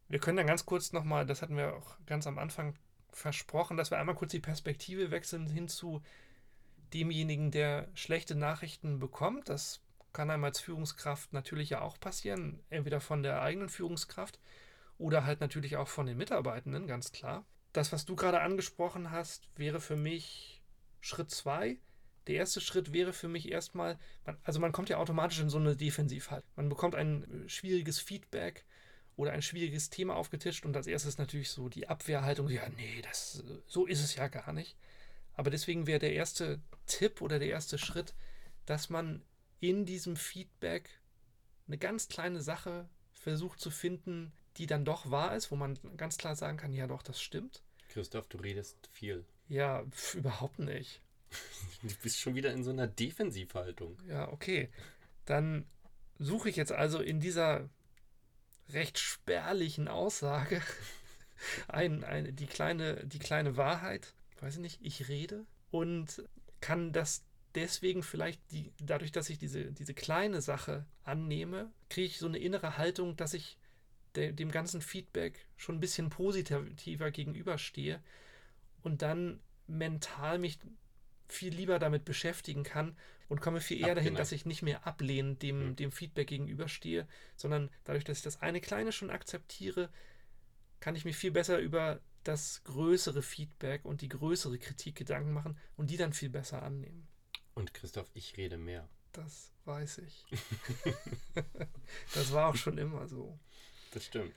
Wir 0.08 0.18
können 0.18 0.38
dann 0.38 0.46
ganz 0.46 0.66
kurz 0.66 0.92
nochmal, 0.92 1.26
das 1.26 1.42
hatten 1.42 1.56
wir 1.56 1.76
auch 1.76 1.96
ganz 2.06 2.26
am 2.26 2.38
Anfang 2.38 2.74
versprochen, 3.12 3.76
dass 3.76 3.90
wir 3.90 3.98
einmal 3.98 4.14
kurz 4.14 4.32
die 4.32 4.40
Perspektive 4.40 5.10
wechseln 5.10 5.48
hin 5.48 5.68
zu 5.68 6.02
demjenigen, 6.92 7.50
der 7.50 7.88
schlechte 7.94 8.34
Nachrichten 8.34 8.98
bekommt. 8.98 9.48
Das 9.48 9.80
kann 10.12 10.30
einem 10.30 10.44
als 10.44 10.60
Führungskraft 10.60 11.32
natürlich 11.32 11.70
ja 11.70 11.82
auch 11.82 11.98
passieren, 12.00 12.60
entweder 12.68 13.00
von 13.00 13.22
der 13.22 13.42
eigenen 13.42 13.68
Führungskraft 13.68 14.40
oder 14.98 15.24
halt 15.24 15.40
natürlich 15.40 15.76
auch 15.76 15.88
von 15.88 16.06
den 16.06 16.18
Mitarbeitenden, 16.18 16.86
ganz 16.86 17.12
klar. 17.12 17.44
Das, 17.72 17.92
was 17.92 18.04
du 18.04 18.16
gerade 18.16 18.40
angesprochen 18.40 19.10
hast, 19.10 19.48
wäre 19.56 19.80
für 19.80 19.96
mich 19.96 20.62
Schritt 21.00 21.30
zwei. 21.30 21.78
Der 22.26 22.36
erste 22.36 22.60
Schritt 22.60 22.92
wäre 22.92 23.12
für 23.12 23.28
mich 23.28 23.50
erstmal, 23.50 23.98
also 24.42 24.60
man 24.60 24.72
kommt 24.72 24.88
ja 24.88 24.98
automatisch 24.98 25.40
in 25.40 25.48
so 25.48 25.58
eine 25.58 25.76
Defensivhaltung. 25.76 26.50
Man 26.56 26.68
bekommt 26.68 26.94
ein 26.94 27.44
schwieriges 27.46 28.00
Feedback 28.00 28.66
oder 29.20 29.32
ein 29.32 29.42
schwieriges 29.42 29.90
Thema 29.90 30.16
aufgetischt 30.16 30.64
und 30.64 30.74
als 30.74 30.86
erstes 30.86 31.18
natürlich 31.18 31.50
so 31.50 31.68
die 31.68 31.88
Abwehrhaltung, 31.88 32.48
ja, 32.48 32.66
nee, 32.76 33.02
das, 33.02 33.44
so 33.66 33.84
ist 33.84 34.02
es 34.02 34.14
ja 34.16 34.28
gar 34.28 34.54
nicht. 34.54 34.76
Aber 35.34 35.50
deswegen 35.50 35.86
wäre 35.86 35.98
der 35.98 36.14
erste 36.14 36.58
Tipp 36.86 37.20
oder 37.20 37.38
der 37.38 37.48
erste 37.48 37.76
Schritt, 37.76 38.14
dass 38.64 38.88
man 38.88 39.22
in 39.60 39.84
diesem 39.84 40.16
Feedback 40.16 40.88
eine 41.66 41.76
ganz 41.76 42.08
kleine 42.08 42.40
Sache 42.40 42.88
versucht 43.12 43.60
zu 43.60 43.70
finden, 43.70 44.32
die 44.56 44.66
dann 44.66 44.86
doch 44.86 45.10
wahr 45.10 45.36
ist, 45.36 45.50
wo 45.50 45.56
man 45.56 45.78
ganz 45.98 46.16
klar 46.16 46.34
sagen 46.34 46.56
kann, 46.56 46.72
ja 46.72 46.86
doch, 46.86 47.02
das 47.02 47.20
stimmt. 47.20 47.62
Christoph, 47.88 48.26
du 48.28 48.38
redest 48.38 48.88
viel. 48.90 49.26
Ja, 49.48 49.84
pf, 49.90 50.14
überhaupt 50.14 50.58
nicht. 50.58 51.02
Du 51.82 51.94
bist 52.02 52.18
schon 52.18 52.34
wieder 52.34 52.52
in 52.52 52.64
so 52.64 52.70
einer 52.70 52.86
Defensivhaltung. 52.86 53.96
Ja, 54.08 54.30
okay. 54.32 54.68
Dann 55.24 55.64
suche 56.18 56.50
ich 56.50 56.56
jetzt 56.56 56.72
also 56.72 57.00
in 57.00 57.20
dieser 57.20 57.70
recht 58.72 58.98
spärlichen 58.98 59.88
Aussage. 59.88 60.62
Ein, 61.68 62.04
ein, 62.04 62.36
die, 62.36 62.46
kleine, 62.46 63.06
die 63.06 63.18
kleine 63.18 63.56
Wahrheit, 63.56 64.12
weiß 64.40 64.56
ich 64.56 64.60
nicht, 64.60 64.78
ich 64.82 65.08
rede. 65.08 65.46
Und 65.70 66.22
kann 66.60 66.92
das 66.92 67.24
deswegen 67.54 68.02
vielleicht, 68.02 68.40
die, 68.52 68.72
dadurch, 68.78 69.10
dass 69.10 69.30
ich 69.30 69.38
diese, 69.38 69.72
diese 69.72 69.94
kleine 69.94 70.42
Sache 70.42 70.84
annehme, 71.02 71.70
kriege 71.88 72.08
ich 72.08 72.18
so 72.18 72.26
eine 72.26 72.38
innere 72.38 72.76
Haltung, 72.76 73.16
dass 73.16 73.32
ich 73.32 73.56
de, 74.16 74.32
dem 74.32 74.50
ganzen 74.50 74.82
Feedback 74.82 75.46
schon 75.56 75.76
ein 75.76 75.80
bisschen 75.80 76.10
positiver 76.10 77.10
gegenüberstehe 77.10 78.02
und 78.82 79.02
dann 79.02 79.40
mental 79.66 80.38
mich 80.38 80.58
viel 81.28 81.54
lieber 81.54 81.78
damit 81.78 82.04
beschäftigen 82.04 82.64
kann 82.64 82.96
und 83.30 83.40
komme 83.40 83.60
viel 83.60 83.80
eher 83.80 83.94
dahin, 83.94 84.16
dass 84.16 84.32
ich 84.32 84.44
nicht 84.44 84.62
mehr 84.62 84.86
ablehnend 84.88 85.40
dem, 85.42 85.70
mhm. 85.70 85.76
dem 85.76 85.92
Feedback 85.92 86.26
gegenüberstehe, 86.26 87.06
sondern 87.36 87.70
dadurch, 87.84 88.02
dass 88.02 88.18
ich 88.18 88.24
das 88.24 88.42
eine 88.42 88.60
kleine 88.60 88.90
schon 88.90 89.08
akzeptiere, 89.08 89.88
kann 90.80 90.96
ich 90.96 91.04
mir 91.04 91.14
viel 91.14 91.30
besser 91.30 91.60
über 91.60 92.00
das 92.24 92.64
größere 92.64 93.22
Feedback 93.22 93.84
und 93.84 94.00
die 94.00 94.08
größere 94.08 94.58
Kritik 94.58 94.96
Gedanken 94.96 95.32
machen 95.32 95.56
und 95.76 95.90
die 95.90 95.96
dann 95.96 96.12
viel 96.12 96.28
besser 96.28 96.62
annehmen. 96.62 97.06
Und 97.54 97.72
Christoph, 97.72 98.10
ich 98.14 98.36
rede 98.36 98.58
mehr. 98.58 98.88
Das 99.12 99.52
weiß 99.64 99.98
ich. 99.98 100.26
das 102.14 102.32
war 102.32 102.48
auch 102.48 102.56
schon 102.56 102.78
immer 102.78 103.06
so. 103.06 103.38
Das 103.92 104.06
stimmt. 104.06 104.34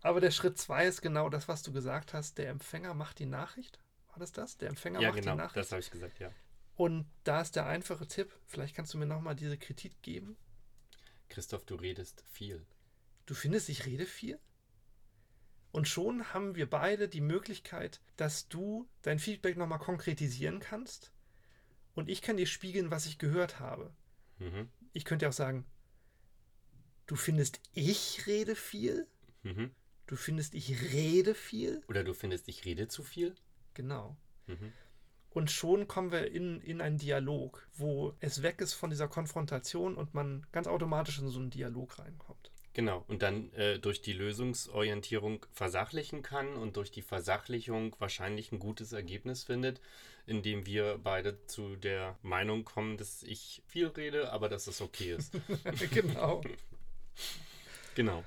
Aber 0.00 0.20
der 0.20 0.30
Schritt 0.30 0.58
zwei 0.58 0.86
ist 0.86 1.02
genau 1.02 1.28
das, 1.28 1.48
was 1.48 1.64
du 1.64 1.72
gesagt 1.72 2.14
hast. 2.14 2.38
Der 2.38 2.50
Empfänger 2.50 2.94
macht 2.94 3.18
die 3.18 3.26
Nachricht. 3.26 3.80
War 4.10 4.20
das 4.20 4.30
das? 4.30 4.58
Der 4.58 4.68
Empfänger 4.68 5.00
ja, 5.00 5.08
macht 5.08 5.20
genau, 5.20 5.32
die 5.32 5.38
Nachricht. 5.38 5.56
Das 5.56 5.72
habe 5.72 5.80
ich 5.80 5.90
gesagt, 5.90 6.20
ja. 6.20 6.30
Und 6.78 7.10
da 7.24 7.40
ist 7.40 7.56
der 7.56 7.66
einfache 7.66 8.06
Tipp, 8.06 8.32
vielleicht 8.46 8.76
kannst 8.76 8.94
du 8.94 8.98
mir 8.98 9.06
nochmal 9.06 9.34
diese 9.34 9.58
Kritik 9.58 10.00
geben. 10.00 10.36
Christoph, 11.28 11.64
du 11.64 11.74
redest 11.74 12.22
viel. 12.30 12.64
Du 13.26 13.34
findest, 13.34 13.68
ich 13.68 13.84
rede 13.84 14.06
viel? 14.06 14.38
Und 15.72 15.88
schon 15.88 16.32
haben 16.32 16.54
wir 16.54 16.70
beide 16.70 17.08
die 17.08 17.20
Möglichkeit, 17.20 18.00
dass 18.16 18.48
du 18.48 18.88
dein 19.02 19.18
Feedback 19.18 19.56
nochmal 19.56 19.80
konkretisieren 19.80 20.60
kannst. 20.60 21.10
Und 21.96 22.08
ich 22.08 22.22
kann 22.22 22.36
dir 22.36 22.46
spiegeln, 22.46 22.92
was 22.92 23.06
ich 23.06 23.18
gehört 23.18 23.58
habe. 23.58 23.92
Mhm. 24.38 24.68
Ich 24.92 25.04
könnte 25.04 25.28
auch 25.28 25.32
sagen, 25.32 25.66
du 27.08 27.16
findest, 27.16 27.60
ich 27.72 28.28
rede 28.28 28.54
viel? 28.54 29.08
Mhm. 29.42 29.72
Du 30.06 30.14
findest, 30.14 30.54
ich 30.54 30.80
rede 30.92 31.34
viel? 31.34 31.82
Oder 31.88 32.04
du 32.04 32.14
findest, 32.14 32.46
ich 32.46 32.64
rede 32.64 32.86
zu 32.86 33.02
viel? 33.02 33.34
Genau. 33.74 34.16
Mhm. 34.46 34.72
Und 35.30 35.50
schon 35.50 35.86
kommen 35.86 36.10
wir 36.10 36.30
in, 36.32 36.60
in 36.62 36.80
einen 36.80 36.98
Dialog, 36.98 37.66
wo 37.74 38.14
es 38.20 38.42
weg 38.42 38.60
ist 38.60 38.74
von 38.74 38.90
dieser 38.90 39.08
Konfrontation 39.08 39.94
und 39.94 40.14
man 40.14 40.46
ganz 40.52 40.66
automatisch 40.66 41.18
in 41.18 41.28
so 41.28 41.38
einen 41.38 41.50
Dialog 41.50 41.98
reinkommt. 41.98 42.50
Genau, 42.78 43.04
und 43.08 43.22
dann 43.22 43.52
äh, 43.54 43.78
durch 43.78 44.02
die 44.02 44.12
Lösungsorientierung 44.12 45.44
versachlichen 45.52 46.22
kann 46.22 46.54
und 46.54 46.76
durch 46.76 46.92
die 46.92 47.02
Versachlichung 47.02 47.96
wahrscheinlich 47.98 48.52
ein 48.52 48.60
gutes 48.60 48.92
Ergebnis 48.92 49.42
findet, 49.42 49.80
indem 50.26 50.64
wir 50.64 50.98
beide 51.02 51.44
zu 51.46 51.74
der 51.74 52.16
Meinung 52.22 52.64
kommen, 52.64 52.96
dass 52.96 53.24
ich 53.24 53.62
viel 53.66 53.88
rede, 53.88 54.30
aber 54.32 54.48
dass 54.48 54.68
es 54.68 54.80
okay 54.80 55.14
ist. 55.14 55.34
genau. 55.92 56.42
Genau. 57.96 58.22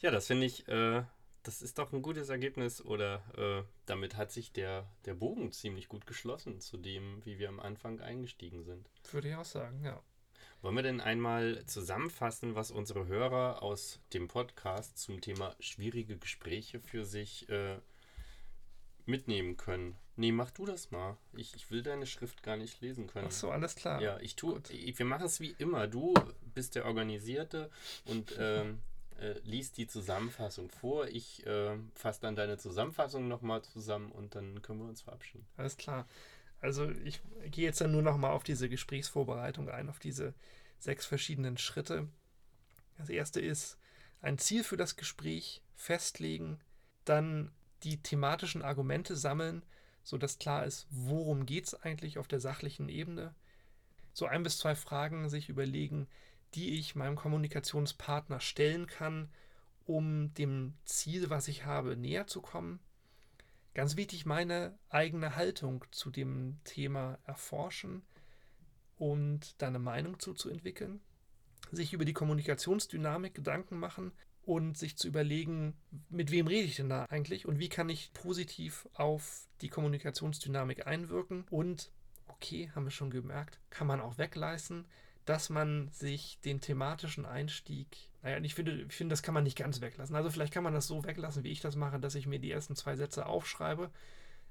Ja, 0.00 0.10
das 0.10 0.28
finde 0.28 0.46
ich, 0.46 0.66
äh, 0.66 1.02
das 1.46 1.62
ist 1.62 1.78
doch 1.78 1.92
ein 1.92 2.02
gutes 2.02 2.28
Ergebnis 2.28 2.84
oder 2.84 3.22
äh, 3.36 3.62
damit 3.86 4.16
hat 4.16 4.32
sich 4.32 4.52
der, 4.52 4.90
der 5.04 5.14
Bogen 5.14 5.52
ziemlich 5.52 5.88
gut 5.88 6.04
geschlossen 6.04 6.60
zu 6.60 6.76
dem, 6.76 7.24
wie 7.24 7.38
wir 7.38 7.48
am 7.48 7.60
Anfang 7.60 8.00
eingestiegen 8.00 8.64
sind. 8.64 8.90
Würde 9.12 9.28
ich 9.28 9.34
auch 9.36 9.44
sagen, 9.44 9.80
ja. 9.84 10.02
Wollen 10.60 10.74
wir 10.74 10.82
denn 10.82 11.00
einmal 11.00 11.64
zusammenfassen, 11.66 12.56
was 12.56 12.72
unsere 12.72 13.06
Hörer 13.06 13.62
aus 13.62 14.00
dem 14.12 14.26
Podcast 14.26 14.98
zum 14.98 15.20
Thema 15.20 15.54
schwierige 15.60 16.16
Gespräche 16.16 16.80
für 16.80 17.04
sich 17.04 17.48
äh, 17.48 17.78
mitnehmen 19.04 19.56
können? 19.56 19.96
Nee, 20.16 20.32
mach 20.32 20.50
du 20.50 20.66
das 20.66 20.90
mal. 20.90 21.16
Ich, 21.34 21.54
ich 21.54 21.70
will 21.70 21.82
deine 21.82 22.06
Schrift 22.06 22.42
gar 22.42 22.56
nicht 22.56 22.80
lesen 22.80 23.06
können. 23.06 23.28
Ach 23.28 23.32
so, 23.32 23.50
alles 23.50 23.76
klar. 23.76 24.02
Ja, 24.02 24.18
ich 24.18 24.34
tue. 24.34 24.60
Wir 24.68 25.06
machen 25.06 25.26
es 25.26 25.38
wie 25.38 25.54
immer. 25.58 25.86
Du 25.86 26.14
bist 26.54 26.74
der 26.74 26.86
Organisierte 26.86 27.70
und 28.06 28.34
ähm, 28.36 28.80
äh, 29.20 29.38
liest 29.44 29.76
die 29.78 29.86
Zusammenfassung 29.86 30.70
vor. 30.70 31.06
Ich 31.08 31.46
äh, 31.46 31.76
fasse 31.94 32.20
dann 32.20 32.36
deine 32.36 32.58
Zusammenfassung 32.58 33.28
nochmal 33.28 33.62
zusammen 33.62 34.12
und 34.12 34.34
dann 34.34 34.62
können 34.62 34.80
wir 34.80 34.88
uns 34.88 35.02
verabschieden. 35.02 35.46
Alles 35.56 35.76
klar. 35.76 36.06
Also 36.60 36.90
ich 36.90 37.20
gehe 37.50 37.64
jetzt 37.64 37.80
dann 37.80 37.92
nur 37.92 38.02
nochmal 38.02 38.32
auf 38.32 38.42
diese 38.42 38.68
Gesprächsvorbereitung 38.68 39.68
ein, 39.68 39.88
auf 39.88 39.98
diese 39.98 40.34
sechs 40.78 41.06
verschiedenen 41.06 41.58
Schritte. 41.58 42.08
Das 42.98 43.08
erste 43.08 43.40
ist 43.40 43.78
ein 44.20 44.38
Ziel 44.38 44.64
für 44.64 44.76
das 44.76 44.96
Gespräch 44.96 45.62
festlegen, 45.74 46.58
dann 47.04 47.52
die 47.82 48.02
thematischen 48.02 48.62
Argumente 48.62 49.16
sammeln, 49.16 49.62
sodass 50.02 50.38
klar 50.38 50.64
ist, 50.64 50.86
worum 50.90 51.46
geht 51.46 51.66
es 51.66 51.74
eigentlich 51.74 52.18
auf 52.18 52.28
der 52.28 52.40
sachlichen 52.40 52.88
Ebene. 52.88 53.34
So 54.12 54.26
ein 54.26 54.42
bis 54.42 54.58
zwei 54.58 54.74
Fragen 54.74 55.28
sich 55.28 55.48
überlegen, 55.48 56.08
die 56.56 56.78
ich 56.78 56.96
meinem 56.96 57.16
Kommunikationspartner 57.16 58.40
stellen 58.40 58.86
kann, 58.86 59.28
um 59.84 60.32
dem 60.34 60.74
Ziel, 60.84 61.30
was 61.30 61.48
ich 61.48 61.64
habe, 61.64 61.96
näher 61.96 62.26
zu 62.26 62.40
kommen. 62.40 62.80
Ganz 63.74 63.96
wichtig, 63.96 64.24
meine 64.24 64.76
eigene 64.88 65.36
Haltung 65.36 65.84
zu 65.90 66.10
dem 66.10 66.58
Thema 66.64 67.18
erforschen 67.24 68.02
und 68.96 69.60
dann 69.60 69.68
eine 69.68 69.78
Meinung 69.78 70.18
zuzuentwickeln, 70.18 71.00
sich 71.70 71.92
über 71.92 72.06
die 72.06 72.14
Kommunikationsdynamik 72.14 73.34
Gedanken 73.34 73.78
machen 73.78 74.12
und 74.42 74.78
sich 74.78 74.96
zu 74.96 75.08
überlegen, 75.08 75.74
mit 76.08 76.30
wem 76.30 76.46
rede 76.46 76.66
ich 76.66 76.76
denn 76.76 76.88
da 76.88 77.04
eigentlich 77.04 77.46
und 77.46 77.58
wie 77.58 77.68
kann 77.68 77.90
ich 77.90 78.14
positiv 78.14 78.88
auf 78.94 79.46
die 79.60 79.68
Kommunikationsdynamik 79.68 80.86
einwirken. 80.86 81.44
Und 81.50 81.90
okay, 82.28 82.70
haben 82.74 82.84
wir 82.84 82.90
schon 82.90 83.10
gemerkt, 83.10 83.60
kann 83.68 83.86
man 83.86 84.00
auch 84.00 84.16
wegleisten, 84.16 84.86
dass 85.26 85.50
man 85.50 85.90
sich 85.92 86.38
den 86.44 86.60
thematischen 86.60 87.26
Einstieg, 87.26 87.86
naja, 88.22 88.38
ich 88.38 88.54
finde, 88.54 88.86
ich 88.88 88.94
finde, 88.94 89.12
das 89.12 89.22
kann 89.22 89.34
man 89.34 89.44
nicht 89.44 89.58
ganz 89.58 89.80
weglassen. 89.80 90.16
Also 90.16 90.30
vielleicht 90.30 90.54
kann 90.54 90.64
man 90.64 90.72
das 90.72 90.86
so 90.86 91.04
weglassen, 91.04 91.44
wie 91.44 91.52
ich 91.52 91.60
das 91.60 91.76
mache, 91.76 92.00
dass 92.00 92.14
ich 92.14 92.26
mir 92.26 92.38
die 92.38 92.50
ersten 92.50 92.74
zwei 92.74 92.96
Sätze 92.96 93.26
aufschreibe 93.26 93.90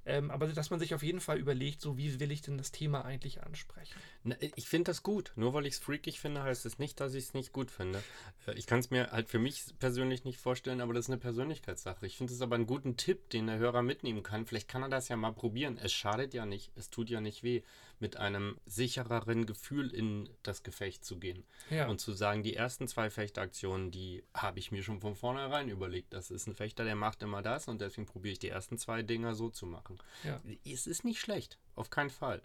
ähm, 0.08 0.30
aber 0.30 0.48
dass 0.48 0.70
man 0.70 0.80
sich 0.80 0.94
auf 0.94 1.02
jeden 1.02 1.20
Fall 1.20 1.40
überlegt, 1.40 1.82
so 1.82 1.98
wie 1.98 2.20
will 2.20 2.32
ich 2.32 2.44
denn 2.44 2.60
das 2.60 2.72
Thema 2.72 3.04
eigentlich 3.04 3.42
ansprechen. 3.42 3.96
Na, 4.24 4.36
ich 4.40 4.68
finde 4.68 4.92
das 4.92 5.02
gut. 5.02 5.32
Nur 5.36 5.54
weil 5.56 5.66
ich 5.66 5.76
es 5.76 5.80
freakig 5.80 6.20
finde, 6.20 6.44
heißt 6.44 6.66
es 6.68 6.78
nicht, 6.78 7.00
dass 7.00 7.16
ich 7.16 7.26
es 7.26 7.34
nicht 7.34 7.52
gut 7.52 7.72
finde. 7.72 8.04
Äh, 8.46 8.54
ich 8.54 8.68
kann 8.68 8.80
es 8.80 8.92
mir 8.92 9.12
halt 9.12 9.30
für 9.30 9.40
mich 9.40 9.64
persönlich 9.80 10.24
nicht 10.24 10.40
vorstellen, 10.40 10.80
aber 10.80 10.94
das 10.94 11.06
ist 11.06 11.10
eine 11.10 11.18
Persönlichkeitssache. 11.18 12.06
Ich 12.06 12.18
finde 12.18 12.34
es 12.34 12.42
aber 12.42 12.56
einen 12.56 12.68
guten 12.68 12.98
Tipp, 12.98 13.32
den 13.32 13.48
der 13.48 13.58
Hörer 13.58 13.82
mitnehmen 13.82 14.22
kann. 14.22 14.46
Vielleicht 14.46 14.68
kann 14.68 14.84
er 14.84 14.90
das 14.90 15.08
ja 15.08 15.16
mal 15.16 15.34
probieren. 15.34 15.80
Es 15.82 15.92
schadet 15.92 16.36
ja 16.36 16.46
nicht, 16.46 16.72
es 16.76 16.92
tut 16.92 17.10
ja 17.10 17.20
nicht 17.20 17.42
weh, 17.42 17.64
mit 18.06 18.18
einem 18.18 18.60
sichereren 18.68 19.48
Gefühl 19.48 19.90
in 19.92 20.30
das 20.44 20.62
Gefecht 20.62 21.04
zu 21.04 21.18
gehen. 21.18 21.44
Ja. 21.72 21.88
Und 21.88 22.00
zu 22.00 22.12
sagen, 22.12 22.44
die 22.44 22.56
ersten 22.56 22.88
zwei 22.88 23.10
Fechtaktionen, 23.10 23.90
die 23.90 24.24
habe 24.32 24.60
ich 24.60 24.72
mir 24.72 24.84
schon 24.84 25.02
von 25.02 25.16
vornherein 25.16 25.70
überlegt. 25.70 26.14
Das 26.14 26.30
ist 26.30 26.46
ein 26.46 26.54
Fechter, 26.54 26.84
der 26.84 26.96
macht 26.96 27.24
immer 27.24 27.42
das 27.42 27.68
und 27.68 27.82
deswegen 27.82 28.06
probiere 28.06 28.34
ich 28.34 28.40
die 28.40 28.50
ersten 28.50 28.78
zwei 28.78 29.02
Dinger 29.02 29.34
so 29.34 29.50
zu 29.50 29.66
machen. 29.66 29.98
Ja. 30.24 30.40
Es 30.64 30.86
ist 30.86 31.04
nicht 31.04 31.20
schlecht, 31.20 31.58
auf 31.74 31.90
keinen 31.90 32.12
Fall. 32.12 32.44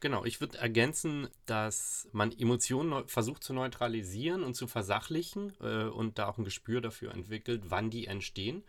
Genau, 0.00 0.24
ich 0.24 0.40
würde 0.40 0.58
ergänzen, 0.58 1.28
dass 1.46 2.08
man 2.10 2.32
Emotionen 2.32 3.06
versucht 3.06 3.44
zu 3.44 3.54
neutralisieren 3.54 4.42
und 4.42 4.54
zu 4.54 4.66
versachlichen 4.66 5.52
äh, 5.60 5.84
und 5.84 6.18
da 6.18 6.26
auch 6.26 6.38
ein 6.38 6.44
Gespür 6.44 6.80
dafür 6.80 7.14
entwickelt, 7.14 7.64
wann 7.68 7.90
die 7.90 8.08
entstehen, 8.08 8.64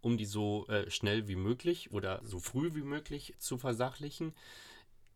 um 0.00 0.16
die 0.16 0.26
so 0.26 0.68
äh, 0.68 0.88
schnell 0.92 1.26
wie 1.26 1.34
möglich 1.34 1.90
oder 1.90 2.20
so 2.22 2.38
früh 2.38 2.72
wie 2.74 2.82
möglich 2.82 3.34
zu 3.38 3.58
versachlichen. 3.58 4.32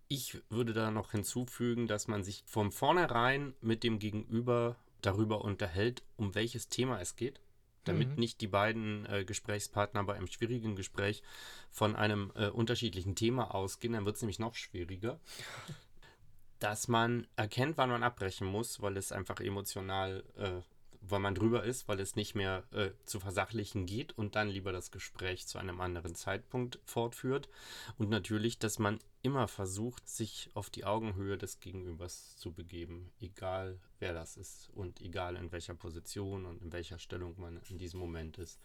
Ich 0.08 0.40
würde 0.48 0.72
da 0.72 0.90
noch 0.90 1.12
hinzufügen, 1.12 1.86
dass 1.86 2.08
man 2.08 2.24
sich 2.24 2.42
von 2.46 2.72
vornherein 2.72 3.54
mit 3.60 3.84
dem 3.84 3.98
Gegenüber 3.98 4.76
darüber 5.02 5.44
unterhält, 5.44 6.02
um 6.16 6.34
welches 6.34 6.68
Thema 6.68 7.00
es 7.00 7.14
geht 7.14 7.40
damit 7.88 8.10
mhm. 8.10 8.14
nicht 8.16 8.40
die 8.40 8.46
beiden 8.46 9.06
äh, 9.06 9.24
Gesprächspartner 9.24 10.04
bei 10.04 10.14
einem 10.14 10.26
schwierigen 10.26 10.76
Gespräch 10.76 11.22
von 11.70 11.96
einem 11.96 12.30
äh, 12.34 12.48
unterschiedlichen 12.48 13.14
Thema 13.14 13.54
ausgehen, 13.54 13.94
dann 13.94 14.04
wird 14.04 14.16
es 14.16 14.22
nämlich 14.22 14.38
noch 14.38 14.54
schwieriger. 14.54 15.18
Dass 16.58 16.88
man 16.88 17.26
erkennt, 17.36 17.76
wann 17.78 17.90
man 17.90 18.02
abbrechen 18.02 18.46
muss, 18.46 18.82
weil 18.82 18.96
es 18.96 19.12
einfach 19.12 19.40
emotional 19.40 20.24
äh, 20.36 20.60
weil 21.00 21.20
man 21.20 21.34
drüber 21.34 21.64
ist, 21.64 21.88
weil 21.88 22.00
es 22.00 22.16
nicht 22.16 22.34
mehr 22.34 22.64
äh, 22.72 22.90
zu 23.04 23.20
versachlichen 23.20 23.86
geht 23.86 24.16
und 24.16 24.36
dann 24.36 24.48
lieber 24.48 24.72
das 24.72 24.90
Gespräch 24.90 25.46
zu 25.46 25.58
einem 25.58 25.80
anderen 25.80 26.14
Zeitpunkt 26.14 26.80
fortführt. 26.84 27.48
Und 27.96 28.10
natürlich, 28.10 28.58
dass 28.58 28.78
man 28.78 28.98
immer 29.22 29.48
versucht, 29.48 30.08
sich 30.08 30.50
auf 30.54 30.70
die 30.70 30.84
Augenhöhe 30.84 31.38
des 31.38 31.60
Gegenübers 31.60 32.36
zu 32.36 32.52
begeben, 32.52 33.10
egal 33.20 33.78
wer 33.98 34.14
das 34.14 34.36
ist 34.36 34.70
und 34.74 35.00
egal 35.00 35.36
in 35.36 35.52
welcher 35.52 35.74
Position 35.74 36.44
und 36.44 36.62
in 36.62 36.72
welcher 36.72 36.98
Stellung 36.98 37.34
man 37.38 37.60
in 37.68 37.78
diesem 37.78 38.00
Moment 38.00 38.38
ist. 38.38 38.60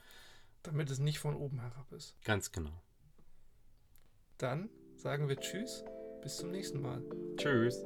Damit 0.64 0.90
es 0.90 1.00
nicht 1.00 1.20
von 1.20 1.36
oben 1.36 1.60
herab 1.60 1.92
ist. 1.92 2.16
Ganz 2.24 2.52
genau. 2.52 2.82
Dann 4.38 4.70
sagen 4.96 5.28
wir 5.28 5.38
Tschüss, 5.38 5.84
bis 6.22 6.38
zum 6.38 6.52
nächsten 6.52 6.82
Mal. 6.82 7.04
Tschüss. 7.38 7.84